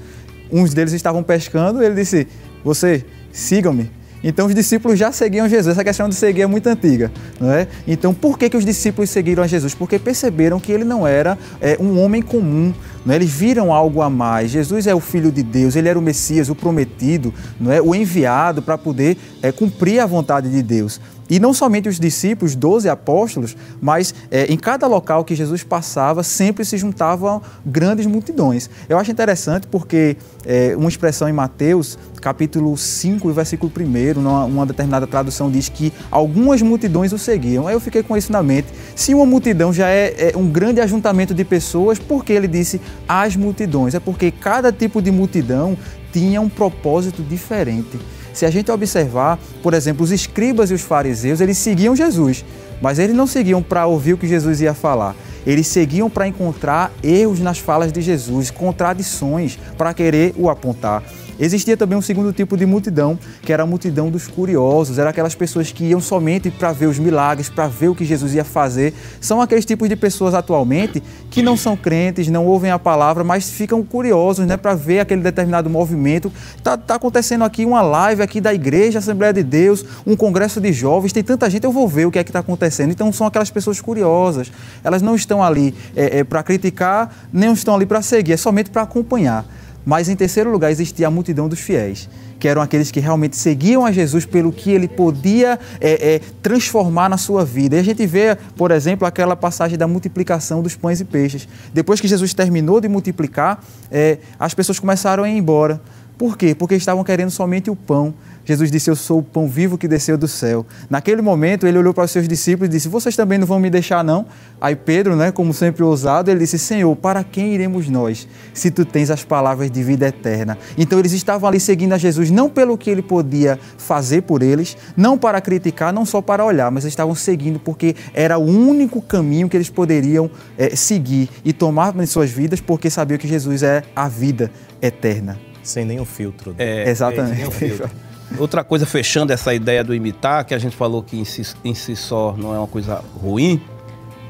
uns 0.51 0.75
deles 0.75 0.93
estavam 0.93 1.23
pescando, 1.23 1.83
ele 1.83 1.95
disse: 1.95 2.27
Você, 2.65 3.05
sigam-me. 3.33 3.91
Então 4.25 4.47
os 4.47 4.55
discípulos 4.55 4.99
já 4.99 5.11
seguiam 5.11 5.49
Jesus. 5.49 5.75
Essa 5.75 5.83
questão 5.83 6.09
de 6.09 6.15
seguir 6.15 6.43
é 6.43 6.47
muito 6.47 6.67
antiga, 6.69 7.11
não 7.41 7.51
é? 7.51 7.67
Então 7.87 8.15
por 8.15 8.39
que, 8.39 8.49
que 8.49 8.57
os 8.57 8.65
discípulos 8.65 9.11
seguiram 9.11 9.43
a 9.43 9.47
Jesus? 9.47 9.75
Porque 9.75 9.99
perceberam 9.99 10.61
que 10.61 10.71
ele 10.71 10.85
não 10.85 11.07
era 11.07 11.37
é, 11.61 11.77
um 11.81 12.01
homem 12.01 12.23
comum. 12.23 12.73
Não 13.05 13.13
é? 13.13 13.17
Eles 13.17 13.31
viram 13.31 13.73
algo 13.73 14.03
a 14.03 14.11
mais. 14.11 14.51
Jesus 14.51 14.87
é 14.87 14.95
o 14.95 15.01
Filho 15.01 15.33
de 15.33 15.43
Deus, 15.43 15.77
ele 15.77 15.89
era 15.89 15.99
o 15.99 16.03
Messias, 16.03 16.49
o 16.49 16.55
prometido, 16.55 17.33
não 17.61 17.73
é? 17.73 17.81
o 17.81 17.95
enviado 17.95 18.63
para 18.63 18.79
poder 18.79 19.17
é, 19.43 19.51
cumprir 19.51 20.01
a 20.01 20.07
vontade 20.07 20.51
de 20.51 20.63
Deus. 20.63 21.01
E 21.33 21.41
não 21.41 21.55
somente 21.55 21.89
os 21.89 21.99
discípulos, 21.99 22.55
doze 22.55 22.91
apóstolos, 22.91 23.57
mas 23.81 24.15
é, 24.31 24.53
em 24.53 24.57
cada 24.59 24.87
local 24.87 25.25
que 25.25 25.35
Jesus 25.35 25.63
passava, 25.63 26.23
sempre 26.23 26.63
se 26.63 26.77
juntavam 26.77 27.41
grandes 27.65 28.05
multidões. 28.05 28.69
Eu 28.87 28.99
acho 28.99 29.11
interessante 29.11 29.67
porque 29.67 30.17
é, 30.45 30.75
uma 30.77 30.91
expressão 30.91 31.27
em 31.27 31.33
Mateus, 31.33 31.99
capítulo 32.21 32.77
5, 32.77 33.33
versículo 33.33 33.73
1, 33.75 34.21
numa, 34.21 34.45
uma 34.45 34.67
determinada 34.67 35.07
tradução, 35.07 35.51
diz 35.51 35.71
que 35.71 35.91
algumas 36.11 36.61
multidões 36.61 37.15
o 37.15 37.19
seguiam. 37.19 37.67
Aí 37.67 37.75
eu 37.75 37.81
fiquei 37.81 38.03
com 38.03 38.15
isso 38.15 38.31
na 38.31 38.43
mente. 38.43 38.69
Se 38.95 39.15
uma 39.15 39.25
multidão 39.25 39.73
já 39.73 39.89
é, 39.89 40.33
é 40.35 40.37
um 40.37 40.49
grande 40.49 40.83
ajuntamento 40.83 41.33
de 41.33 41.45
pessoas, 41.47 41.99
por 41.99 42.27
que 42.27 42.35
ele 42.35 42.47
disse 42.47 42.79
as 43.09 43.37
multidões? 43.37 43.95
É 43.95 44.01
porque 44.01 44.31
cada 44.31 44.73
tipo 44.73 45.01
de 45.01 45.11
multidão 45.11 45.77
tinha 46.13 46.41
um 46.41 46.49
propósito 46.49 47.23
diferente. 47.23 47.99
Se 48.33 48.47
a 48.47 48.51
gente 48.51 48.71
observar, 48.71 49.39
por 49.63 49.75
exemplo, 49.75 50.03
os 50.03 50.11
escribas 50.11 50.71
e 50.71 50.75
os 50.75 50.81
fariseus, 50.81 51.41
eles 51.41 51.59
seguiam 51.59 51.95
Jesus, 51.95 52.45
mas 52.81 52.99
eles 52.99 53.15
não 53.15 53.27
seguiam 53.27 53.63
para 53.63 53.87
ouvir 53.87 54.15
o 54.15 54.19
que 54.19 54.27
Jesus 54.27 54.61
ia 54.61 54.75
falar. 54.75 55.15
Eles 55.47 55.67
seguiam 55.67 56.09
para 56.09 56.29
encontrar 56.29 56.93
erros 57.03 57.41
nas 57.41 57.59
falas 57.59 57.93
de 57.93 58.01
Jesus, 58.01 58.51
contradições, 58.51 59.59
para 59.77 59.93
querer 59.93 60.35
o 60.37 60.49
apontar. 60.49 61.03
Existia 61.39 61.77
também 61.77 61.97
um 61.97 62.03
segundo 62.03 62.33
tipo 62.33 62.57
de 62.57 62.67
multidão, 62.67 63.19
que 63.41 63.53
era 63.53 63.63
a 63.63 63.67
multidão 63.67 64.11
dos 64.11 64.29
curiosos, 64.29 64.99
era 64.99 65.11
aquelas 65.11 65.35
pessoas 65.35 65.73
que 65.73 65.85
iam 65.85 66.01
somente 66.01 66.51
para 66.51 66.73
ver 66.73 66.87
os 66.87 66.99
milagres, 66.99 67.49
para 67.49 67.67
ver 67.67 67.89
o 67.89 67.95
que 67.95 68.05
Jesus 68.05 68.35
ia 68.35 68.45
fazer. 68.45 68.95
São 69.21 69.41
aqueles 69.41 69.65
tipos 69.65 69.89
de 69.89 69.97
pessoas 69.97 70.35
atualmente 70.35 71.03
que 71.31 71.43
não 71.43 71.57
são 71.57 71.77
crentes, 71.77 72.29
não 72.29 72.47
ouvem 72.47 72.71
a 72.71 72.79
palavra, 72.79 73.25
mas 73.25 73.51
ficam 73.51 73.83
curiosos, 73.83 74.47
né, 74.47 74.57
para 74.57 74.75
ver 74.75 75.01
aquele 75.01 75.23
determinado 75.23 75.69
movimento. 75.69 76.33
Tá, 76.63 76.77
tá 76.77 76.97
acontecendo 76.97 77.45
aqui 77.45 77.65
uma 77.65 77.83
live 77.83 78.23
aqui 78.23 78.41
da 78.41 78.53
igreja 78.53 78.99
Assembleia 78.99 79.33
de 79.33 79.43
Deus, 79.43 79.85
um 80.07 80.15
congresso 80.15 80.61
de 80.61 80.73
jovens, 80.73 81.13
tem 81.13 81.23
tanta 81.23 81.49
gente, 81.49 81.65
eu 81.65 81.73
vou 81.73 81.89
ver 81.89 82.07
o 82.07 82.11
que 82.11 82.19
é 82.19 82.25
que 82.25 82.31
está 82.31 82.41
acontecendo. 82.41 82.91
Então 82.91 83.13
são 83.13 83.27
aquelas 83.27 83.51
pessoas 83.51 83.81
curiosas. 83.81 84.53
Elas 84.85 85.03
não 85.03 85.15
estão 85.15 85.43
ali 85.43 85.75
é, 85.97 86.19
é, 86.19 86.25
para 86.25 86.43
criticar, 86.43 87.15
nem 87.33 87.53
estão 87.53 87.75
ali 87.75 87.87
para 87.87 88.03
seguir, 88.03 88.33
é 88.33 88.37
somente 88.37 88.71
para 88.71 88.83
acompanhar. 88.83 89.45
Mas 89.85 90.09
em 90.09 90.17
terceiro 90.17 90.51
lugar 90.51 90.71
existia 90.71 91.07
a 91.07 91.11
multidão 91.11 91.49
dos 91.49 91.61
fiéis, 91.61 92.09
que 92.39 92.47
eram 92.47 92.63
aqueles 92.63 92.91
que 92.91 93.01
realmente 93.01 93.37
seguiam 93.37 93.85
a 93.85 93.93
Jesus 93.93 94.25
pelo 94.25 94.53
que 94.53 94.71
ele 94.71 94.89
podia 94.89 95.59
é, 95.81 96.15
é, 96.15 96.21
transformar 96.43 97.09
na 97.09 97.17
sua 97.17 97.45
vida. 97.45 97.77
E 97.77 97.79
a 97.79 97.83
gente 97.83 98.07
vê, 98.07 98.37
por 98.57 98.71
exemplo, 98.71 99.07
aquela 99.07 99.37
passagem 99.37 99.77
da 99.77 99.87
multiplicação 99.87 100.63
dos 100.63 100.77
pães 100.77 101.01
e 101.01 101.05
peixes. 101.05 101.49
Depois 101.73 102.01
que 102.01 102.09
Jesus 102.09 102.33
terminou 102.35 102.81
de 102.81 102.89
multiplicar, 102.89 103.63
é, 103.91 104.19
as 104.39 104.55
pessoas 104.55 104.79
começaram 104.79 105.25
a 105.25 105.29
ir 105.29 105.37
embora. 105.37 105.81
Por 106.17 106.37
quê? 106.37 106.55
Porque 106.55 106.75
estavam 106.75 107.03
querendo 107.03 107.31
somente 107.31 107.71
o 107.71 107.77
pão. 107.77 108.15
Jesus 108.45 108.71
disse: 108.71 108.91
Eu 108.91 108.97
sou 108.97 109.21
o 109.21 109.23
pão 109.23 109.49
vivo 109.49 109.79
que 109.79 109.87
desceu 109.87 110.19
do 110.19 110.29
céu. 110.29 110.67
Naquele 110.91 111.23
momento, 111.23 111.67
ele 111.67 111.79
olhou 111.79 111.95
para 111.95 112.05
os 112.05 112.11
seus 112.11 112.27
discípulos 112.27 112.69
e 112.69 112.77
disse: 112.77 112.89
Vocês 112.89 113.17
também 113.17 113.39
não 113.39 113.47
vão 113.47 113.61
me 113.61 113.71
deixar, 113.71 114.03
não? 114.03 114.27
Aí 114.61 114.77
Pedro, 114.77 115.17
né, 115.17 115.33
como 115.33 115.53
sempre 115.53 115.83
ousado, 115.83 116.31
ele 116.31 116.41
disse: 116.41 116.59
Senhor, 116.59 116.95
para 116.97 117.23
quem 117.25 117.55
iremos 117.55 117.89
nós, 117.89 118.27
se 118.53 118.71
tu 118.71 118.85
tens 118.85 119.11
as 119.11 119.25
palavras 119.25 119.71
de 119.71 119.83
vida 119.83 120.07
eterna? 120.07 120.59
Então, 120.77 120.99
eles 120.99 121.13
estavam 121.13 121.49
ali 121.49 121.61
seguindo 121.61 121.93
a 121.93 121.99
Jesus, 121.99 122.31
não 122.31 122.49
pelo 122.49 122.77
que 122.77 122.91
ele 122.91 123.03
podia 123.03 123.59
fazer 123.79 124.23
por 124.23 124.43
eles, 124.43 124.77
não 124.97 125.17
para 125.17 125.41
criticar, 125.41 125.93
não 125.93 126.05
só 126.05 126.21
para 126.21 126.45
olhar, 126.45 126.71
mas 126.71 126.85
estavam 126.85 127.15
seguindo 127.15 127.59
porque 127.59 127.95
era 128.13 128.39
o 128.39 128.45
único 128.45 129.01
caminho 129.01 129.49
que 129.49 129.57
eles 129.57 129.71
poderiam 129.71 130.31
é, 130.59 130.75
seguir 130.75 131.29
e 131.45 131.53
tomar 131.53 131.95
em 131.97 132.07
suas 132.07 132.31
vidas, 132.31 132.61
porque 132.61 132.91
sabiam 132.91 133.19
que 133.19 133.29
Jesus 133.29 133.63
é 133.63 133.83
a 133.95 134.09
vida 134.09 134.51
eterna. 134.81 135.39
Sem 135.63 135.85
nenhum 135.85 136.05
filtro. 136.05 136.51
Né? 136.53 136.57
É, 136.59 136.91
Exatamente. 136.91 137.37
Sem 137.37 137.39
nenhum 137.39 137.51
filtro. 137.51 137.91
Outra 138.39 138.65
coisa, 138.65 138.87
fechando 138.87 139.33
essa 139.33 139.55
ideia 139.55 139.85
do 139.85 139.95
imitar, 139.95 140.45
que 140.45 140.55
a 140.55 140.59
gente 140.59 140.75
falou 140.75 141.03
que 141.03 141.19
em 141.19 141.25
si, 141.25 141.43
em 141.65 141.75
si 141.75 141.95
só 141.95 142.35
não 142.37 142.55
é 142.55 142.59
uma 142.59 142.67
coisa 142.67 143.03
ruim, 143.21 143.61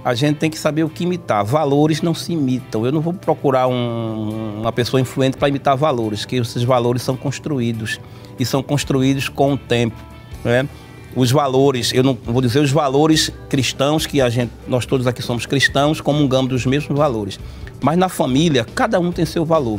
a 0.05 0.15
gente 0.15 0.37
tem 0.37 0.51
que 0.51 0.59
saber 0.59 0.83
o 0.83 0.89
que 0.89 1.05
imitar. 1.05 1.45
Valores 1.45 2.03
não 2.03 2.13
se 2.13 2.33
imitam. 2.33 2.85
Eu 2.85 2.91
não 2.91 3.01
vou 3.01 3.15
procurar 3.15 3.69
um, 3.69 4.61
uma 4.61 4.73
pessoa 4.73 5.01
influente 5.01 5.37
para 5.37 5.49
imitar 5.49 5.77
valores, 5.77 6.25
que 6.25 6.37
esses 6.37 6.65
valores 6.65 7.03
são 7.03 7.17
construídos 7.17 8.01
e 8.39 8.45
são 8.45 8.63
construídos 8.63 9.29
com 9.29 9.53
o 9.53 9.57
tempo. 9.57 9.97
Né? 10.45 10.69
Os 11.15 11.31
valores, 11.31 11.93
eu 11.93 12.03
não 12.03 12.19
vou 12.25 12.43
dizer 12.43 12.59
os 12.59 12.73
valores 12.73 13.31
cristãos, 13.49 14.05
que 14.05 14.21
a 14.21 14.29
gente, 14.29 14.51
nós 14.67 14.85
todos 14.85 15.07
aqui 15.07 15.23
somos 15.23 15.47
cristãos, 15.47 16.01
comungamos 16.01 16.51
dos 16.51 16.67
mesmos 16.67 16.99
valores. 16.99 17.39
Mas 17.81 17.97
na 17.97 18.09
família, 18.09 18.65
cada 18.75 18.99
um 18.99 19.13
tem 19.13 19.25
seu 19.25 19.45
valor. 19.45 19.79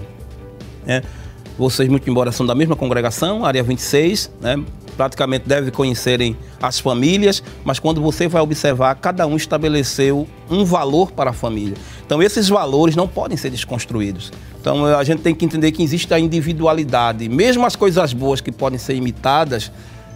Né? 0.86 1.02
Vocês, 1.58 1.88
muito 1.88 2.10
embora 2.10 2.32
são 2.32 2.46
da 2.46 2.56
mesma 2.56 2.76
congregação, 2.76 3.46
área 3.46 3.62
26, 3.62 4.32
né? 4.42 4.64
praticamente 4.94 5.48
devem 5.48 5.72
conhecerem 5.72 6.38
as 6.62 6.80
famílias, 6.80 7.44
mas 7.64 7.80
quando 7.80 8.02
você 8.02 8.28
vai 8.28 8.42
observar, 8.42 8.96
cada 8.96 9.26
um 9.28 9.36
estabeleceu 9.36 10.28
um 10.50 10.64
valor 10.64 11.12
para 11.12 11.32
a 11.32 11.34
família. 11.34 11.76
Então, 12.06 12.22
esses 12.22 12.48
valores 12.50 12.96
não 12.96 13.08
podem 13.08 13.38
ser 13.38 13.50
desconstruídos. 13.50 14.32
Então, 14.60 14.86
a 14.86 15.04
gente 15.04 15.22
tem 15.22 15.36
que 15.36 15.44
entender 15.44 15.72
que 15.72 15.84
existe 15.84 16.14
a 16.14 16.20
individualidade. 16.20 17.28
Mesmo 17.28 17.66
as 17.66 17.76
coisas 17.76 18.14
boas 18.14 18.40
que 18.40 18.52
podem 18.52 18.80
ser 18.80 18.96
imitadas, 18.96 19.72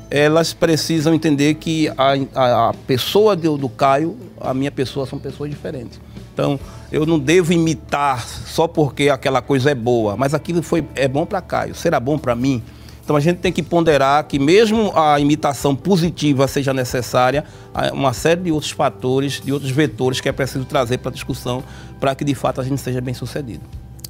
elas 0.09 0.53
precisam 0.53 1.13
entender 1.13 1.55
que 1.55 1.89
a, 1.89 2.13
a, 2.33 2.69
a 2.69 2.73
pessoa 2.73 3.35
do, 3.35 3.57
do 3.57 3.67
Caio, 3.67 4.15
a 4.39 4.53
minha 4.53 4.71
pessoa, 4.71 5.05
são 5.05 5.19
pessoas 5.19 5.49
diferentes. 5.49 5.99
Então, 6.33 6.59
eu 6.91 7.05
não 7.05 7.19
devo 7.19 7.53
imitar 7.53 8.25
só 8.27 8.67
porque 8.67 9.09
aquela 9.09 9.41
coisa 9.41 9.71
é 9.71 9.75
boa, 9.75 10.15
mas 10.15 10.33
aquilo 10.33 10.61
foi, 10.61 10.85
é 10.95 11.07
bom 11.07 11.25
para 11.25 11.41
Caio, 11.41 11.75
será 11.75 11.99
bom 11.99 12.17
para 12.17 12.35
mim? 12.35 12.61
Então 13.07 13.15
a 13.15 13.21
gente 13.21 13.37
tem 13.37 13.53
que 13.53 13.63
ponderar 13.63 14.25
que 14.25 14.37
mesmo 14.37 14.91
a 14.93 15.17
imitação 15.17 15.73
positiva 15.73 16.45
seja 16.45 16.73
necessária, 16.73 17.45
há 17.73 17.93
uma 17.93 18.11
série 18.11 18.41
de 18.41 18.51
outros 18.51 18.71
fatores, 18.71 19.41
de 19.43 19.53
outros 19.53 19.71
vetores 19.71 20.19
que 20.19 20.27
é 20.27 20.31
preciso 20.33 20.65
trazer 20.65 20.97
para 20.97 21.09
a 21.09 21.13
discussão 21.13 21.63
para 22.01 22.13
que 22.13 22.25
de 22.25 22.35
fato 22.35 22.59
a 22.59 22.65
gente 22.65 22.81
seja 22.81 22.99
bem 22.99 23.13
sucedido. 23.13 23.61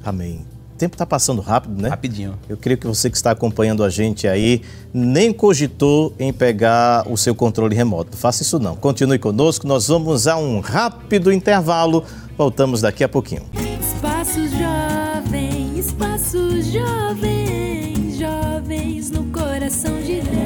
Amém. 0.04 0.44
O 0.74 0.78
tempo 0.78 0.94
está 0.94 1.06
passando 1.06 1.40
rápido, 1.40 1.80
né? 1.80 1.88
Rapidinho. 1.88 2.38
Eu 2.48 2.56
creio 2.56 2.78
que 2.78 2.86
você 2.86 3.08
que 3.10 3.16
está 3.16 3.30
acompanhando 3.30 3.84
a 3.84 3.90
gente 3.90 4.26
aí 4.26 4.62
nem 4.92 5.32
cogitou 5.32 6.12
em 6.18 6.32
pegar 6.32 7.04
o 7.08 7.16
seu 7.16 7.34
controle 7.34 7.76
remoto. 7.76 8.10
Não 8.12 8.18
faça 8.18 8.42
isso 8.42 8.58
não. 8.58 8.74
Continue 8.74 9.18
conosco, 9.18 9.66
nós 9.66 9.86
vamos 9.86 10.26
a 10.26 10.36
um 10.36 10.60
rápido 10.60 11.32
intervalo. 11.32 12.04
Voltamos 12.38 12.80
daqui 12.82 13.02
a 13.02 13.08
pouquinho. 13.08 13.42
Espaço 13.80 14.46
Jovem, 14.46 15.76
Espaço 15.76 16.62
Jovem, 16.62 18.16
jovens 18.16 19.10
no 19.10 19.24
coração 19.24 20.00
de 20.02 20.20
Deus. 20.20 20.38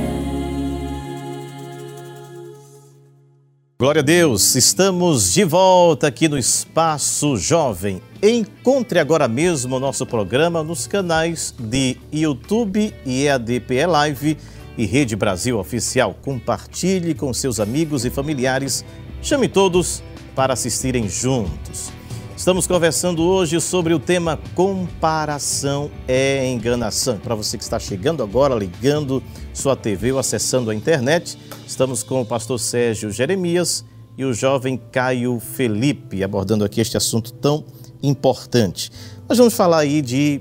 Glória 3.78 4.00
a 4.00 4.02
Deus, 4.02 4.54
estamos 4.54 5.34
de 5.34 5.44
volta 5.44 6.06
aqui 6.06 6.28
no 6.28 6.38
Espaço 6.38 7.36
Jovem. 7.36 8.00
Encontre 8.22 8.98
agora 8.98 9.28
mesmo 9.28 9.76
o 9.76 9.80
nosso 9.80 10.06
programa 10.06 10.62
nos 10.62 10.86
canais 10.86 11.54
de 11.58 11.98
YouTube 12.10 12.94
e 13.04 13.26
EADPE 13.26 13.84
Live 13.84 14.38
e 14.78 14.86
Rede 14.86 15.14
Brasil 15.14 15.58
Oficial. 15.58 16.16
Compartilhe 16.22 17.14
com 17.14 17.34
seus 17.34 17.60
amigos 17.60 18.06
e 18.06 18.10
familiares. 18.10 18.82
Chame 19.20 19.46
todos 19.46 20.02
para 20.34 20.52
assistirem 20.52 21.08
juntos. 21.08 21.92
Estamos 22.36 22.66
conversando 22.66 23.22
hoje 23.22 23.60
sobre 23.60 23.94
o 23.94 23.98
tema 23.98 24.38
comparação 24.54 25.90
é 26.08 26.50
enganação. 26.50 27.18
Para 27.18 27.34
você 27.34 27.56
que 27.56 27.62
está 27.62 27.78
chegando 27.78 28.22
agora, 28.22 28.54
ligando 28.54 29.22
sua 29.54 29.76
TV 29.76 30.12
ou 30.12 30.18
acessando 30.18 30.70
a 30.70 30.74
internet, 30.74 31.38
estamos 31.66 32.02
com 32.02 32.20
o 32.20 32.26
pastor 32.26 32.58
Sérgio 32.58 33.12
Jeremias 33.12 33.84
e 34.18 34.24
o 34.24 34.34
jovem 34.34 34.80
Caio 34.90 35.38
Felipe 35.38 36.24
abordando 36.24 36.64
aqui 36.64 36.80
este 36.80 36.96
assunto 36.96 37.32
tão 37.32 37.64
importante. 38.02 38.90
Nós 39.28 39.38
vamos 39.38 39.54
falar 39.54 39.78
aí 39.78 40.02
de 40.02 40.40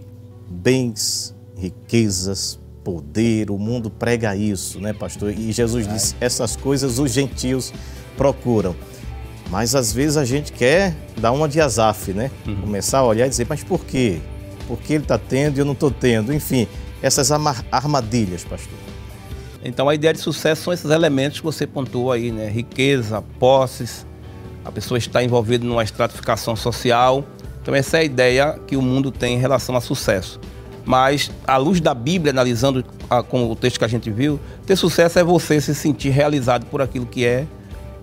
bens, 0.50 1.36
riquezas, 1.56 2.60
poder. 2.84 3.52
O 3.52 3.58
mundo 3.58 3.90
prega 3.90 4.36
isso, 4.36 4.80
né, 4.80 4.92
pastor? 4.94 5.32
E 5.32 5.52
Jesus 5.52 5.88
disse: 5.88 6.16
essas 6.20 6.56
coisas 6.56 7.00
os 7.00 7.12
gentios 7.12 7.72
procuram. 8.18 8.76
Mas 9.52 9.76
às 9.76 9.92
vezes 9.92 10.16
a 10.16 10.24
gente 10.24 10.54
quer 10.54 10.96
dar 11.18 11.34
uma 11.34 11.48
de 11.48 11.60
azaf, 11.60 12.14
né? 12.14 12.32
Uhum. 12.48 12.62
Começar 12.62 13.00
a 13.00 13.06
olhar 13.06 13.26
e 13.28 13.30
dizer, 13.30 13.46
mas 13.50 13.62
por 13.62 13.84
quê? 13.84 14.22
Por 14.66 14.80
que 14.80 14.94
ele 14.94 15.04
está 15.04 15.18
tendo 15.18 15.58
e 15.58 15.60
eu 15.60 15.66
não 15.66 15.74
estou 15.74 15.92
tendo? 15.92 16.34
Enfim, 16.34 16.70
essas 17.02 17.32
armadilhas, 17.70 18.46
pastor. 18.46 18.80
Então 19.62 19.90
a 19.90 19.94
ideia 19.94 20.14
de 20.14 20.22
sucesso 20.22 20.64
são 20.64 20.74
esses 20.74 20.90
elementos 20.90 21.40
que 21.40 21.44
você 21.44 21.68
pontuou 21.68 22.14
aí, 22.14 22.32
né? 22.32 22.50
Riqueza, 22.50 23.22
posses, 23.38 24.08
a 24.64 24.72
pessoa 24.72 24.98
está 24.98 25.22
envolvida 25.22 25.66
numa 25.66 25.84
estratificação 25.84 26.56
social. 26.56 27.26
Então 27.62 27.76
essa 27.76 27.98
é 27.98 28.00
a 28.00 28.04
ideia 28.06 28.58
que 28.66 28.78
o 28.78 28.82
mundo 28.82 29.12
tem 29.12 29.36
em 29.36 29.40
relação 29.40 29.76
a 29.76 29.82
sucesso. 29.82 30.40
Mas 30.86 31.30
à 31.46 31.58
luz 31.58 31.82
da 31.82 31.94
Bíblia, 31.94 32.32
analisando 32.32 32.86
a, 33.10 33.22
com 33.22 33.52
o 33.52 33.56
texto 33.56 33.80
que 33.80 33.86
a 33.86 33.90
gente 33.90 34.10
viu, 34.10 34.40
ter 34.66 34.78
sucesso 34.78 35.20
é 35.20 35.24
você 35.26 35.60
se 35.60 35.76
sentir 35.76 36.10
realizado 36.10 36.66
por 36.68 36.82
aquilo 36.82 37.06
que 37.06 37.26
é, 37.26 37.46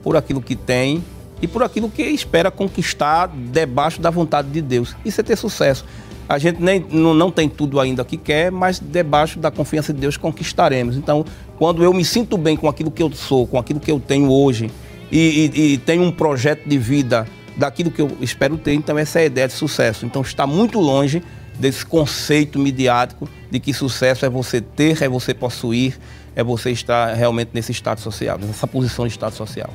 por 0.02 0.14
aquilo 0.14 0.42
que 0.42 0.54
tem 0.54 1.02
e 1.40 1.46
por 1.46 1.62
aquilo 1.62 1.88
que 1.88 2.02
espera 2.02 2.50
conquistar 2.50 3.28
debaixo 3.28 4.00
da 4.00 4.10
vontade 4.10 4.48
de 4.48 4.60
Deus. 4.60 4.96
Isso 5.04 5.20
é 5.20 5.24
ter 5.24 5.36
sucesso. 5.36 5.84
A 6.28 6.36
gente 6.36 6.62
nem, 6.62 6.84
não, 6.90 7.14
não 7.14 7.30
tem 7.30 7.48
tudo 7.48 7.80
ainda 7.80 8.04
que 8.04 8.16
quer, 8.16 8.52
mas 8.52 8.78
debaixo 8.78 9.38
da 9.38 9.50
confiança 9.50 9.94
de 9.94 10.00
Deus 10.00 10.16
conquistaremos. 10.16 10.96
Então, 10.96 11.24
quando 11.58 11.82
eu 11.82 11.92
me 11.94 12.04
sinto 12.04 12.36
bem 12.36 12.54
com 12.54 12.68
aquilo 12.68 12.90
que 12.90 13.02
eu 13.02 13.10
sou, 13.12 13.46
com 13.46 13.58
aquilo 13.58 13.80
que 13.80 13.90
eu 13.90 13.98
tenho 13.98 14.30
hoje, 14.30 14.70
e, 15.10 15.50
e, 15.54 15.72
e 15.72 15.78
tenho 15.78 16.02
um 16.02 16.12
projeto 16.12 16.68
de 16.68 16.76
vida 16.76 17.26
daquilo 17.56 17.90
que 17.90 18.02
eu 18.02 18.14
espero 18.20 18.58
ter, 18.58 18.74
então 18.74 18.98
essa 18.98 19.20
é 19.20 19.22
a 19.22 19.26
ideia 19.26 19.48
de 19.48 19.54
sucesso. 19.54 20.04
Então, 20.04 20.20
está 20.20 20.46
muito 20.46 20.78
longe 20.78 21.22
desse 21.58 21.84
conceito 21.84 22.58
midiático 22.58 23.28
de 23.50 23.58
que 23.58 23.72
sucesso 23.72 24.26
é 24.26 24.28
você 24.28 24.60
ter, 24.60 25.02
é 25.02 25.08
você 25.08 25.32
possuir, 25.32 25.98
é 26.36 26.44
você 26.44 26.70
estar 26.70 27.14
realmente 27.14 27.50
nesse 27.54 27.72
estado 27.72 28.00
social, 28.00 28.38
nessa 28.38 28.66
posição 28.66 29.06
de 29.06 29.12
estado 29.12 29.34
social. 29.34 29.70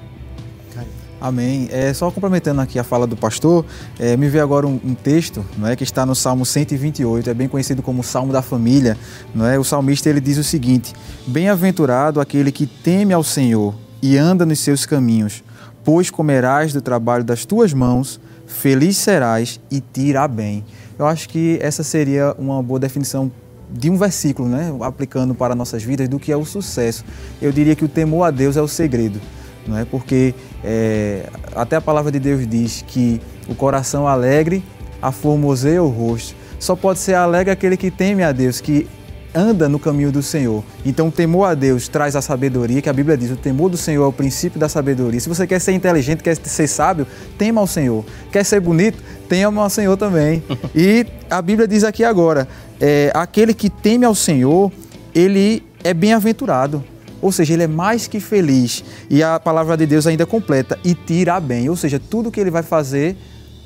Amém. 1.23 1.69
É, 1.71 1.93
só 1.93 2.11
complementando 2.11 2.59
aqui 2.59 2.77
a 2.77 2.83
fala 2.83 3.07
do 3.07 3.15
pastor, 3.15 3.65
é, 3.97 4.17
me 4.17 4.27
veio 4.27 4.43
agora 4.43 4.67
um, 4.67 4.77
um, 4.83 4.93
texto 4.93 5.41
não 5.57 5.69
é, 5.69 5.73
que 5.73 5.85
está 5.85 6.05
no 6.05 6.13
Salmo 6.13 6.45
128, 6.45 7.29
é 7.29 7.33
bem 7.33 7.47
conhecido 7.47 7.81
como 7.81 8.03
Salmo 8.03 8.33
da 8.33 8.41
Família. 8.41 8.97
Não 9.33 9.45
é? 9.47 9.57
O 9.57 9.63
salmista 9.63 10.09
ele 10.09 10.19
diz 10.19 10.37
o 10.37 10.43
seguinte: 10.43 10.93
Bem-aventurado 11.25 12.19
aquele 12.19 12.51
que 12.51 12.67
teme 12.67 13.13
ao 13.13 13.23
Senhor 13.23 13.73
e 14.01 14.17
anda 14.17 14.45
nos 14.45 14.59
seus 14.59 14.85
caminhos, 14.85 15.45
pois 15.81 16.09
comerás 16.09 16.73
do 16.73 16.81
trabalho 16.81 17.23
das 17.23 17.45
tuas 17.45 17.71
mãos, 17.71 18.19
feliz 18.45 18.97
serás 18.97 19.61
e 19.71 19.79
te 19.79 20.01
irá 20.01 20.27
bem. 20.27 20.65
Eu 20.99 21.07
acho 21.07 21.29
que 21.29 21.57
essa 21.61 21.83
seria 21.83 22.35
uma 22.37 22.61
boa 22.61 22.81
definição 22.81 23.31
de 23.71 23.89
um 23.89 23.95
versículo, 23.95 24.49
né, 24.49 24.75
aplicando 24.81 25.33
para 25.33 25.55
nossas 25.55 25.83
vidas, 25.83 26.09
do 26.09 26.19
que 26.19 26.33
é 26.33 26.35
o 26.35 26.43
sucesso. 26.43 27.05
Eu 27.41 27.53
diria 27.53 27.77
que 27.77 27.85
o 27.85 27.87
temor 27.87 28.23
a 28.25 28.29
Deus 28.29 28.57
é 28.57 28.61
o 28.61 28.67
segredo, 28.67 29.21
não 29.65 29.77
é? 29.77 29.85
Porque 29.85 30.35
é, 30.63 31.25
até 31.55 31.75
a 31.75 31.81
palavra 31.81 32.11
de 32.11 32.19
Deus 32.19 32.47
diz 32.47 32.83
que 32.87 33.19
o 33.47 33.55
coração 33.55 34.07
alegre 34.07 34.63
aformoseia 35.01 35.83
o 35.83 35.89
rosto. 35.89 36.35
Só 36.59 36.75
pode 36.75 36.99
ser 36.99 37.15
alegre 37.15 37.51
aquele 37.51 37.75
que 37.75 37.91
teme 37.91 38.23
a 38.23 38.31
Deus, 38.31 38.61
que 38.61 38.87
anda 39.35 39.67
no 39.67 39.79
caminho 39.79 40.11
do 40.11 40.21
Senhor. 40.21 40.63
Então, 40.85 41.07
o 41.07 41.11
temor 41.11 41.45
a 41.45 41.53
Deus 41.53 41.87
traz 41.87 42.15
a 42.15 42.21
sabedoria, 42.21 42.81
que 42.81 42.89
a 42.89 42.93
Bíblia 42.93 43.17
diz: 43.17 43.31
o 43.31 43.35
temor 43.35 43.69
do 43.69 43.77
Senhor 43.77 44.03
é 44.03 44.07
o 44.07 44.13
princípio 44.13 44.59
da 44.59 44.69
sabedoria. 44.69 45.19
Se 45.19 45.27
você 45.27 45.45
quer 45.45 45.59
ser 45.59 45.73
inteligente, 45.73 46.23
quer 46.23 46.37
ser 46.37 46.67
sábio, 46.67 47.05
tema 47.37 47.59
ao 47.59 47.67
Senhor. 47.67 48.05
Quer 48.31 48.45
ser 48.45 48.59
bonito, 48.61 49.03
tema 49.27 49.61
ao 49.61 49.69
Senhor 49.69 49.97
também. 49.97 50.43
e 50.73 51.05
a 51.29 51.41
Bíblia 51.41 51.67
diz 51.67 51.83
aqui 51.83 52.03
agora: 52.03 52.47
é, 52.79 53.11
aquele 53.13 53.53
que 53.53 53.69
teme 53.69 54.05
ao 54.05 54.15
Senhor, 54.15 54.71
ele 55.13 55.63
é 55.83 55.93
bem-aventurado. 55.93 56.83
Ou 57.23 57.31
seja, 57.31 57.53
ele 57.53 57.63
é 57.63 57.67
mais 57.67 58.05
que 58.05 58.19
feliz. 58.19 58.83
E 59.09 59.23
a 59.23 59.39
palavra 59.39 59.77
de 59.77 59.85
Deus 59.85 60.05
ainda 60.05 60.25
completa 60.25 60.77
e 60.83 60.93
tira 60.93 61.39
bem. 61.39 61.69
Ou 61.69 61.75
seja, 61.77 61.97
tudo 61.97 62.29
que 62.29 62.39
ele 62.39 62.51
vai 62.51 62.61
fazer 62.61 63.15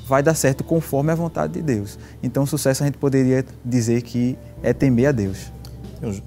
vai 0.06 0.22
dar 0.22 0.34
certo 0.34 0.62
conforme 0.62 1.10
a 1.10 1.14
vontade 1.16 1.54
de 1.54 1.62
Deus. 1.62 1.98
Então, 2.22 2.46
sucesso 2.46 2.84
a 2.84 2.86
gente 2.86 2.96
poderia 2.96 3.44
dizer 3.64 4.02
que 4.02 4.38
é 4.62 4.72
temer 4.72 5.08
a 5.08 5.12
Deus. 5.12 5.52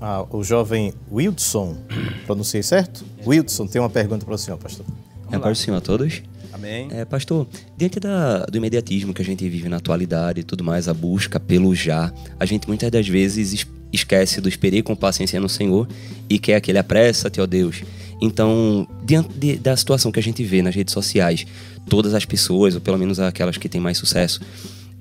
Ah, 0.01 0.25
o 0.29 0.43
jovem 0.43 0.93
Wildson, 1.09 1.77
pronunciei 2.25 2.61
certo? 2.61 3.05
Wildson 3.25 3.65
tem 3.65 3.81
uma 3.81 3.89
pergunta 3.89 4.25
para 4.25 4.35
o 4.35 4.37
senhor, 4.37 4.57
pastor. 4.57 4.85
É 5.31 5.39
para 5.39 5.51
o 5.51 5.55
senhor 5.55 5.77
a 5.77 5.81
todos. 5.81 6.21
Amém. 6.51 6.89
É, 6.91 7.05
pastor, 7.05 7.47
diante 7.77 7.97
da, 7.97 8.45
do 8.45 8.57
imediatismo 8.57 9.13
que 9.13 9.21
a 9.21 9.25
gente 9.25 9.47
vive 9.47 9.69
na 9.69 9.77
atualidade 9.77 10.41
e 10.41 10.43
tudo 10.43 10.65
mais, 10.65 10.89
a 10.89 10.93
busca 10.93 11.39
pelo 11.39 11.73
já, 11.73 12.11
a 12.37 12.45
gente 12.45 12.67
muitas 12.67 12.91
das 12.91 13.07
vezes 13.07 13.65
esquece 13.91 14.41
do 14.41 14.49
esperei 14.49 14.81
com 14.81 14.95
paciência 14.95 15.39
no 15.39 15.49
Senhor 15.49 15.87
e 16.29 16.39
quer 16.39 16.55
aquele 16.55 16.77
apressa-te, 16.77 17.41
ó 17.41 17.45
Deus. 17.45 17.83
Então, 18.21 18.87
diante 19.03 19.33
de, 19.33 19.55
da 19.57 19.75
situação 19.75 20.11
que 20.11 20.19
a 20.19 20.23
gente 20.23 20.43
vê 20.43 20.61
nas 20.61 20.75
redes 20.75 20.93
sociais, 20.93 21.45
todas 21.89 22.13
as 22.13 22.23
pessoas, 22.23 22.75
ou 22.75 22.81
pelo 22.81 22.97
menos 22.97 23.19
aquelas 23.19 23.57
que 23.57 23.67
têm 23.67 23.81
mais 23.81 23.97
sucesso, 23.97 24.41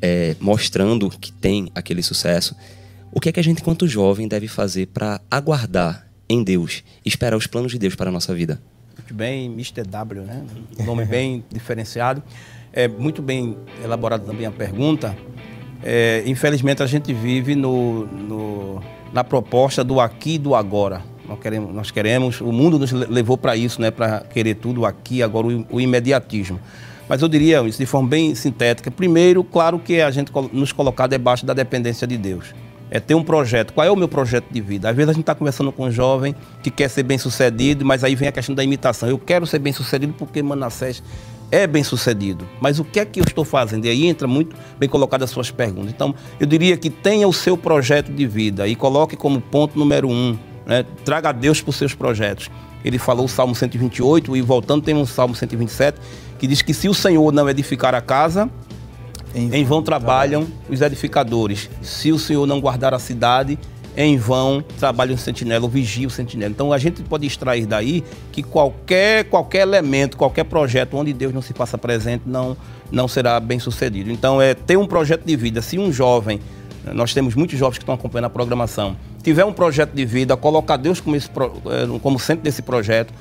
é, 0.01 0.35
mostrando 0.41 1.11
que 1.11 1.31
tem 1.31 1.71
aquele 1.75 2.03
sucesso, 2.03 2.57
o 3.13 3.21
que 3.21 3.29
é 3.29 3.33
que 3.33 3.41
a 3.41 3.43
gente, 3.43 3.61
enquanto 3.61 3.87
jovem, 3.87 4.27
deve 4.27 4.49
fazer 4.49 4.87
para 4.87 5.21
aguardar 5.31 6.07
em 6.29 6.43
Deus, 6.43 6.83
esperar 7.05 7.37
os 7.37 7.47
planos 7.47 7.73
de 7.73 7.79
Deus 7.79 7.95
para 7.95 8.09
a 8.09 8.13
nossa 8.13 8.33
vida? 8.33 8.61
Muito 8.97 9.15
bem, 9.15 9.47
Mr. 9.47 9.83
W, 9.83 10.23
né? 10.23 10.45
Um 10.79 10.85
nome 10.85 11.05
bem 11.05 11.45
diferenciado. 11.53 12.23
É 12.73 12.87
muito 12.87 13.21
bem 13.21 13.57
elaborado 13.83 14.25
também 14.25 14.47
a 14.47 14.53
pergunta. 14.53 15.17
É, 15.83 16.23
infelizmente, 16.27 16.83
a 16.83 16.87
gente 16.87 17.13
vive 17.13 17.55
no, 17.55 18.07
no, 18.07 18.83
na 19.13 19.25
proposta 19.25 19.83
do 19.83 20.01
aqui 20.01 20.35
e 20.35 20.39
do 20.39 20.55
agora. 20.55 21.03
Nós 21.27 21.39
queremos, 21.39 21.75
nós 21.75 21.91
queremos, 21.91 22.41
o 22.41 22.53
mundo 22.53 22.79
nos 22.79 22.93
levou 22.93 23.39
para 23.39 23.57
isso, 23.57 23.81
né? 23.81 23.91
Para 23.91 24.21
querer 24.21 24.57
tudo 24.57 24.85
aqui, 24.85 25.23
agora 25.23 25.47
o, 25.47 25.67
o 25.71 25.81
imediatismo. 25.81 26.61
Mas 27.09 27.23
eu 27.23 27.29
diria 27.29 27.61
isso 27.63 27.79
de 27.79 27.87
forma 27.87 28.09
bem 28.09 28.35
sintética. 28.35 28.91
Primeiro, 28.91 29.43
claro 29.43 29.79
que 29.79 30.01
a 30.01 30.11
gente 30.11 30.31
nos 30.53 30.73
colocar 30.73 31.07
debaixo 31.07 31.45
da 31.45 31.55
dependência 31.55 32.07
de 32.07 32.17
Deus 32.17 32.55
é 32.91 32.99
ter 32.99 33.15
um 33.15 33.23
projeto. 33.23 33.73
Qual 33.73 33.87
é 33.87 33.91
o 33.91 33.97
meu 33.97 34.09
projeto 34.09 34.47
de 34.51 34.61
vida? 34.61 34.91
Às 34.91 34.97
vezes 34.97 35.11
a 35.11 35.13
gente 35.13 35.23
está 35.23 35.35
conversando 35.35 35.71
com 35.71 35.85
um 35.85 35.91
jovem 35.91 36.35
que 36.63 36.71
quer 36.71 36.91
ser 36.91 37.05
bem 37.05 37.17
sucedido, 37.17 37.85
mas 37.85 38.03
aí 38.03 38.15
vem 38.15 38.29
a 38.29 38.33
questão 38.33 38.55
da 38.55 38.65
imitação. 38.65 39.09
Eu 39.09 39.19
quero 39.19 39.47
ser 39.47 39.61
bem 39.61 39.73
sucedido 39.73 40.13
porque 40.19 40.43
Manassés 40.43 41.03
é 41.51 41.67
bem 41.67 41.83
sucedido. 41.83 42.49
Mas 42.61 42.79
o 42.79 42.85
que 42.85 43.01
é 43.01 43.05
que 43.05 43.21
eu 43.21 43.25
estou 43.25 43.45
fazendo? 43.45 43.87
E 43.87 43.89
aí 43.89 44.07
entra 44.07 44.27
muito 44.27 44.57
bem 44.79 44.89
colocado 44.89 45.23
as 45.23 45.31
suas 45.31 45.51
perguntas. 45.51 45.91
Então, 45.91 46.15
eu 46.39 46.47
diria 46.47 46.77
que 46.77 46.91
tenha 46.91 47.27
o 47.27 47.33
seu 47.33 47.57
projeto 47.57 48.13
de 48.13 48.27
vida 48.27 48.69
e 48.69 48.77
coloque 48.77 49.17
como 49.17 49.41
ponto 49.41 49.79
número 49.79 50.09
um. 50.09 50.39
Né? 50.67 50.85
Traga 51.05 51.31
a 51.31 51.33
Deus 51.33 51.61
para 51.61 51.71
os 51.71 51.77
seus 51.77 51.95
projetos. 51.95 52.51
Ele 52.85 52.99
falou 52.99 53.27
o 53.27 53.29
Salmo 53.29 53.55
128 53.55 54.37
e 54.37 54.41
voltando 54.41 54.83
tem 54.83 54.95
um 54.95 55.05
Salmo 55.05 55.35
127 55.35 55.99
que 56.39 56.47
diz 56.47 56.63
que 56.63 56.73
se 56.73 56.89
o 56.89 56.95
Senhor 56.95 57.31
não 57.33 57.49
edificar 57.51 57.95
a 57.95 58.01
casa, 58.01 58.49
em, 59.35 59.55
em 59.55 59.65
vão 59.65 59.83
trabalham 59.83 60.47
os 60.69 60.81
edificadores. 60.81 61.69
Se 61.83 62.11
o 62.11 62.19
Senhor 62.19 62.47
não 62.47 62.61
guardar 62.61 62.95
a 62.95 62.99
cidade, 62.99 63.59
em 63.97 64.17
vão 64.17 64.63
trabalha 64.79 65.15
o 65.15 65.19
sentinela, 65.19 65.65
o 65.65 65.69
vigia 65.69 66.07
o 66.07 66.11
sentinela. 66.11 66.51
Então 66.51 66.73
a 66.73 66.79
gente 66.79 67.03
pode 67.03 67.27
extrair 67.27 67.67
daí 67.67 68.05
que 68.33 68.43
qualquer, 68.43 69.25
qualquer 69.25 69.63
elemento, 69.63 70.17
qualquer 70.17 70.45
projeto 70.45 70.97
onde 70.97 71.13
Deus 71.13 71.33
não 71.33 71.43
se 71.43 71.53
faça 71.53 71.77
presente 71.77 72.23
não, 72.27 72.57
não 72.91 73.09
será 73.09 73.39
bem 73.41 73.59
sucedido. 73.59 74.11
Então 74.11 74.41
é 74.41 74.55
ter 74.55 74.77
um 74.77 74.87
projeto 74.87 75.25
de 75.25 75.37
vida. 75.37 75.61
Se 75.61 75.79
um 75.79 75.93
jovem, 75.93 76.41
nós 76.93 77.13
temos 77.13 77.35
muitos 77.35 77.59
jovens 77.59 77.79
que 77.79 77.83
estão 77.83 77.95
acompanhando 77.95 78.27
a 78.27 78.31
programação, 78.31 78.97
tiver 79.23 79.45
um 79.45 79.53
projeto 79.53 79.93
de 79.93 80.05
vida, 80.05 80.37
colocar 80.37 80.77
Deus 80.77 81.01
como, 81.01 81.17
esse, 81.17 81.29
é, 81.29 81.99
como 82.01 82.19
centro 82.19 82.43
desse 82.43 82.63
projeto, 82.63 83.13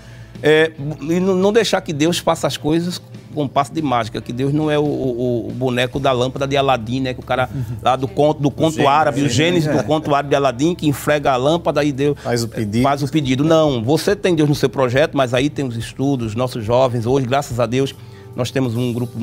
é, 0.42 0.72
e 1.02 1.20
não 1.20 1.52
deixar 1.52 1.82
que 1.82 1.94
Deus 1.94 2.18
faça 2.18 2.48
as 2.48 2.58
coisas 2.58 3.02
com 3.34 3.44
um 3.44 3.48
passo 3.48 3.74
de 3.74 3.82
mágica, 3.82 4.22
que 4.22 4.34
Deus 4.34 4.54
não 4.54 4.72
é 4.72 4.80
o, 4.80 4.84
o, 4.84 5.48
o, 5.50 5.52
boneco 5.52 6.00
da 6.00 6.12
lâmpada 6.12 6.48
de 6.48 6.58
Aladim, 6.58 7.00
né? 7.00 7.14
Que 7.14 7.20
o 7.20 7.24
cara 7.24 7.50
lá 7.82 7.96
do 7.96 8.08
conto, 8.08 8.42
do 8.42 8.50
conto 8.50 8.88
árabe, 8.88 9.22
o 9.22 9.30
Gênesis 9.30 9.72
do 9.72 9.84
conto 9.84 10.14
árabe 10.14 10.30
de 10.30 10.36
Aladim, 10.36 10.74
que 10.74 10.88
enfrega 10.88 11.32
a 11.32 11.36
lâmpada 11.36 11.84
e 11.84 11.92
Deus 11.92 12.18
faz 12.20 12.44
o 12.44 12.48
pedido. 12.48 12.84
Faz 12.84 13.04
o 13.04 13.08
pedido. 13.08 13.44
Não, 13.44 13.84
você 13.84 14.16
tem 14.16 14.34
Deus 14.34 14.50
no 14.50 14.56
seu 14.56 14.70
projeto, 14.70 15.16
mas 15.16 15.34
aí 15.34 15.50
tem 15.50 15.66
os 15.66 15.78
estudos, 15.78 16.36
nossos 16.36 16.64
jovens, 16.64 17.06
hoje, 17.06 17.28
graças 17.28 17.60
a 17.60 17.66
Deus, 17.66 17.94
nós 18.36 18.52
temos 18.52 18.76
um 18.76 18.94
grupo 18.94 19.18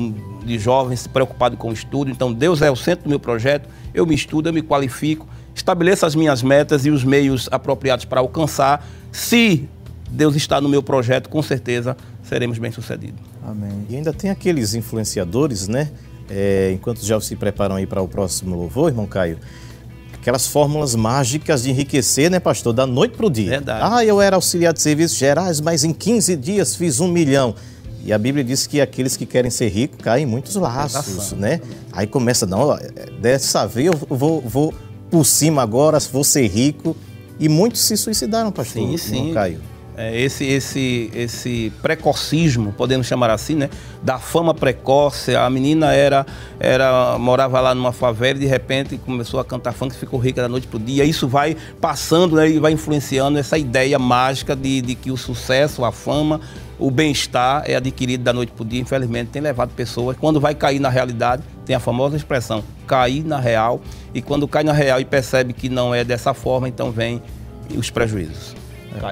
de 0.45 0.59
jovens 0.59 1.07
preocupados 1.07 1.57
com 1.57 1.69
o 1.69 1.73
estudo. 1.73 2.11
Então, 2.11 2.31
Deus 2.31 2.61
é 2.61 2.69
o 2.69 2.75
centro 2.75 3.05
do 3.05 3.09
meu 3.09 3.19
projeto. 3.19 3.67
Eu 3.93 4.05
me 4.05 4.13
estudo, 4.13 4.49
eu 4.49 4.53
me 4.53 4.61
qualifico, 4.61 5.27
estabeleço 5.55 6.05
as 6.05 6.13
minhas 6.13 6.43
metas 6.43 6.85
e 6.85 6.91
os 6.91 7.03
meios 7.03 7.49
apropriados 7.51 8.05
para 8.05 8.19
alcançar. 8.19 8.85
Se 9.11 9.67
Deus 10.09 10.35
está 10.35 10.61
no 10.61 10.69
meu 10.69 10.81
projeto, 10.81 11.29
com 11.29 11.41
certeza 11.41 11.95
seremos 12.23 12.57
bem-sucedidos. 12.57 13.19
Amém. 13.45 13.85
E 13.89 13.95
ainda 13.95 14.13
tem 14.13 14.29
aqueles 14.29 14.73
influenciadores, 14.73 15.67
né? 15.67 15.89
É, 16.29 16.71
enquanto 16.73 17.05
já 17.05 17.19
se 17.21 17.35
preparam 17.35 17.75
aí 17.75 17.85
para 17.85 18.01
o 18.01 18.07
próximo 18.07 18.55
louvor, 18.55 18.89
irmão 18.89 19.05
Caio, 19.05 19.37
aquelas 20.13 20.45
fórmulas 20.45 20.93
mágicas 20.93 21.63
de 21.63 21.69
enriquecer, 21.69 22.29
né, 22.29 22.39
pastor? 22.39 22.73
Da 22.73 22.85
noite 22.85 23.15
para 23.15 23.25
o 23.25 23.29
dia. 23.29 23.49
Verdade. 23.49 23.79
Ah, 23.81 24.03
eu 24.03 24.21
era 24.21 24.35
auxiliar 24.35 24.73
de 24.73 24.81
serviços 24.81 25.17
gerais, 25.17 25.61
mas 25.61 25.83
em 25.83 25.93
15 25.93 26.35
dias 26.35 26.75
fiz 26.75 26.99
um 26.99 27.07
milhão. 27.07 27.55
E 28.03 28.11
a 28.11 28.17
Bíblia 28.17 28.43
diz 28.43 28.67
que 28.67 28.79
aqueles 28.79 29.17
que 29.17 29.25
querem 29.25 29.51
ser 29.51 29.69
ricos 29.69 29.99
caem 30.01 30.23
em 30.23 30.29
muitos 30.29 30.55
laços, 30.55 31.33
né? 31.33 31.59
Aí 31.91 32.07
começa, 32.07 32.45
não, 32.45 32.77
dessa 33.19 33.65
vez 33.65 33.87
eu 33.87 33.93
vou, 34.09 34.41
vou 34.41 34.73
por 35.09 35.25
cima 35.25 35.61
agora, 35.61 35.97
vou 36.11 36.23
ser 36.23 36.47
rico. 36.47 36.95
E 37.39 37.47
muitos 37.47 37.81
se 37.81 37.95
suicidaram, 37.95 38.51
pastor. 38.51 38.81
Sim, 38.81 38.97
sim. 38.97 39.33
Caio 39.33 39.59
é, 39.97 40.15
esse, 40.15 40.45
esse, 40.45 41.09
esse 41.11 41.73
precocismo, 41.81 42.71
podemos 42.71 43.07
chamar 43.07 43.31
assim, 43.31 43.55
né? 43.55 43.67
Da 44.03 44.19
fama 44.19 44.53
precoce. 44.53 45.35
A 45.35 45.49
menina 45.49 45.91
era, 45.91 46.23
era 46.59 47.17
morava 47.17 47.59
lá 47.59 47.73
numa 47.73 47.91
favela 47.91 48.37
e 48.37 48.41
de 48.41 48.45
repente 48.45 48.95
começou 48.99 49.39
a 49.39 49.43
cantar 49.43 49.73
funk 49.73 49.95
e 49.95 49.97
ficou 49.97 50.19
rica 50.19 50.39
da 50.39 50.47
noite 50.47 50.67
para 50.67 50.77
o 50.77 50.79
dia. 50.79 51.03
Isso 51.03 51.27
vai 51.27 51.57
passando 51.81 52.35
né, 52.35 52.47
e 52.47 52.59
vai 52.59 52.73
influenciando 52.73 53.39
essa 53.39 53.57
ideia 53.57 53.97
mágica 53.97 54.55
de, 54.55 54.81
de 54.81 54.93
que 54.93 55.09
o 55.09 55.17
sucesso, 55.17 55.83
a 55.83 55.91
fama, 55.91 56.39
o 56.77 56.91
bem-estar 56.91 57.63
é 57.65 57.75
adquirido 57.75 58.23
da 58.23 58.31
noite 58.31 58.51
para 58.51 58.61
o 58.61 58.65
dia. 58.67 58.79
Infelizmente, 58.79 59.29
tem 59.31 59.41
levado 59.41 59.71
pessoas, 59.71 60.15
quando 60.15 60.39
vai 60.39 60.53
cair 60.53 60.79
na 60.79 60.89
realidade, 60.89 61.41
tem 61.65 61.75
a 61.75 61.79
famosa 61.79 62.15
expressão, 62.15 62.63
cair 62.85 63.25
na 63.25 63.39
real. 63.39 63.81
E 64.13 64.21
quando 64.21 64.47
cai 64.47 64.63
na 64.63 64.73
real 64.73 65.01
e 65.01 65.05
percebe 65.05 65.53
que 65.53 65.69
não 65.69 65.95
é 65.95 66.03
dessa 66.03 66.35
forma, 66.35 66.69
então 66.69 66.91
vem 66.91 67.19
os 67.75 67.89
prejuízos. 67.89 68.66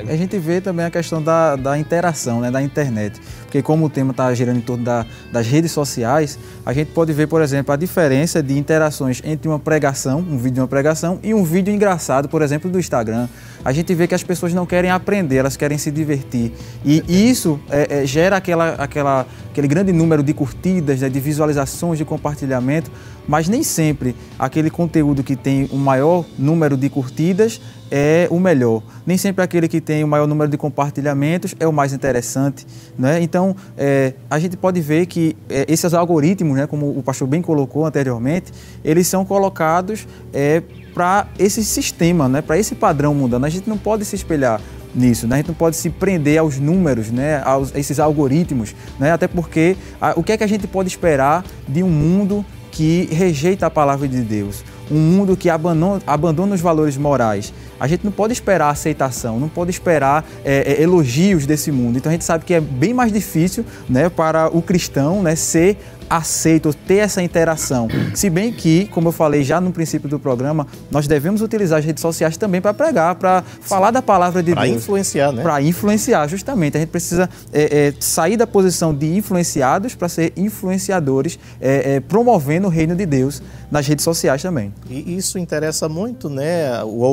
É. 0.07 0.13
A 0.13 0.17
gente 0.17 0.37
vê 0.37 0.59
também 0.61 0.85
a 0.85 0.91
questão 0.91 1.21
da, 1.21 1.55
da 1.55 1.77
interação, 1.77 2.41
né, 2.41 2.51
da 2.51 2.61
internet. 2.61 3.19
Porque 3.43 3.61
como 3.61 3.85
o 3.85 3.89
tema 3.89 4.11
está 4.11 4.33
girando 4.33 4.57
em 4.57 4.61
torno 4.61 4.83
da, 4.83 5.05
das 5.31 5.47
redes 5.47 5.71
sociais, 5.71 6.37
a 6.65 6.73
gente 6.73 6.91
pode 6.91 7.13
ver, 7.13 7.27
por 7.27 7.41
exemplo, 7.41 7.73
a 7.73 7.77
diferença 7.77 8.41
de 8.43 8.57
interações 8.57 9.21
entre 9.23 9.47
uma 9.47 9.59
pregação, 9.59 10.19
um 10.19 10.37
vídeo 10.37 10.55
de 10.55 10.59
uma 10.61 10.67
pregação, 10.67 11.19
e 11.23 11.33
um 11.33 11.43
vídeo 11.43 11.73
engraçado, 11.73 12.27
por 12.27 12.41
exemplo, 12.41 12.69
do 12.69 12.79
Instagram. 12.79 13.27
A 13.65 13.73
gente 13.73 13.95
vê 13.95 14.07
que 14.07 14.13
as 14.13 14.21
pessoas 14.21 14.53
não 14.53 14.63
querem 14.63 14.91
aprender, 14.91 15.37
elas 15.37 15.57
querem 15.57 15.75
se 15.75 15.89
divertir. 15.89 16.53
E 16.85 17.01
isso 17.09 17.59
é, 17.67 18.03
é, 18.03 18.05
gera 18.05 18.37
aquela, 18.37 18.75
aquela, 18.75 19.25
aquele 19.49 19.67
grande 19.67 19.91
número 19.91 20.21
de 20.21 20.35
curtidas, 20.35 21.01
né, 21.01 21.09
de 21.09 21.19
visualizações, 21.19 21.97
de 21.97 22.05
compartilhamento, 22.05 22.91
mas 23.27 23.47
nem 23.47 23.63
sempre 23.63 24.15
aquele 24.37 24.69
conteúdo 24.69 25.23
que 25.23 25.35
tem 25.35 25.67
o 25.71 25.77
maior 25.77 26.23
número 26.37 26.77
de 26.77 26.87
curtidas 26.91 27.59
é 27.89 28.27
o 28.29 28.39
melhor. 28.39 28.83
Nem 29.03 29.17
sempre 29.17 29.43
aquele 29.43 29.67
que 29.67 29.81
tem 29.81 30.03
o 30.03 30.07
maior 30.07 30.27
número 30.27 30.49
de 30.49 30.57
compartilhamentos 30.57 31.55
é 31.59 31.67
o 31.67 31.73
mais 31.73 31.91
interessante. 31.91 32.67
Né? 32.95 33.19
Então, 33.21 33.55
é, 33.75 34.13
a 34.29 34.37
gente 34.37 34.55
pode 34.55 34.79
ver 34.79 35.07
que 35.07 35.35
é, 35.49 35.65
esses 35.67 35.91
algoritmos, 35.91 36.55
né, 36.55 36.67
como 36.67 36.95
o 36.95 37.01
pastor 37.01 37.27
bem 37.27 37.41
colocou 37.41 37.83
anteriormente, 37.83 38.51
eles 38.83 39.07
são 39.07 39.25
colocados 39.25 40.07
é, 40.31 40.61
para 40.95 41.27
esse 41.37 41.63
sistema, 41.65 42.29
né, 42.29 42.41
para 42.41 42.57
esse 42.57 42.73
padrão 42.73 43.13
mundano. 43.13 43.45
A 43.45 43.49
gente 43.49 43.69
não 43.69 43.77
pode 43.77 44.05
se 44.05 44.15
espelhar 44.15 44.61
nisso, 44.95 45.27
né? 45.27 45.35
a 45.35 45.37
gente 45.39 45.49
não 45.49 45.55
pode 45.55 45.75
se 45.75 45.89
prender 45.89 46.39
aos 46.39 46.57
números, 46.57 47.11
né, 47.11 47.41
aos 47.43 47.75
esses 47.75 47.99
algoritmos, 47.99 48.73
né? 48.97 49.11
até 49.11 49.27
porque 49.27 49.75
a, 49.99 50.13
o 50.15 50.23
que 50.23 50.31
é 50.31 50.37
que 50.37 50.43
a 50.43 50.47
gente 50.47 50.65
pode 50.67 50.87
esperar 50.87 51.43
de 51.67 51.83
um 51.83 51.89
mundo 51.89 52.45
que 52.71 53.09
rejeita 53.11 53.65
a 53.65 53.69
palavra 53.69 54.07
de 54.07 54.21
Deus. 54.21 54.63
um 54.89 54.95
mundo 54.95 55.35
que 55.35 55.49
abandona, 55.49 56.01
abandona 56.07 56.55
os 56.55 56.61
valores 56.61 56.95
morais, 56.95 57.53
a 57.79 57.87
gente 57.87 58.03
não 58.03 58.11
pode 58.11 58.33
esperar 58.33 58.69
aceitação, 58.69 59.39
não 59.39 59.49
pode 59.49 59.71
esperar 59.71 60.25
é, 60.43 60.73
é, 60.73 60.81
elogios 60.81 61.45
desse 61.45 61.71
mundo. 61.71 61.97
Então 61.97 62.09
a 62.09 62.13
gente 62.13 62.25
sabe 62.25 62.45
que 62.45 62.53
é 62.53 62.61
bem 62.61 62.93
mais 62.93 63.11
difícil 63.11 63.65
né, 63.89 64.09
para 64.09 64.47
o 64.47 64.61
cristão 64.61 65.21
né, 65.21 65.35
ser 65.35 65.77
aceito, 66.09 66.73
ter 66.73 66.97
essa 66.97 67.21
interação. 67.21 67.87
Se 68.13 68.29
bem 68.29 68.51
que, 68.51 68.85
como 68.87 69.09
eu 69.09 69.11
falei 69.11 69.43
já 69.43 69.59
no 69.59 69.71
princípio 69.71 70.07
do 70.07 70.19
programa, 70.19 70.67
nós 70.91 71.07
devemos 71.07 71.41
utilizar 71.41 71.79
as 71.79 71.85
redes 71.85 72.01
sociais 72.01 72.37
também 72.37 72.61
para 72.61 72.73
pregar, 72.73 73.15
para 73.15 73.43
falar 73.61 73.91
da 73.91 74.01
palavra 74.01 74.41
de 74.41 74.53
pra 74.53 74.63
Deus. 74.63 74.73
Para 74.73 74.81
influenciar, 74.81 75.31
né? 75.31 75.41
Para 75.41 75.61
influenciar, 75.61 76.27
justamente. 76.27 76.77
A 76.77 76.79
gente 76.79 76.89
precisa 76.89 77.29
é, 77.51 77.87
é, 77.87 77.93
sair 77.99 78.37
da 78.37 78.45
posição 78.45 78.93
de 78.93 79.15
influenciados 79.15 79.95
para 79.95 80.07
ser 80.07 80.33
influenciadores, 80.37 81.39
é, 81.59 81.95
é, 81.95 81.99
promovendo 81.99 82.67
o 82.67 82.69
reino 82.69 82.95
de 82.95 83.05
Deus 83.05 83.41
nas 83.71 83.87
redes 83.87 84.03
sociais 84.03 84.41
também. 84.41 84.73
E 84.89 85.17
isso 85.17 85.39
interessa 85.39 85.89
muito, 85.89 86.29
né, 86.29 86.83
o 86.83 87.03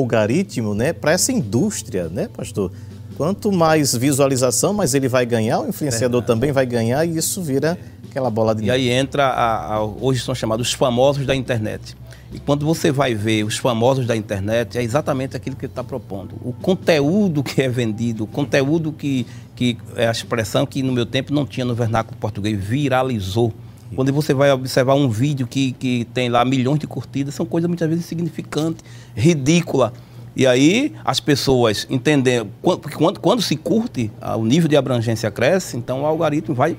né, 0.61 0.93
para 0.93 1.11
essa 1.11 1.31
indústria, 1.31 2.09
né, 2.09 2.27
pastor? 2.27 2.71
Quanto 3.15 3.51
mais 3.51 3.95
visualização, 3.95 4.73
mais 4.73 4.93
ele 4.93 5.07
vai 5.07 5.25
ganhar, 5.25 5.59
o 5.59 5.67
influenciador 5.67 6.23
também 6.23 6.51
vai 6.51 6.65
ganhar 6.65 7.05
e 7.05 7.17
isso 7.17 7.41
vira 7.43 7.77
aquela 8.09 8.29
bola 8.29 8.55
de 8.55 8.65
E 8.65 8.71
aí 8.71 8.89
entra, 8.89 9.25
a, 9.27 9.75
a, 9.75 9.83
hoje 9.83 10.21
são 10.21 10.33
chamados 10.33 10.67
os 10.67 10.73
famosos 10.73 11.25
da 11.25 11.35
internet. 11.35 11.95
E 12.33 12.39
quando 12.39 12.65
você 12.65 12.91
vai 12.91 13.13
ver 13.13 13.43
os 13.43 13.57
famosos 13.57 14.07
da 14.07 14.15
internet, 14.15 14.77
é 14.77 14.83
exatamente 14.83 15.37
aquilo 15.37 15.55
que 15.55 15.65
ele 15.65 15.71
está 15.71 15.83
propondo. 15.83 16.35
O 16.43 16.51
conteúdo 16.51 17.43
que 17.43 17.61
é 17.61 17.69
vendido, 17.69 18.23
o 18.23 18.27
conteúdo 18.27 18.91
que, 18.91 19.27
que 19.55 19.77
é 19.95 20.07
a 20.07 20.11
expressão 20.11 20.65
que 20.65 20.81
no 20.81 20.91
meu 20.91 21.05
tempo 21.05 21.31
não 21.31 21.45
tinha 21.45 21.63
no 21.63 21.75
vernáculo 21.75 22.17
português, 22.19 22.59
viralizou. 22.59 23.53
Quando 23.95 24.11
você 24.11 24.33
vai 24.33 24.51
observar 24.51 24.95
um 24.95 25.07
vídeo 25.07 25.45
que, 25.45 25.73
que 25.73 26.07
tem 26.11 26.27
lá 26.27 26.43
milhões 26.43 26.79
de 26.79 26.87
curtidas, 26.87 27.35
são 27.35 27.45
coisas 27.45 27.67
muitas 27.67 27.87
vezes 27.87 28.05
insignificantes, 28.05 28.83
ridículas. 29.15 29.91
E 30.35 30.47
aí 30.47 30.93
as 31.05 31.19
pessoas 31.19 31.85
entendem, 31.89 32.49
porque 32.61 32.95
quando, 32.95 33.19
quando 33.19 33.41
se 33.41 33.55
curte, 33.55 34.11
o 34.37 34.43
nível 34.43 34.67
de 34.67 34.75
abrangência 34.75 35.29
cresce, 35.29 35.77
então 35.77 36.01
o 36.01 36.05
algoritmo 36.05 36.55
vai 36.55 36.75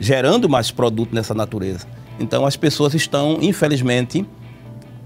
gerando 0.00 0.48
mais 0.48 0.70
produto 0.70 1.14
nessa 1.14 1.34
natureza. 1.34 1.86
Então 2.18 2.44
as 2.44 2.56
pessoas 2.56 2.94
estão, 2.94 3.38
infelizmente, 3.40 4.26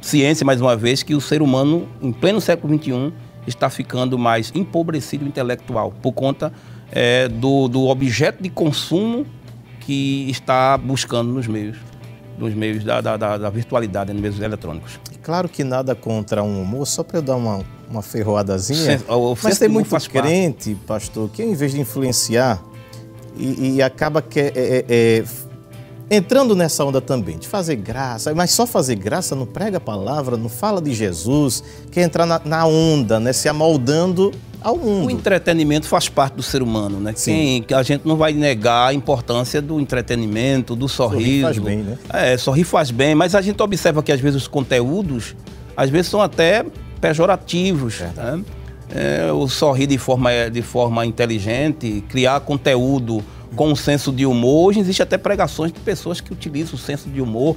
ciência 0.00 0.44
mais 0.44 0.60
uma 0.60 0.76
vez, 0.76 1.02
que 1.02 1.14
o 1.14 1.20
ser 1.20 1.42
humano, 1.42 1.86
em 2.00 2.12
pleno 2.12 2.40
século 2.40 2.78
XXI, 2.78 3.12
está 3.46 3.68
ficando 3.68 4.18
mais 4.18 4.52
empobrecido 4.54 5.26
intelectual 5.26 5.92
por 6.02 6.12
conta 6.12 6.52
é, 6.90 7.28
do, 7.28 7.68
do 7.68 7.88
objeto 7.88 8.42
de 8.42 8.48
consumo 8.48 9.26
que 9.80 10.28
está 10.30 10.78
buscando 10.78 11.32
nos 11.32 11.46
meios, 11.46 11.76
nos 12.38 12.54
meios 12.54 12.84
da, 12.84 13.00
da, 13.00 13.16
da 13.16 13.50
virtualidade, 13.50 14.12
nos 14.12 14.22
meios 14.22 14.40
eletrônicos. 14.40 14.98
Claro 15.22 15.48
que 15.48 15.62
nada 15.62 15.94
contra 15.94 16.42
um 16.42 16.62
humor, 16.62 16.86
só 16.86 17.02
para 17.02 17.18
eu 17.18 17.22
dar 17.22 17.36
uma, 17.36 17.60
uma 17.88 18.02
ferroadazinha. 18.02 19.00
Mas 19.42 19.58
tem 19.58 19.68
muito 19.68 19.88
crente, 20.08 20.74
pastor, 20.86 21.28
que 21.30 21.42
em 21.42 21.54
vez 21.54 21.72
de 21.72 21.80
influenciar, 21.80 22.60
e, 23.36 23.76
e 23.76 23.82
acaba 23.82 24.20
que 24.20 24.40
é, 24.40 24.52
é, 24.54 24.84
é, 24.88 25.24
entrando 26.10 26.56
nessa 26.56 26.84
onda 26.84 27.00
também, 27.00 27.38
de 27.38 27.46
fazer 27.46 27.76
graça, 27.76 28.34
mas 28.34 28.50
só 28.50 28.66
fazer 28.66 28.96
graça, 28.96 29.36
não 29.36 29.46
prega 29.46 29.76
a 29.78 29.80
palavra, 29.80 30.36
não 30.36 30.48
fala 30.48 30.82
de 30.82 30.92
Jesus, 30.92 31.62
quer 31.90 32.02
entrar 32.02 32.26
na, 32.26 32.40
na 32.44 32.66
onda, 32.66 33.20
né, 33.20 33.32
se 33.32 33.48
amoldando 33.48 34.32
ao 34.62 34.76
mundo. 34.76 35.06
O 35.06 35.10
entretenimento 35.10 35.86
faz 35.86 36.08
parte 36.08 36.34
do 36.34 36.42
ser 36.42 36.62
humano, 36.62 37.00
né? 37.00 37.12
Sim. 37.14 37.64
Quem, 37.66 37.76
a 37.76 37.82
gente 37.82 38.06
não 38.06 38.16
vai 38.16 38.32
negar 38.32 38.88
a 38.88 38.94
importância 38.94 39.60
do 39.60 39.80
entretenimento, 39.80 40.74
do 40.74 40.88
sorriso. 40.88 41.42
Sorrir 41.42 41.42
faz 41.42 41.58
bem, 41.58 41.78
né? 41.78 41.98
É, 42.12 42.36
sorrir 42.36 42.64
faz 42.64 42.90
bem, 42.90 43.14
mas 43.14 43.34
a 43.34 43.40
gente 43.40 43.62
observa 43.62 44.02
que 44.02 44.12
às 44.12 44.20
vezes 44.20 44.42
os 44.42 44.48
conteúdos, 44.48 45.34
às 45.76 45.90
vezes 45.90 46.10
são 46.10 46.20
até 46.20 46.64
pejorativos, 47.00 48.00
é. 48.00 48.10
né? 48.16 48.44
é, 48.94 49.32
o 49.32 49.48
sorrir 49.48 49.86
de 49.86 49.98
forma, 49.98 50.30
de 50.50 50.62
forma 50.62 51.04
inteligente, 51.06 52.04
criar 52.08 52.40
conteúdo 52.40 53.24
com 53.56 53.68
um 53.68 53.76
senso 53.76 54.12
de 54.12 54.26
humor. 54.26 54.68
Hoje 54.68 54.80
existe 54.80 55.02
até 55.02 55.16
pregações 55.16 55.72
de 55.72 55.80
pessoas 55.80 56.20
que 56.20 56.32
utilizam 56.32 56.74
o 56.74 56.78
senso 56.78 57.08
de 57.08 57.20
humor 57.20 57.56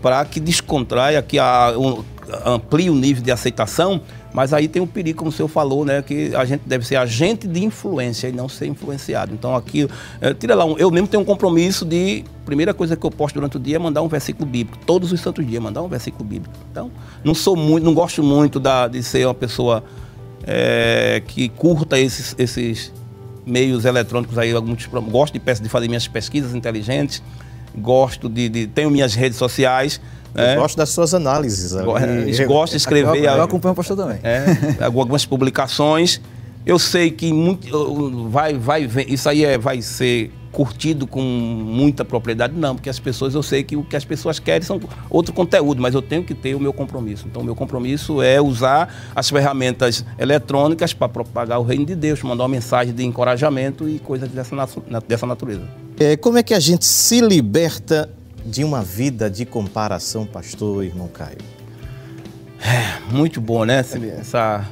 para 0.00 0.24
que 0.24 0.38
descontraia, 0.38 1.22
que 1.22 1.38
a, 1.38 1.74
um, 1.76 2.04
amplie 2.44 2.90
o 2.90 2.94
nível 2.94 3.22
de 3.22 3.30
aceitação, 3.30 4.00
mas 4.34 4.52
aí 4.52 4.66
tem 4.66 4.82
o 4.82 4.86
perigo, 4.86 5.18
como 5.18 5.30
o 5.30 5.32
senhor 5.32 5.46
falou, 5.46 5.84
né, 5.84 6.02
que 6.02 6.34
a 6.34 6.44
gente 6.44 6.62
deve 6.66 6.84
ser 6.84 6.96
agente 6.96 7.46
de 7.46 7.64
influência 7.64 8.26
e 8.26 8.32
não 8.32 8.48
ser 8.48 8.66
influenciado. 8.66 9.32
Então 9.32 9.54
aqui, 9.54 9.88
é, 10.20 10.34
tira 10.34 10.56
lá, 10.56 10.64
um, 10.64 10.76
eu 10.76 10.90
mesmo 10.90 11.06
tenho 11.06 11.22
um 11.22 11.24
compromisso 11.24 11.84
de, 11.84 12.24
primeira 12.44 12.74
coisa 12.74 12.96
que 12.96 13.06
eu 13.06 13.12
posto 13.12 13.36
durante 13.36 13.56
o 13.56 13.60
dia 13.60 13.76
é 13.76 13.78
mandar 13.78 14.02
um 14.02 14.08
versículo 14.08 14.44
bíblico, 14.44 14.84
todos 14.84 15.12
os 15.12 15.20
santos 15.20 15.46
dias, 15.46 15.62
mandar 15.62 15.82
um 15.82 15.88
versículo 15.88 16.24
bíblico. 16.24 16.52
Então, 16.68 16.90
não 17.22 17.32
sou 17.32 17.54
muito, 17.54 17.84
não 17.84 17.94
gosto 17.94 18.24
muito 18.24 18.58
da, 18.58 18.88
de 18.88 19.04
ser 19.04 19.24
uma 19.24 19.34
pessoa 19.34 19.84
é, 20.44 21.22
que 21.28 21.48
curta 21.48 21.96
esses, 21.96 22.34
esses 22.36 22.92
meios 23.46 23.84
eletrônicos 23.84 24.36
aí, 24.36 24.52
alguns, 24.52 24.84
gosto 24.86 25.38
de, 25.38 25.60
de 25.60 25.68
fazer 25.68 25.86
minhas 25.86 26.08
pesquisas 26.08 26.56
inteligentes, 26.56 27.22
gosto 27.76 28.28
de, 28.28 28.48
de 28.48 28.66
tenho 28.66 28.90
minhas 28.90 29.14
redes 29.14 29.38
sociais. 29.38 30.00
Né? 30.34 30.56
Gosto 30.56 30.76
das 30.76 30.90
suas 30.90 31.14
análises. 31.14 31.72
Eu, 31.72 31.84
gosto 32.46 32.72
de 32.72 32.76
escrever. 32.76 33.18
Eu, 33.18 33.24
eu 33.24 33.42
acompanho 33.42 33.72
o 33.72 33.76
pastor 33.76 33.96
também. 33.96 34.18
É, 34.22 34.44
algumas 34.84 35.24
publicações. 35.24 36.20
Eu 36.66 36.78
sei 36.78 37.10
que 37.10 37.32
muito, 37.32 38.28
vai, 38.30 38.54
vai, 38.56 38.88
isso 39.06 39.28
aí 39.28 39.44
é, 39.44 39.58
vai 39.58 39.82
ser 39.82 40.32
curtido 40.54 41.04
com 41.06 41.20
muita 41.20 42.04
propriedade, 42.04 42.54
não, 42.56 42.76
porque 42.76 42.88
as 42.88 43.00
pessoas, 43.00 43.34
eu 43.34 43.42
sei 43.42 43.64
que 43.64 43.76
o 43.76 43.82
que 43.82 43.96
as 43.96 44.04
pessoas 44.04 44.38
querem 44.38 44.62
são 44.62 44.80
outro 45.10 45.34
conteúdo, 45.34 45.82
mas 45.82 45.94
eu 45.94 46.00
tenho 46.00 46.22
que 46.22 46.32
ter 46.32 46.54
o 46.54 46.60
meu 46.60 46.72
compromisso. 46.72 47.26
Então, 47.28 47.42
o 47.42 47.44
meu 47.44 47.56
compromisso 47.56 48.22
é 48.22 48.40
usar 48.40 49.12
as 49.14 49.28
ferramentas 49.28 50.04
eletrônicas 50.16 50.94
para 50.94 51.08
propagar 51.08 51.58
o 51.58 51.64
reino 51.64 51.84
de 51.84 51.96
Deus, 51.96 52.22
mandar 52.22 52.44
uma 52.44 52.48
mensagem 52.48 52.94
de 52.94 53.04
encorajamento 53.04 53.88
e 53.88 53.98
coisas 53.98 54.28
dessa, 54.30 54.56
dessa 55.06 55.26
natureza. 55.26 55.62
É, 55.98 56.16
como 56.16 56.38
é 56.38 56.42
que 56.42 56.54
a 56.54 56.60
gente 56.60 56.84
se 56.84 57.20
liberta 57.20 58.08
de 58.44 58.62
uma 58.62 58.82
vida 58.82 59.30
de 59.30 59.44
comparação, 59.44 60.26
pastor, 60.26 60.84
irmão 60.84 61.08
Caio? 61.08 61.38
É, 62.60 63.12
muito 63.12 63.40
bom, 63.40 63.64
né? 63.64 63.78
Essa, 63.78 64.66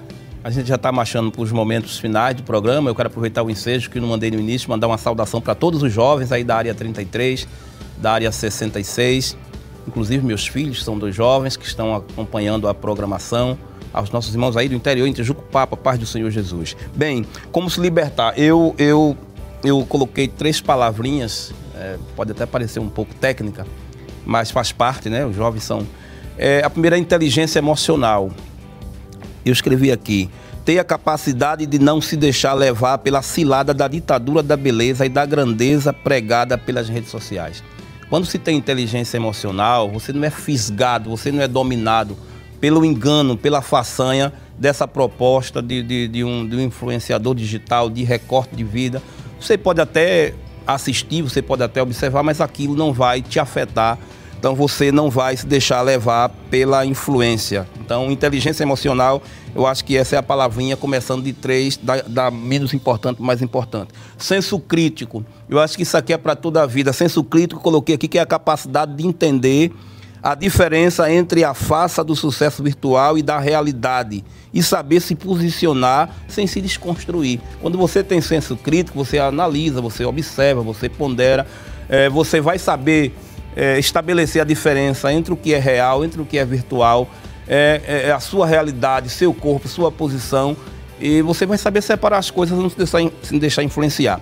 a 0.44 0.50
gente 0.50 0.66
já 0.66 0.74
está 0.74 0.90
marchando 0.90 1.30
para 1.30 1.42
os 1.42 1.52
momentos 1.52 1.98
finais 1.98 2.34
do 2.34 2.42
programa. 2.42 2.90
Eu 2.90 2.94
quero 2.94 3.08
aproveitar 3.08 3.42
o 3.42 3.50
ensejo 3.50 3.90
que 3.90 4.00
não 4.00 4.08
mandei 4.08 4.30
no 4.30 4.40
início, 4.40 4.68
mandar 4.68 4.88
uma 4.88 4.98
saudação 4.98 5.40
para 5.40 5.54
todos 5.54 5.82
os 5.82 5.92
jovens 5.92 6.32
aí 6.32 6.42
da 6.42 6.56
área 6.56 6.74
33, 6.74 7.46
da 7.98 8.12
área 8.12 8.32
66. 8.32 9.36
Inclusive, 9.86 10.24
meus 10.24 10.46
filhos 10.46 10.82
são 10.82 10.98
dois 10.98 11.14
jovens 11.14 11.56
que 11.56 11.66
estão 11.66 11.94
acompanhando 11.94 12.68
a 12.68 12.74
programação. 12.74 13.58
Aos 13.92 14.10
nossos 14.10 14.32
irmãos 14.32 14.56
aí 14.56 14.70
do 14.70 14.74
interior, 14.74 15.06
em 15.06 15.12
Tijuco 15.12 15.42
Papa, 15.42 15.76
paz 15.76 15.98
do 15.98 16.06
Senhor 16.06 16.30
Jesus. 16.30 16.74
Bem, 16.96 17.26
como 17.50 17.68
se 17.68 17.78
libertar? 17.78 18.38
Eu, 18.38 18.74
eu, 18.78 19.14
eu 19.62 19.84
coloquei 19.84 20.26
três 20.26 20.62
palavrinhas, 20.62 21.52
é, 21.74 21.96
pode 22.16 22.32
até 22.32 22.46
parecer 22.46 22.80
um 22.80 22.88
pouco 22.88 23.14
técnica, 23.14 23.66
mas 24.24 24.50
faz 24.50 24.72
parte, 24.72 25.08
né? 25.08 25.24
Os 25.26 25.36
jovens 25.36 25.64
são. 25.64 25.86
É, 26.38 26.62
a 26.64 26.70
primeira 26.70 26.96
é 26.96 26.98
a 26.98 27.00
inteligência 27.00 27.58
emocional 27.58 28.30
eu 29.44 29.52
escrevi 29.52 29.90
aqui, 29.90 30.30
ter 30.64 30.78
a 30.78 30.84
capacidade 30.84 31.66
de 31.66 31.78
não 31.78 32.00
se 32.00 32.16
deixar 32.16 32.54
levar 32.54 32.98
pela 32.98 33.22
cilada 33.22 33.74
da 33.74 33.88
ditadura 33.88 34.42
da 34.42 34.56
beleza 34.56 35.04
e 35.04 35.08
da 35.08 35.26
grandeza 35.26 35.92
pregada 35.92 36.56
pelas 36.56 36.88
redes 36.88 37.10
sociais. 37.10 37.62
Quando 38.08 38.26
se 38.26 38.38
tem 38.38 38.56
inteligência 38.56 39.16
emocional, 39.16 39.90
você 39.90 40.12
não 40.12 40.22
é 40.24 40.30
fisgado, 40.30 41.10
você 41.10 41.32
não 41.32 41.42
é 41.42 41.48
dominado 41.48 42.16
pelo 42.60 42.84
engano, 42.84 43.36
pela 43.36 43.60
façanha 43.60 44.32
dessa 44.56 44.86
proposta 44.86 45.60
de, 45.60 45.82
de, 45.82 46.06
de, 46.06 46.22
um, 46.22 46.46
de 46.46 46.54
um 46.54 46.60
influenciador 46.60 47.34
digital, 47.34 47.90
de 47.90 48.04
recorte 48.04 48.54
de 48.54 48.62
vida. 48.62 49.02
Você 49.40 49.58
pode 49.58 49.80
até 49.80 50.32
assistir, 50.66 51.22
você 51.22 51.42
pode 51.42 51.62
até 51.62 51.82
observar, 51.82 52.22
mas 52.22 52.40
aquilo 52.40 52.74
não 52.74 52.92
vai 52.92 53.22
te 53.22 53.38
afetar 53.38 53.98
então 54.42 54.56
você 54.56 54.90
não 54.90 55.08
vai 55.08 55.36
se 55.36 55.46
deixar 55.46 55.82
levar 55.82 56.28
pela 56.50 56.84
influência. 56.84 57.64
Então, 57.78 58.10
inteligência 58.10 58.64
emocional, 58.64 59.22
eu 59.54 59.64
acho 59.68 59.84
que 59.84 59.96
essa 59.96 60.16
é 60.16 60.18
a 60.18 60.22
palavrinha, 60.22 60.76
começando 60.76 61.22
de 61.22 61.32
três, 61.32 61.76
da, 61.76 62.02
da 62.02 62.28
menos 62.28 62.74
importante 62.74 63.18
para 63.18 63.24
mais 63.24 63.40
importante. 63.40 63.92
Senso 64.18 64.58
crítico, 64.58 65.24
eu 65.48 65.60
acho 65.60 65.76
que 65.76 65.84
isso 65.84 65.96
aqui 65.96 66.12
é 66.12 66.18
para 66.18 66.34
toda 66.34 66.60
a 66.60 66.66
vida. 66.66 66.92
Senso 66.92 67.22
crítico, 67.22 67.60
coloquei 67.60 67.94
aqui, 67.94 68.08
que 68.08 68.18
é 68.18 68.20
a 68.20 68.26
capacidade 68.26 68.96
de 68.96 69.06
entender 69.06 69.72
a 70.22 70.34
diferença 70.34 71.10
entre 71.12 71.42
a 71.42 71.52
farsa 71.52 72.04
do 72.04 72.14
sucesso 72.14 72.62
virtual 72.62 73.18
e 73.18 73.22
da 73.22 73.38
realidade 73.38 74.24
e 74.54 74.62
saber 74.62 75.00
se 75.00 75.16
posicionar 75.16 76.10
sem 76.28 76.46
se 76.46 76.60
desconstruir. 76.60 77.40
Quando 77.60 77.76
você 77.76 78.04
tem 78.04 78.20
senso 78.20 78.56
crítico, 78.56 79.02
você 79.04 79.18
analisa, 79.18 79.80
você 79.80 80.04
observa, 80.04 80.62
você 80.62 80.88
pondera, 80.88 81.46
é, 81.88 82.08
você 82.08 82.40
vai 82.40 82.58
saber 82.58 83.12
é, 83.56 83.78
estabelecer 83.78 84.40
a 84.40 84.44
diferença 84.44 85.12
entre 85.12 85.32
o 85.32 85.36
que 85.36 85.52
é 85.54 85.58
real, 85.58 86.04
entre 86.04 86.22
o 86.22 86.24
que 86.24 86.38
é 86.38 86.44
virtual, 86.44 87.08
é, 87.48 87.80
é, 87.86 88.08
é, 88.08 88.12
a 88.12 88.20
sua 88.20 88.46
realidade, 88.46 89.08
seu 89.08 89.34
corpo, 89.34 89.66
sua 89.66 89.90
posição, 89.90 90.56
e 91.00 91.20
você 91.20 91.44
vai 91.44 91.58
saber 91.58 91.82
separar 91.82 92.18
as 92.18 92.30
coisas 92.30 92.56
não 92.56 92.70
se 92.70 92.76
deixar, 92.76 92.98
se 93.22 93.38
deixar 93.38 93.62
influenciar. 93.64 94.20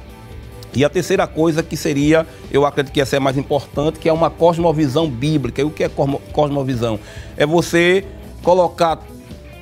E 0.74 0.84
a 0.84 0.88
terceira 0.88 1.26
coisa 1.26 1.62
que 1.62 1.76
seria, 1.76 2.26
eu 2.50 2.64
acredito 2.64 2.92
que 2.92 3.00
essa 3.00 3.16
é 3.16 3.20
mais 3.20 3.36
importante, 3.36 3.98
que 3.98 4.08
é 4.08 4.12
uma 4.12 4.30
cosmovisão 4.30 5.08
bíblica. 5.08 5.60
E 5.60 5.64
o 5.64 5.70
que 5.70 5.82
é 5.82 5.90
cosmovisão? 6.32 6.98
É 7.36 7.44
você 7.44 8.04
colocar, 8.42 9.00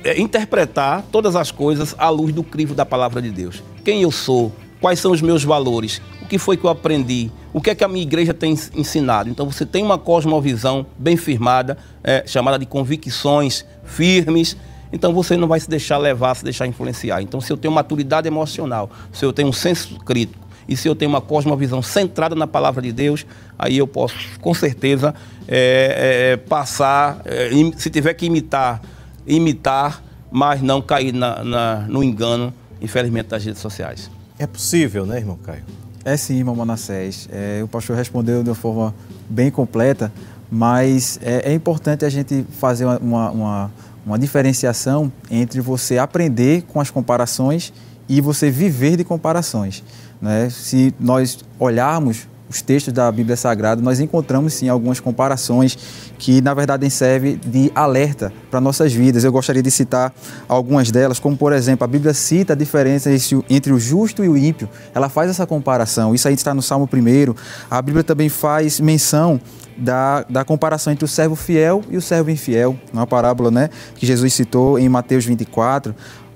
é, 0.03 0.19
interpretar 0.19 1.03
todas 1.11 1.35
as 1.35 1.51
coisas 1.51 1.95
à 1.97 2.09
luz 2.09 2.33
do 2.33 2.43
crivo 2.43 2.75
da 2.75 2.85
palavra 2.85 3.21
de 3.21 3.31
Deus. 3.31 3.63
Quem 3.83 4.03
eu 4.03 4.11
sou, 4.11 4.51
quais 4.79 4.99
são 4.99 5.11
os 5.11 5.21
meus 5.21 5.43
valores, 5.43 5.99
o 6.21 6.27
que 6.27 6.37
foi 6.37 6.55
que 6.55 6.63
eu 6.63 6.69
aprendi, 6.69 7.31
o 7.51 7.59
que 7.59 7.71
é 7.71 7.75
que 7.75 7.83
a 7.83 7.87
minha 7.87 8.03
igreja 8.03 8.33
tem 8.33 8.55
ensinado. 8.75 9.29
Então 9.29 9.49
você 9.49 9.65
tem 9.65 9.83
uma 9.83 9.97
cosmovisão 9.97 10.85
bem 10.97 11.17
firmada, 11.17 11.75
é, 12.03 12.23
chamada 12.27 12.59
de 12.59 12.67
convicções 12.67 13.65
firmes. 13.83 14.55
Então 14.93 15.11
você 15.11 15.35
não 15.35 15.47
vai 15.47 15.59
se 15.59 15.69
deixar 15.69 15.97
levar, 15.97 16.35
se 16.35 16.43
deixar 16.43 16.67
influenciar. 16.67 17.23
Então 17.23 17.41
se 17.41 17.51
eu 17.51 17.57
tenho 17.57 17.73
maturidade 17.73 18.27
emocional, 18.27 18.91
se 19.11 19.25
eu 19.25 19.33
tenho 19.33 19.47
um 19.47 19.53
senso 19.53 19.95
crítico 19.99 20.48
e 20.69 20.77
se 20.77 20.87
eu 20.87 20.95
tenho 20.95 21.09
uma 21.09 21.19
cosmovisão 21.19 21.81
centrada 21.81 22.35
na 22.35 22.45
palavra 22.45 22.81
de 22.81 22.91
Deus, 22.91 23.25
aí 23.57 23.77
eu 23.77 23.87
posso 23.87 24.15
com 24.39 24.53
certeza 24.53 25.15
é, 25.47 26.33
é, 26.33 26.37
passar, 26.37 27.21
é, 27.25 27.49
se 27.75 27.89
tiver 27.89 28.13
que 28.13 28.27
imitar, 28.27 28.79
imitar, 29.25 30.03
mas 30.31 30.61
não 30.61 30.79
cair 30.79 31.11
na, 31.11 31.43
na, 31.43 31.75
no 31.87 32.03
engano, 32.03 32.53
infelizmente, 32.79 33.29
das 33.29 33.43
redes 33.43 33.59
sociais. 33.59 34.11
É 34.37 34.45
possível, 34.45 35.07
né, 35.07 35.17
irmão 35.17 35.37
Caio? 35.43 35.63
É 36.05 36.15
sim, 36.15 36.37
irmão 36.37 36.55
Manassés. 36.55 37.27
É, 37.31 37.61
o 37.63 37.67
pastor 37.67 37.95
respondeu 37.95 38.43
de 38.43 38.49
uma 38.49 38.55
forma 38.55 38.93
bem 39.27 39.49
completa, 39.49 40.11
mas 40.51 41.19
é, 41.21 41.51
é 41.51 41.53
importante 41.53 42.05
a 42.05 42.09
gente 42.09 42.45
fazer 42.59 42.85
uma, 42.85 43.31
uma, 43.31 43.71
uma, 44.05 44.19
diferenciação 44.19 45.11
entre 45.29 45.61
você 45.61 45.97
aprender 45.97 46.63
com 46.63 46.79
as 46.79 46.89
comparações 46.89 47.73
e 48.07 48.21
você 48.21 48.49
viver 48.49 48.97
de 48.97 49.03
comparações. 49.03 49.83
Né? 50.21 50.49
Se 50.49 50.93
nós 50.99 51.39
olharmos 51.57 52.27
os 52.49 52.63
textos 52.63 52.91
da 52.91 53.11
Bíblia 53.11 53.37
Sagrada, 53.37 53.79
nós 53.79 53.99
encontramos 53.99 54.53
sim 54.53 54.67
algumas 54.67 54.99
comparações 54.99 55.77
que 56.17 56.41
na 56.41 56.53
verdade 56.53 56.89
servem 56.89 57.39
de 57.45 57.71
alerta 57.75 58.33
para 58.49 58.59
nossas 58.59 58.91
vidas. 58.91 59.23
Eu 59.23 59.31
gostaria 59.31 59.61
de 59.61 59.69
citar 59.69 60.11
algumas 60.47 60.89
delas, 60.89 61.19
como 61.19 61.37
por 61.37 61.53
exemplo, 61.53 61.83
a 61.83 61.87
Bíblia 61.87 62.13
cita 62.13 62.53
a 62.53 62.55
diferença 62.55 63.11
entre 63.49 63.71
o 63.71 63.79
justo 63.79 64.23
e 64.23 64.29
o 64.29 64.35
ímpio. 64.35 64.67
Ela 64.95 65.09
faz 65.09 65.29
essa 65.29 65.45
comparação. 65.45 66.15
Isso 66.15 66.27
aí 66.27 66.33
está 66.33 66.53
no 66.53 66.61
Salmo 66.61 66.89
1. 66.91 67.35
A 67.69 67.81
Bíblia 67.81 68.03
também 68.03 68.29
faz 68.29 68.79
menção 68.79 69.39
da, 69.77 70.25
da 70.29 70.43
comparação 70.43 70.91
entre 70.91 71.05
o 71.05 71.07
servo 71.07 71.35
fiel 71.35 71.83
e 71.89 71.97
o 71.97 72.01
servo 72.01 72.29
infiel, 72.29 72.77
uma 72.91 73.07
parábola 73.07 73.49
né, 73.49 73.69
que 73.95 74.05
Jesus 74.05 74.33
citou 74.33 74.77
em 74.77 74.89
Mateus 74.89 75.23
24. 75.23 75.95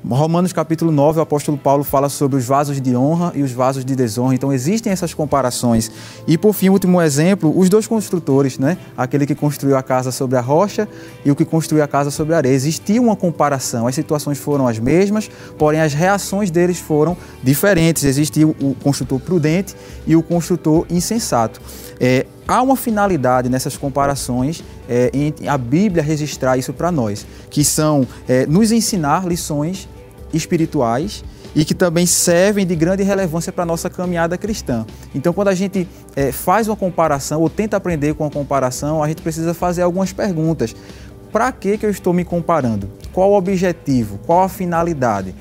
Romanos 0.09 0.51
capítulo 0.51 0.91
9, 0.91 1.19
o 1.19 1.21
apóstolo 1.21 1.57
Paulo 1.57 1.81
fala 1.83 2.09
sobre 2.09 2.37
os 2.37 2.45
vasos 2.45 2.81
de 2.81 2.93
honra 2.93 3.31
e 3.35 3.41
os 3.41 3.53
vasos 3.53 3.85
de 3.85 3.95
desonra. 3.95 4.35
Então 4.35 4.51
existem 4.51 4.91
essas 4.91 5.13
comparações. 5.13 5.89
E 6.27 6.37
por 6.37 6.53
fim, 6.53 6.67
último 6.67 7.01
exemplo, 7.01 7.57
os 7.57 7.69
dois 7.69 7.87
construtores, 7.87 8.59
né? 8.59 8.77
Aquele 8.97 9.25
que 9.25 9.33
construiu 9.33 9.77
a 9.77 9.81
casa 9.81 10.11
sobre 10.11 10.37
a 10.37 10.41
rocha 10.41 10.89
e 11.23 11.31
o 11.31 11.35
que 11.35 11.45
construiu 11.45 11.83
a 11.83 11.87
casa 11.87 12.11
sobre 12.11 12.33
a 12.33 12.37
areia. 12.37 12.53
Existia 12.53 13.01
uma 13.01 13.15
comparação. 13.15 13.87
As 13.87 13.95
situações 13.95 14.37
foram 14.37 14.67
as 14.67 14.77
mesmas, 14.77 15.31
porém 15.57 15.79
as 15.79 15.93
reações 15.93 16.51
deles 16.51 16.79
foram 16.79 17.15
diferentes. 17.41 18.03
Existia 18.03 18.45
o 18.45 18.75
construtor 18.83 19.21
prudente 19.21 19.73
e 20.05 20.17
o 20.17 20.21
construtor 20.21 20.85
insensato. 20.89 21.61
É, 21.97 22.25
há 22.47 22.61
uma 22.61 22.75
finalidade 22.75 23.49
nessas 23.49 23.77
comparações 23.77 24.63
é, 24.89 25.09
em 25.13 25.33
a 25.47 25.57
Bíblia 25.57 26.03
registrar 26.03 26.57
isso 26.57 26.73
para 26.73 26.91
nós, 26.91 27.25
que 27.49 27.63
são 27.63 28.07
é, 28.27 28.45
nos 28.45 28.71
ensinar 28.71 29.25
lições 29.25 29.87
espirituais 30.33 31.23
e 31.55 31.63
que 31.63 31.73
também 31.73 32.05
servem 32.05 32.65
de 32.65 32.75
grande 32.75 33.03
relevância 33.03 33.51
para 33.51 33.63
a 33.63 33.65
nossa 33.65 33.89
caminhada 33.89 34.37
cristã. 34.37 34.85
Então, 35.13 35.31
quando 35.33 35.49
a 35.49 35.55
gente 35.55 35.87
é, 36.15 36.31
faz 36.31 36.67
uma 36.67 36.75
comparação 36.75 37.41
ou 37.41 37.49
tenta 37.49 37.77
aprender 37.77 38.15
com 38.15 38.25
a 38.25 38.31
comparação, 38.31 39.03
a 39.03 39.07
gente 39.07 39.21
precisa 39.21 39.53
fazer 39.53 39.83
algumas 39.83 40.11
perguntas. 40.11 40.75
Para 41.31 41.51
que, 41.51 41.77
que 41.77 41.85
eu 41.85 41.89
estou 41.89 42.13
me 42.13 42.23
comparando? 42.23 42.89
Qual 43.11 43.31
o 43.31 43.37
objetivo? 43.37 44.19
Qual 44.25 44.43
a 44.43 44.49
finalidade? 44.49 45.35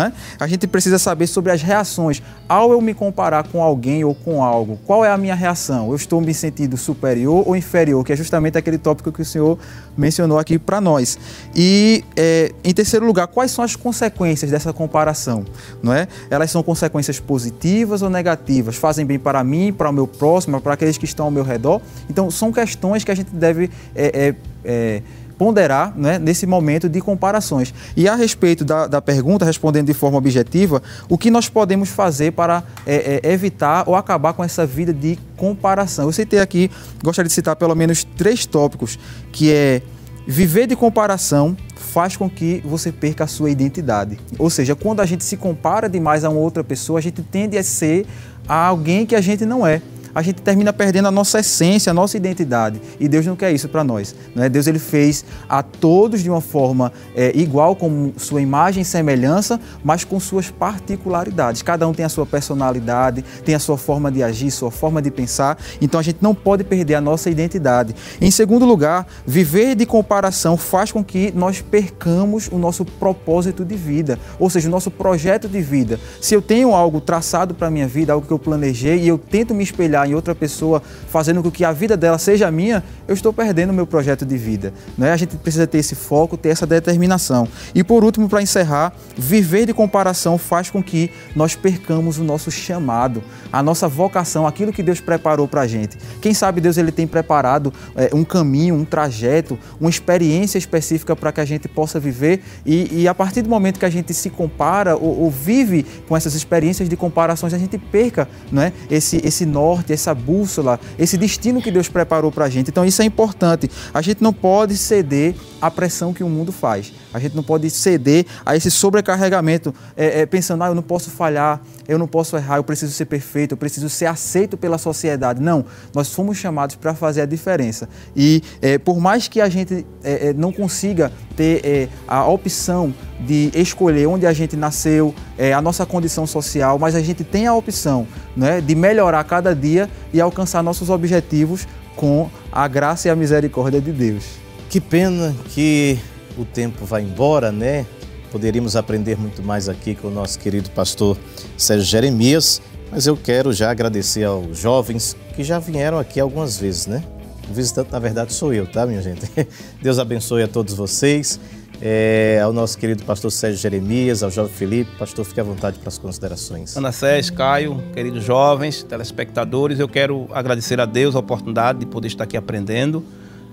É? 0.00 0.12
A 0.38 0.46
gente 0.46 0.66
precisa 0.66 0.98
saber 0.98 1.26
sobre 1.26 1.52
as 1.52 1.62
reações. 1.62 2.22
Ao 2.48 2.72
eu 2.72 2.80
me 2.80 2.94
comparar 2.94 3.48
com 3.48 3.62
alguém 3.62 4.04
ou 4.04 4.14
com 4.14 4.42
algo, 4.42 4.78
qual 4.86 5.04
é 5.04 5.10
a 5.10 5.18
minha 5.18 5.34
reação? 5.34 5.90
Eu 5.90 5.96
estou 5.96 6.20
me 6.20 6.32
sentindo 6.32 6.76
superior 6.76 7.42
ou 7.46 7.56
inferior? 7.56 8.04
Que 8.04 8.12
é 8.12 8.16
justamente 8.16 8.56
aquele 8.56 8.78
tópico 8.78 9.10
que 9.10 9.22
o 9.22 9.24
senhor 9.24 9.58
mencionou 9.96 10.38
aqui 10.38 10.58
para 10.58 10.80
nós. 10.80 11.18
E, 11.54 12.04
é, 12.16 12.52
em 12.64 12.72
terceiro 12.72 13.04
lugar, 13.06 13.26
quais 13.26 13.50
são 13.50 13.64
as 13.64 13.76
consequências 13.76 14.50
dessa 14.50 14.72
comparação? 14.72 15.44
Não 15.82 15.92
é? 15.92 16.08
Elas 16.30 16.50
são 16.50 16.62
consequências 16.62 17.20
positivas 17.20 18.02
ou 18.02 18.10
negativas? 18.10 18.76
Fazem 18.76 19.04
bem 19.04 19.18
para 19.18 19.42
mim, 19.44 19.72
para 19.72 19.90
o 19.90 19.92
meu 19.92 20.06
próximo, 20.06 20.60
para 20.60 20.74
aqueles 20.74 20.96
que 20.96 21.04
estão 21.04 21.26
ao 21.26 21.30
meu 21.30 21.42
redor? 21.42 21.80
Então, 22.08 22.30
são 22.30 22.52
questões 22.52 23.04
que 23.04 23.10
a 23.10 23.14
gente 23.14 23.30
deve. 23.34 23.70
É, 23.94 24.06
é, 24.28 24.34
é 24.64 25.02
ponderar 25.42 25.92
né, 25.96 26.20
nesse 26.20 26.46
momento 26.46 26.88
de 26.88 27.00
comparações. 27.00 27.74
E 27.96 28.06
a 28.06 28.14
respeito 28.14 28.64
da, 28.64 28.86
da, 28.86 29.02
pergunta, 29.02 29.44
respondendo 29.44 29.86
de 29.86 29.92
forma 29.92 30.16
objetiva, 30.16 30.80
o 31.08 31.18
que 31.18 31.32
nós 31.32 31.48
podemos 31.48 31.88
fazer 31.88 32.30
para 32.30 32.62
é, 32.86 33.18
é, 33.24 33.32
evitar 33.32 33.82
ou 33.88 33.96
acabar 33.96 34.34
com 34.34 34.44
essa 34.44 34.64
vida 34.64 34.92
de 34.94 35.18
comparação? 35.36 36.04
Eu 36.04 36.12
citei 36.12 36.38
aqui, 36.38 36.70
gostaria 37.02 37.26
de 37.26 37.34
citar 37.34 37.56
pelo 37.56 37.74
menos 37.74 38.04
três 38.04 38.46
tópicos, 38.46 38.96
que 39.32 39.50
é 39.50 39.82
viver 40.28 40.68
de 40.68 40.76
comparação 40.76 41.56
faz 41.74 42.16
com 42.16 42.30
que 42.30 42.62
você 42.64 42.92
perca 42.92 43.24
a 43.24 43.26
sua 43.26 43.50
identidade. 43.50 44.20
Ou 44.38 44.48
seja, 44.48 44.76
quando 44.76 45.00
a 45.00 45.06
gente 45.06 45.24
se 45.24 45.36
compara 45.36 45.88
demais 45.88 46.22
a 46.22 46.30
uma 46.30 46.38
outra 46.38 46.62
pessoa, 46.62 47.00
a 47.00 47.02
gente 47.02 47.20
tende 47.20 47.58
a 47.58 47.64
ser 47.64 48.06
alguém 48.46 49.04
que 49.04 49.16
a 49.16 49.20
gente 49.20 49.44
não 49.44 49.66
é 49.66 49.82
a 50.14 50.22
gente 50.22 50.42
termina 50.42 50.72
perdendo 50.72 51.08
a 51.08 51.10
nossa 51.10 51.40
essência, 51.40 51.90
a 51.90 51.94
nossa 51.94 52.16
identidade. 52.16 52.80
E 52.98 53.08
Deus 53.08 53.26
não 53.26 53.36
quer 53.36 53.52
isso 53.52 53.68
para 53.68 53.82
nós. 53.82 54.14
Né? 54.34 54.48
Deus 54.48 54.66
ele 54.66 54.78
fez 54.78 55.24
a 55.48 55.62
todos 55.62 56.22
de 56.22 56.30
uma 56.30 56.40
forma 56.40 56.92
é, 57.14 57.32
igual, 57.34 57.74
com 57.74 58.12
sua 58.16 58.40
imagem 58.40 58.82
e 58.82 58.84
semelhança, 58.84 59.60
mas 59.82 60.04
com 60.04 60.18
suas 60.20 60.50
particularidades. 60.50 61.62
Cada 61.62 61.86
um 61.88 61.94
tem 61.94 62.04
a 62.04 62.08
sua 62.08 62.26
personalidade, 62.26 63.24
tem 63.44 63.54
a 63.54 63.58
sua 63.58 63.78
forma 63.78 64.10
de 64.10 64.22
agir, 64.22 64.50
sua 64.50 64.70
forma 64.70 65.00
de 65.00 65.10
pensar. 65.10 65.58
Então 65.80 65.98
a 65.98 66.02
gente 66.02 66.18
não 66.20 66.34
pode 66.34 66.64
perder 66.64 66.94
a 66.94 67.00
nossa 67.00 67.30
identidade. 67.30 67.94
Em 68.20 68.30
segundo 68.30 68.64
lugar, 68.64 69.06
viver 69.26 69.74
de 69.74 69.86
comparação 69.86 70.56
faz 70.56 70.92
com 70.92 71.02
que 71.02 71.32
nós 71.34 71.60
percamos 71.60 72.48
o 72.50 72.58
nosso 72.58 72.84
propósito 72.84 73.64
de 73.64 73.74
vida, 73.74 74.18
ou 74.38 74.50
seja, 74.50 74.68
o 74.68 74.70
nosso 74.70 74.90
projeto 74.90 75.48
de 75.48 75.60
vida. 75.60 75.98
Se 76.20 76.34
eu 76.34 76.42
tenho 76.42 76.74
algo 76.74 77.00
traçado 77.00 77.54
para 77.54 77.68
a 77.68 77.70
minha 77.70 77.86
vida, 77.86 78.12
algo 78.12 78.26
que 78.26 78.32
eu 78.32 78.38
planejei 78.38 78.98
e 78.98 79.08
eu 79.08 79.18
tento 79.18 79.54
me 79.54 79.62
espelhar 79.62 80.01
em 80.06 80.14
outra 80.14 80.34
pessoa, 80.34 80.82
fazendo 81.08 81.42
com 81.42 81.50
que 81.50 81.64
a 81.64 81.72
vida 81.72 81.96
dela 81.96 82.18
seja 82.18 82.50
minha, 82.50 82.82
eu 83.06 83.14
estou 83.14 83.32
perdendo 83.32 83.70
o 83.70 83.72
meu 83.72 83.86
projeto 83.86 84.24
de 84.24 84.36
vida. 84.36 84.72
Não 84.96 85.06
é? 85.06 85.12
A 85.12 85.16
gente 85.16 85.36
precisa 85.36 85.66
ter 85.66 85.78
esse 85.78 85.94
foco, 85.94 86.36
ter 86.36 86.50
essa 86.50 86.66
determinação. 86.66 87.48
E 87.74 87.82
por 87.82 88.04
último, 88.04 88.28
para 88.28 88.42
encerrar, 88.42 88.92
viver 89.16 89.66
de 89.66 89.74
comparação 89.74 90.38
faz 90.38 90.70
com 90.70 90.82
que 90.82 91.10
nós 91.34 91.54
percamos 91.54 92.18
o 92.18 92.24
nosso 92.24 92.50
chamado, 92.50 93.22
a 93.52 93.62
nossa 93.62 93.88
vocação, 93.88 94.46
aquilo 94.46 94.72
que 94.72 94.82
Deus 94.82 95.00
preparou 95.00 95.46
para 95.46 95.62
a 95.62 95.66
gente. 95.66 95.98
Quem 96.20 96.34
sabe 96.34 96.60
Deus 96.60 96.76
ele 96.76 96.92
tem 96.92 97.06
preparado 97.06 97.72
é, 97.96 98.10
um 98.14 98.24
caminho, 98.24 98.74
um 98.74 98.84
trajeto, 98.84 99.58
uma 99.80 99.90
experiência 99.90 100.58
específica 100.58 101.14
para 101.14 101.32
que 101.32 101.40
a 101.40 101.44
gente 101.44 101.68
possa 101.68 101.98
viver 102.00 102.42
e, 102.64 103.02
e, 103.02 103.08
a 103.08 103.14
partir 103.14 103.42
do 103.42 103.48
momento 103.48 103.78
que 103.78 103.84
a 103.84 103.90
gente 103.90 104.14
se 104.14 104.30
compara 104.30 104.96
ou, 104.96 105.20
ou 105.22 105.30
vive 105.30 105.84
com 106.08 106.16
essas 106.16 106.34
experiências 106.34 106.88
de 106.88 106.96
comparações, 106.96 107.52
a 107.54 107.58
gente 107.58 107.78
perca 107.78 108.28
não 108.50 108.62
é? 108.62 108.72
esse, 108.90 109.20
esse 109.24 109.44
norte, 109.44 109.91
essa 109.92 110.14
bússola, 110.14 110.78
esse 110.98 111.16
destino 111.16 111.60
que 111.62 111.70
Deus 111.70 111.88
preparou 111.88 112.30
para 112.32 112.46
a 112.46 112.50
gente. 112.50 112.68
Então 112.70 112.84
isso 112.84 113.02
é 113.02 113.04
importante. 113.04 113.70
A 113.92 114.00
gente 114.00 114.22
não 114.22 114.32
pode 114.32 114.76
ceder 114.76 115.34
à 115.60 115.70
pressão 115.70 116.12
que 116.12 116.24
o 116.24 116.28
mundo 116.28 116.52
faz. 116.52 116.92
A 117.12 117.18
gente 117.18 117.34
não 117.34 117.42
pode 117.42 117.68
ceder 117.70 118.26
a 118.44 118.56
esse 118.56 118.70
sobrecarregamento, 118.70 119.74
é, 119.96 120.20
é, 120.20 120.26
pensando, 120.26 120.62
ah, 120.64 120.68
eu 120.68 120.74
não 120.74 120.82
posso 120.82 121.10
falhar, 121.10 121.60
eu 121.86 121.98
não 121.98 122.06
posso 122.06 122.36
errar, 122.36 122.56
eu 122.56 122.64
preciso 122.64 122.92
ser 122.92 123.06
perfeito, 123.06 123.52
eu 123.52 123.56
preciso 123.56 123.88
ser 123.88 124.06
aceito 124.06 124.56
pela 124.56 124.78
sociedade. 124.78 125.40
Não, 125.40 125.64
nós 125.94 126.12
fomos 126.12 126.38
chamados 126.38 126.76
para 126.76 126.94
fazer 126.94 127.22
a 127.22 127.26
diferença. 127.26 127.88
E 128.16 128.42
é, 128.60 128.78
por 128.78 128.98
mais 128.98 129.28
que 129.28 129.40
a 129.40 129.48
gente 129.48 129.86
é, 130.02 130.28
é, 130.28 130.32
não 130.32 130.52
consiga 130.52 131.12
ter 131.36 131.60
é, 131.64 131.88
a 132.06 132.26
opção 132.26 132.94
de 133.20 133.50
escolher 133.54 134.06
onde 134.06 134.26
a 134.26 134.32
gente 134.32 134.56
nasceu, 134.56 135.14
a 135.56 135.62
nossa 135.62 135.86
condição 135.86 136.26
social, 136.26 136.78
mas 136.78 136.94
a 136.94 137.00
gente 137.00 137.22
tem 137.22 137.46
a 137.46 137.54
opção 137.54 138.06
né, 138.36 138.60
de 138.60 138.74
melhorar 138.74 139.22
cada 139.24 139.54
dia 139.54 139.88
e 140.12 140.20
alcançar 140.20 140.62
nossos 140.62 140.90
objetivos 140.90 141.66
com 141.96 142.28
a 142.50 142.66
graça 142.66 143.08
e 143.08 143.10
a 143.10 143.16
misericórdia 143.16 143.80
de 143.80 143.92
Deus. 143.92 144.24
Que 144.68 144.80
pena 144.80 145.34
que 145.50 145.98
o 146.36 146.44
tempo 146.44 146.84
vai 146.84 147.02
embora, 147.02 147.52
né? 147.52 147.86
Poderíamos 148.30 148.76
aprender 148.76 149.16
muito 149.18 149.42
mais 149.42 149.68
aqui 149.68 149.94
com 149.94 150.08
o 150.08 150.10
nosso 150.10 150.38
querido 150.38 150.70
pastor 150.70 151.18
Sérgio 151.56 151.86
Jeremias, 151.86 152.62
mas 152.90 153.06
eu 153.06 153.16
quero 153.16 153.52
já 153.52 153.70
agradecer 153.70 154.24
aos 154.24 154.58
jovens 154.58 155.16
que 155.34 155.44
já 155.44 155.58
vieram 155.58 155.98
aqui 155.98 156.18
algumas 156.18 156.56
vezes, 156.56 156.86
né? 156.86 157.02
O 157.50 157.52
visitante, 157.52 157.92
na 157.92 157.98
verdade, 157.98 158.32
sou 158.32 158.52
eu, 158.54 158.66
tá, 158.66 158.86
minha 158.86 159.02
gente? 159.02 159.30
Deus 159.82 159.98
abençoe 159.98 160.42
a 160.42 160.48
todos 160.48 160.74
vocês. 160.74 161.38
É, 161.84 162.40
ao 162.42 162.52
nosso 162.52 162.78
querido 162.78 163.02
pastor 163.02 163.32
Sérgio 163.32 163.58
Jeremias, 163.58 164.22
ao 164.22 164.30
jovem 164.30 164.52
Felipe. 164.52 164.90
Pastor, 164.96 165.24
fique 165.24 165.40
à 165.40 165.42
vontade 165.42 165.78
para 165.78 165.88
as 165.88 165.98
considerações. 165.98 166.76
Ana 166.76 166.92
Sérgio, 166.92 167.34
Caio, 167.34 167.82
queridos 167.92 168.22
jovens, 168.24 168.84
telespectadores, 168.84 169.80
eu 169.80 169.88
quero 169.88 170.28
agradecer 170.32 170.80
a 170.80 170.86
Deus 170.86 171.16
a 171.16 171.18
oportunidade 171.18 171.80
de 171.80 171.86
poder 171.86 172.06
estar 172.06 172.24
aqui 172.24 172.36
aprendendo 172.36 173.04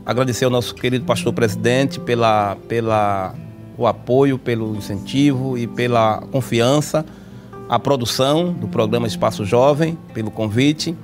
Agradecer 0.09 0.45
ao 0.45 0.49
nosso 0.49 0.73
querido 0.73 1.05
pastor 1.05 1.31
presidente 1.31 1.99
pela, 1.99 2.57
pela 2.67 3.35
o 3.77 3.85
apoio, 3.85 4.39
pelo 4.39 4.75
incentivo 4.75 5.55
e 5.55 5.67
pela 5.67 6.23
confiança, 6.31 7.05
a 7.69 7.77
produção 7.77 8.51
do 8.51 8.67
programa 8.67 9.05
Espaço 9.05 9.45
Jovem, 9.45 9.95
pelo 10.11 10.31
convite. 10.31 10.97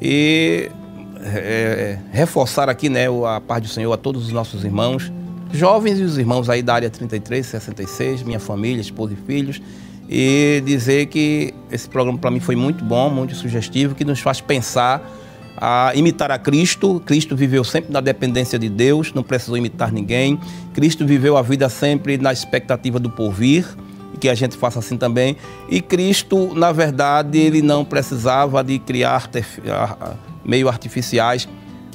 E 0.00 0.70
é, 1.24 1.98
reforçar 2.12 2.68
aqui 2.68 2.88
né, 2.88 3.06
a 3.26 3.40
paz 3.40 3.62
do 3.62 3.68
Senhor 3.68 3.92
a 3.92 3.96
todos 3.96 4.26
os 4.26 4.32
nossos 4.32 4.62
irmãos, 4.62 5.12
jovens 5.52 5.98
e 5.98 6.04
os 6.04 6.16
irmãos 6.16 6.48
aí 6.48 6.62
da 6.62 6.74
área 6.74 6.88
33, 6.88 7.44
66, 7.44 8.22
minha 8.22 8.38
família, 8.38 8.80
esposa 8.80 9.12
e 9.14 9.16
filhos, 9.26 9.60
e 10.08 10.62
dizer 10.64 11.06
que 11.06 11.52
esse 11.68 11.88
programa 11.88 12.16
para 12.16 12.30
mim 12.30 12.38
foi 12.38 12.54
muito 12.54 12.84
bom, 12.84 13.10
muito 13.10 13.34
sugestivo, 13.34 13.96
que 13.96 14.04
nos 14.04 14.20
faz 14.20 14.40
pensar 14.40 15.02
a 15.64 15.92
imitar 15.94 16.28
a 16.32 16.38
Cristo. 16.38 17.00
Cristo 17.06 17.36
viveu 17.36 17.62
sempre 17.62 17.92
na 17.92 18.00
dependência 18.00 18.58
de 18.58 18.68
Deus, 18.68 19.12
não 19.14 19.22
precisou 19.22 19.56
imitar 19.56 19.92
ninguém. 19.92 20.36
Cristo 20.74 21.06
viveu 21.06 21.36
a 21.36 21.42
vida 21.42 21.68
sempre 21.68 22.18
na 22.18 22.32
expectativa 22.32 22.98
do 22.98 23.08
porvir, 23.08 23.64
que 24.18 24.28
a 24.28 24.34
gente 24.34 24.56
faça 24.56 24.80
assim 24.80 24.96
também. 24.96 25.36
E 25.68 25.80
Cristo, 25.80 26.52
na 26.56 26.72
verdade, 26.72 27.38
ele 27.38 27.62
não 27.62 27.84
precisava 27.84 28.64
de 28.64 28.76
criar 28.80 29.30
meio 30.44 30.68
artificiais 30.68 31.48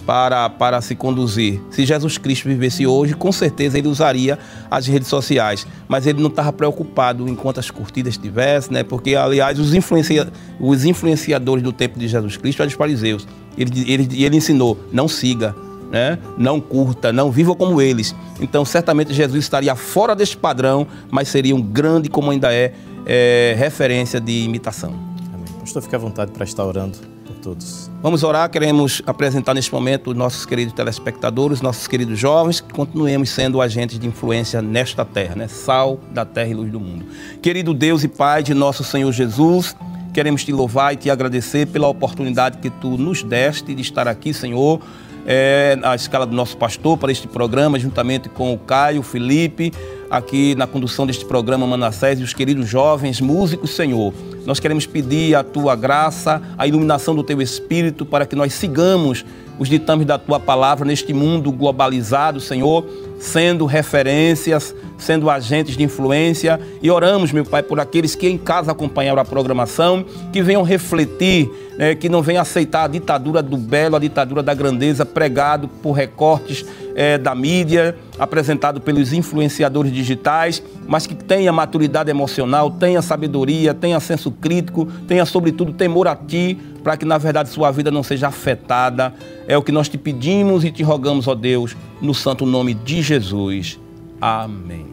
para, 0.05 0.49
para 0.49 0.79
se 0.79 0.95
conduzir. 0.95 1.59
Se 1.69 1.85
Jesus 1.85 2.17
Cristo 2.17 2.47
vivesse 2.47 2.87
hoje, 2.87 3.13
com 3.13 3.33
certeza 3.33 3.77
ele 3.77 3.89
usaria 3.89 4.39
as 4.71 4.87
redes 4.87 5.09
sociais, 5.09 5.67
mas 5.89 6.07
ele 6.07 6.21
não 6.21 6.29
estava 6.29 6.53
preocupado 6.53 7.27
em 7.27 7.35
quantas 7.35 7.69
curtidas 7.69 8.15
tivesse, 8.15 8.71
né? 8.71 8.83
porque, 8.83 9.13
aliás, 9.13 9.59
os, 9.59 9.73
influencia, 9.73 10.29
os 10.57 10.85
influenciadores 10.85 11.61
do 11.61 11.73
tempo 11.73 11.99
de 11.99 12.07
Jesus 12.07 12.37
Cristo 12.37 12.61
eram 12.61 12.69
os 12.69 12.75
fariseus. 12.75 13.27
Ele, 13.57 13.91
ele, 13.91 14.23
ele 14.23 14.37
ensinou: 14.37 14.77
não 14.91 15.07
siga, 15.07 15.55
né? 15.91 16.17
não 16.37 16.59
curta, 16.59 17.11
não 17.11 17.31
viva 17.31 17.55
como 17.55 17.81
eles. 17.81 18.15
Então, 18.39 18.63
certamente 18.63 19.13
Jesus 19.13 19.43
estaria 19.43 19.75
fora 19.75 20.15
deste 20.15 20.37
padrão, 20.37 20.87
mas 21.09 21.27
seria 21.29 21.55
um 21.55 21.61
grande, 21.61 22.09
como 22.09 22.31
ainda 22.31 22.53
é, 22.53 22.73
é 23.05 23.55
referência 23.57 24.19
de 24.19 24.43
imitação. 24.43 24.93
Amém. 25.33 25.47
Pastor, 25.59 25.81
fique 25.81 25.95
à 25.95 25.99
vontade 25.99 26.31
para 26.31 26.43
estar 26.43 26.63
orando 26.65 26.97
por 27.25 27.35
todos. 27.35 27.89
Vamos 28.01 28.23
orar, 28.23 28.49
queremos 28.49 29.01
apresentar 29.05 29.53
neste 29.53 29.73
momento 29.73 30.11
os 30.11 30.15
nossos 30.15 30.45
queridos 30.45 30.73
telespectadores, 30.73 31.61
nossos 31.61 31.87
queridos 31.87 32.19
jovens, 32.19 32.61
que 32.61 32.71
continuemos 32.73 33.29
sendo 33.29 33.59
agentes 33.59 33.97
de 33.97 34.07
influência 34.07 34.61
nesta 34.61 35.03
terra, 35.03 35.35
né? 35.35 35.47
sal 35.47 35.99
da 36.11 36.23
terra 36.23 36.49
e 36.49 36.53
luz 36.53 36.71
do 36.71 36.79
mundo. 36.79 37.05
Querido 37.41 37.73
Deus 37.73 38.03
e 38.03 38.07
Pai 38.07 38.43
de 38.43 38.53
nosso 38.53 38.83
Senhor 38.83 39.11
Jesus, 39.11 39.75
queremos 40.17 40.43
te 40.43 40.51
louvar 40.51 40.95
e 40.95 40.95
te 40.95 41.11
agradecer 41.11 41.67
pela 41.67 41.87
oportunidade 41.87 42.57
que 42.57 42.71
tu 42.71 42.97
nos 42.97 43.21
deste 43.21 43.75
de 43.75 43.83
estar 43.83 44.07
aqui, 44.07 44.33
Senhor, 44.33 44.81
é, 45.27 45.75
na 45.75 45.93
escala 45.93 46.25
do 46.25 46.35
nosso 46.35 46.57
pastor 46.57 46.97
para 46.97 47.11
este 47.11 47.27
programa, 47.27 47.77
juntamente 47.77 48.27
com 48.27 48.51
o 48.51 48.57
Caio, 48.57 49.01
o 49.01 49.03
Felipe, 49.03 49.71
aqui 50.09 50.55
na 50.55 50.65
condução 50.65 51.05
deste 51.05 51.23
programa 51.23 51.67
Manassés 51.67 52.19
e 52.19 52.23
os 52.23 52.33
queridos 52.33 52.67
jovens 52.67 53.21
músicos, 53.21 53.75
Senhor. 53.75 54.11
Nós 54.43 54.59
queremos 54.59 54.87
pedir 54.87 55.35
a 55.35 55.43
tua 55.43 55.75
graça, 55.75 56.41
a 56.57 56.65
iluminação 56.65 57.13
do 57.13 57.21
teu 57.21 57.39
espírito 57.39 58.03
para 58.03 58.25
que 58.25 58.35
nós 58.35 58.53
sigamos 58.53 59.23
os 59.59 59.69
ditames 59.69 60.07
da 60.07 60.17
tua 60.17 60.39
palavra 60.39 60.83
neste 60.83 61.13
mundo 61.13 61.51
globalizado, 61.51 62.39
Senhor, 62.39 62.83
sendo 63.19 63.65
referências, 63.65 64.75
sendo 64.97 65.29
agentes 65.29 65.75
de 65.75 65.83
influência. 65.83 66.59
E 66.81 66.89
oramos, 66.89 67.31
meu 67.31 67.45
Pai, 67.45 67.63
por 67.63 67.79
aqueles 67.79 68.15
que 68.15 68.27
em 68.27 68.37
casa 68.37 68.71
acompanharam 68.71 69.21
a 69.21 69.25
programação, 69.25 70.05
que 70.31 70.41
venham 70.41 70.63
refletir, 70.63 71.49
né, 71.77 71.95
que 71.95 72.09
não 72.09 72.21
venham 72.21 72.41
aceitar 72.41 72.83
a 72.85 72.87
ditadura 72.87 73.41
do 73.41 73.57
belo, 73.57 73.95
a 73.95 73.99
ditadura 73.99 74.41
da 74.41 74.53
grandeza, 74.53 75.05
pregado 75.05 75.67
por 75.67 75.91
recortes 75.91 76.65
é, 76.95 77.17
da 77.17 77.35
mídia, 77.35 77.95
apresentado 78.17 78.81
pelos 78.81 79.13
influenciadores 79.13 79.91
digitais, 79.91 80.63
mas 80.87 81.05
que 81.05 81.13
tenha 81.13 81.51
maturidade 81.51 82.09
emocional, 82.09 82.71
tenha 82.71 83.01
sabedoria, 83.01 83.73
tenha 83.73 83.99
senso 83.99 84.31
crítico, 84.31 84.87
tenha, 85.07 85.25
sobretudo, 85.25 85.73
temor 85.73 86.07
a 86.07 86.15
Ti, 86.15 86.57
para 86.87 86.95
que, 86.95 87.03
na 87.03 87.17
verdade, 87.17 87.49
sua 87.49 87.69
vida 87.69 87.91
não 87.91 88.01
seja 88.01 88.29
afetada. 88.29 89.13
É 89.45 89.57
o 89.57 89.61
que 89.61 89.73
nós 89.73 89.89
te 89.89 89.97
pedimos 89.97 90.63
e 90.63 90.71
te 90.71 90.83
rogamos, 90.83 91.27
ó 91.27 91.35
Deus, 91.35 91.75
no 92.01 92.13
santo 92.13 92.45
nome 92.45 92.73
de 92.73 93.01
Jesus. 93.01 93.77
Amém. 94.21 94.85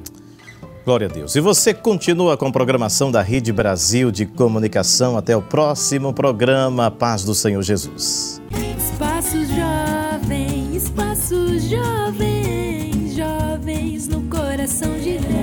Glória 0.85 1.07
a 1.07 1.09
Deus. 1.09 1.37
E 1.37 1.41
você 1.41 1.73
continua 1.73 2.37
com 2.37 2.47
a 2.47 2.51
programação 2.51 3.13
da 3.13 3.23
Rede 3.23 3.53
Brasil 3.53 4.11
de 4.11 4.27
Comunicação. 4.27 5.17
Até 5.17 5.37
o 5.37 5.43
próximo 5.43 6.13
programa. 6.13 6.91
Paz 6.91 7.23
do 7.23 7.33
Senhor 7.33 7.63
Jesus. 7.63 8.43
Espaço 8.77 9.45
Jovem, 9.45 10.75
Espaço 10.75 11.61
Jovem, 11.61 13.09
jovens 13.15 14.09
no 14.09 14.21
coração 14.23 14.99
de 14.99 15.34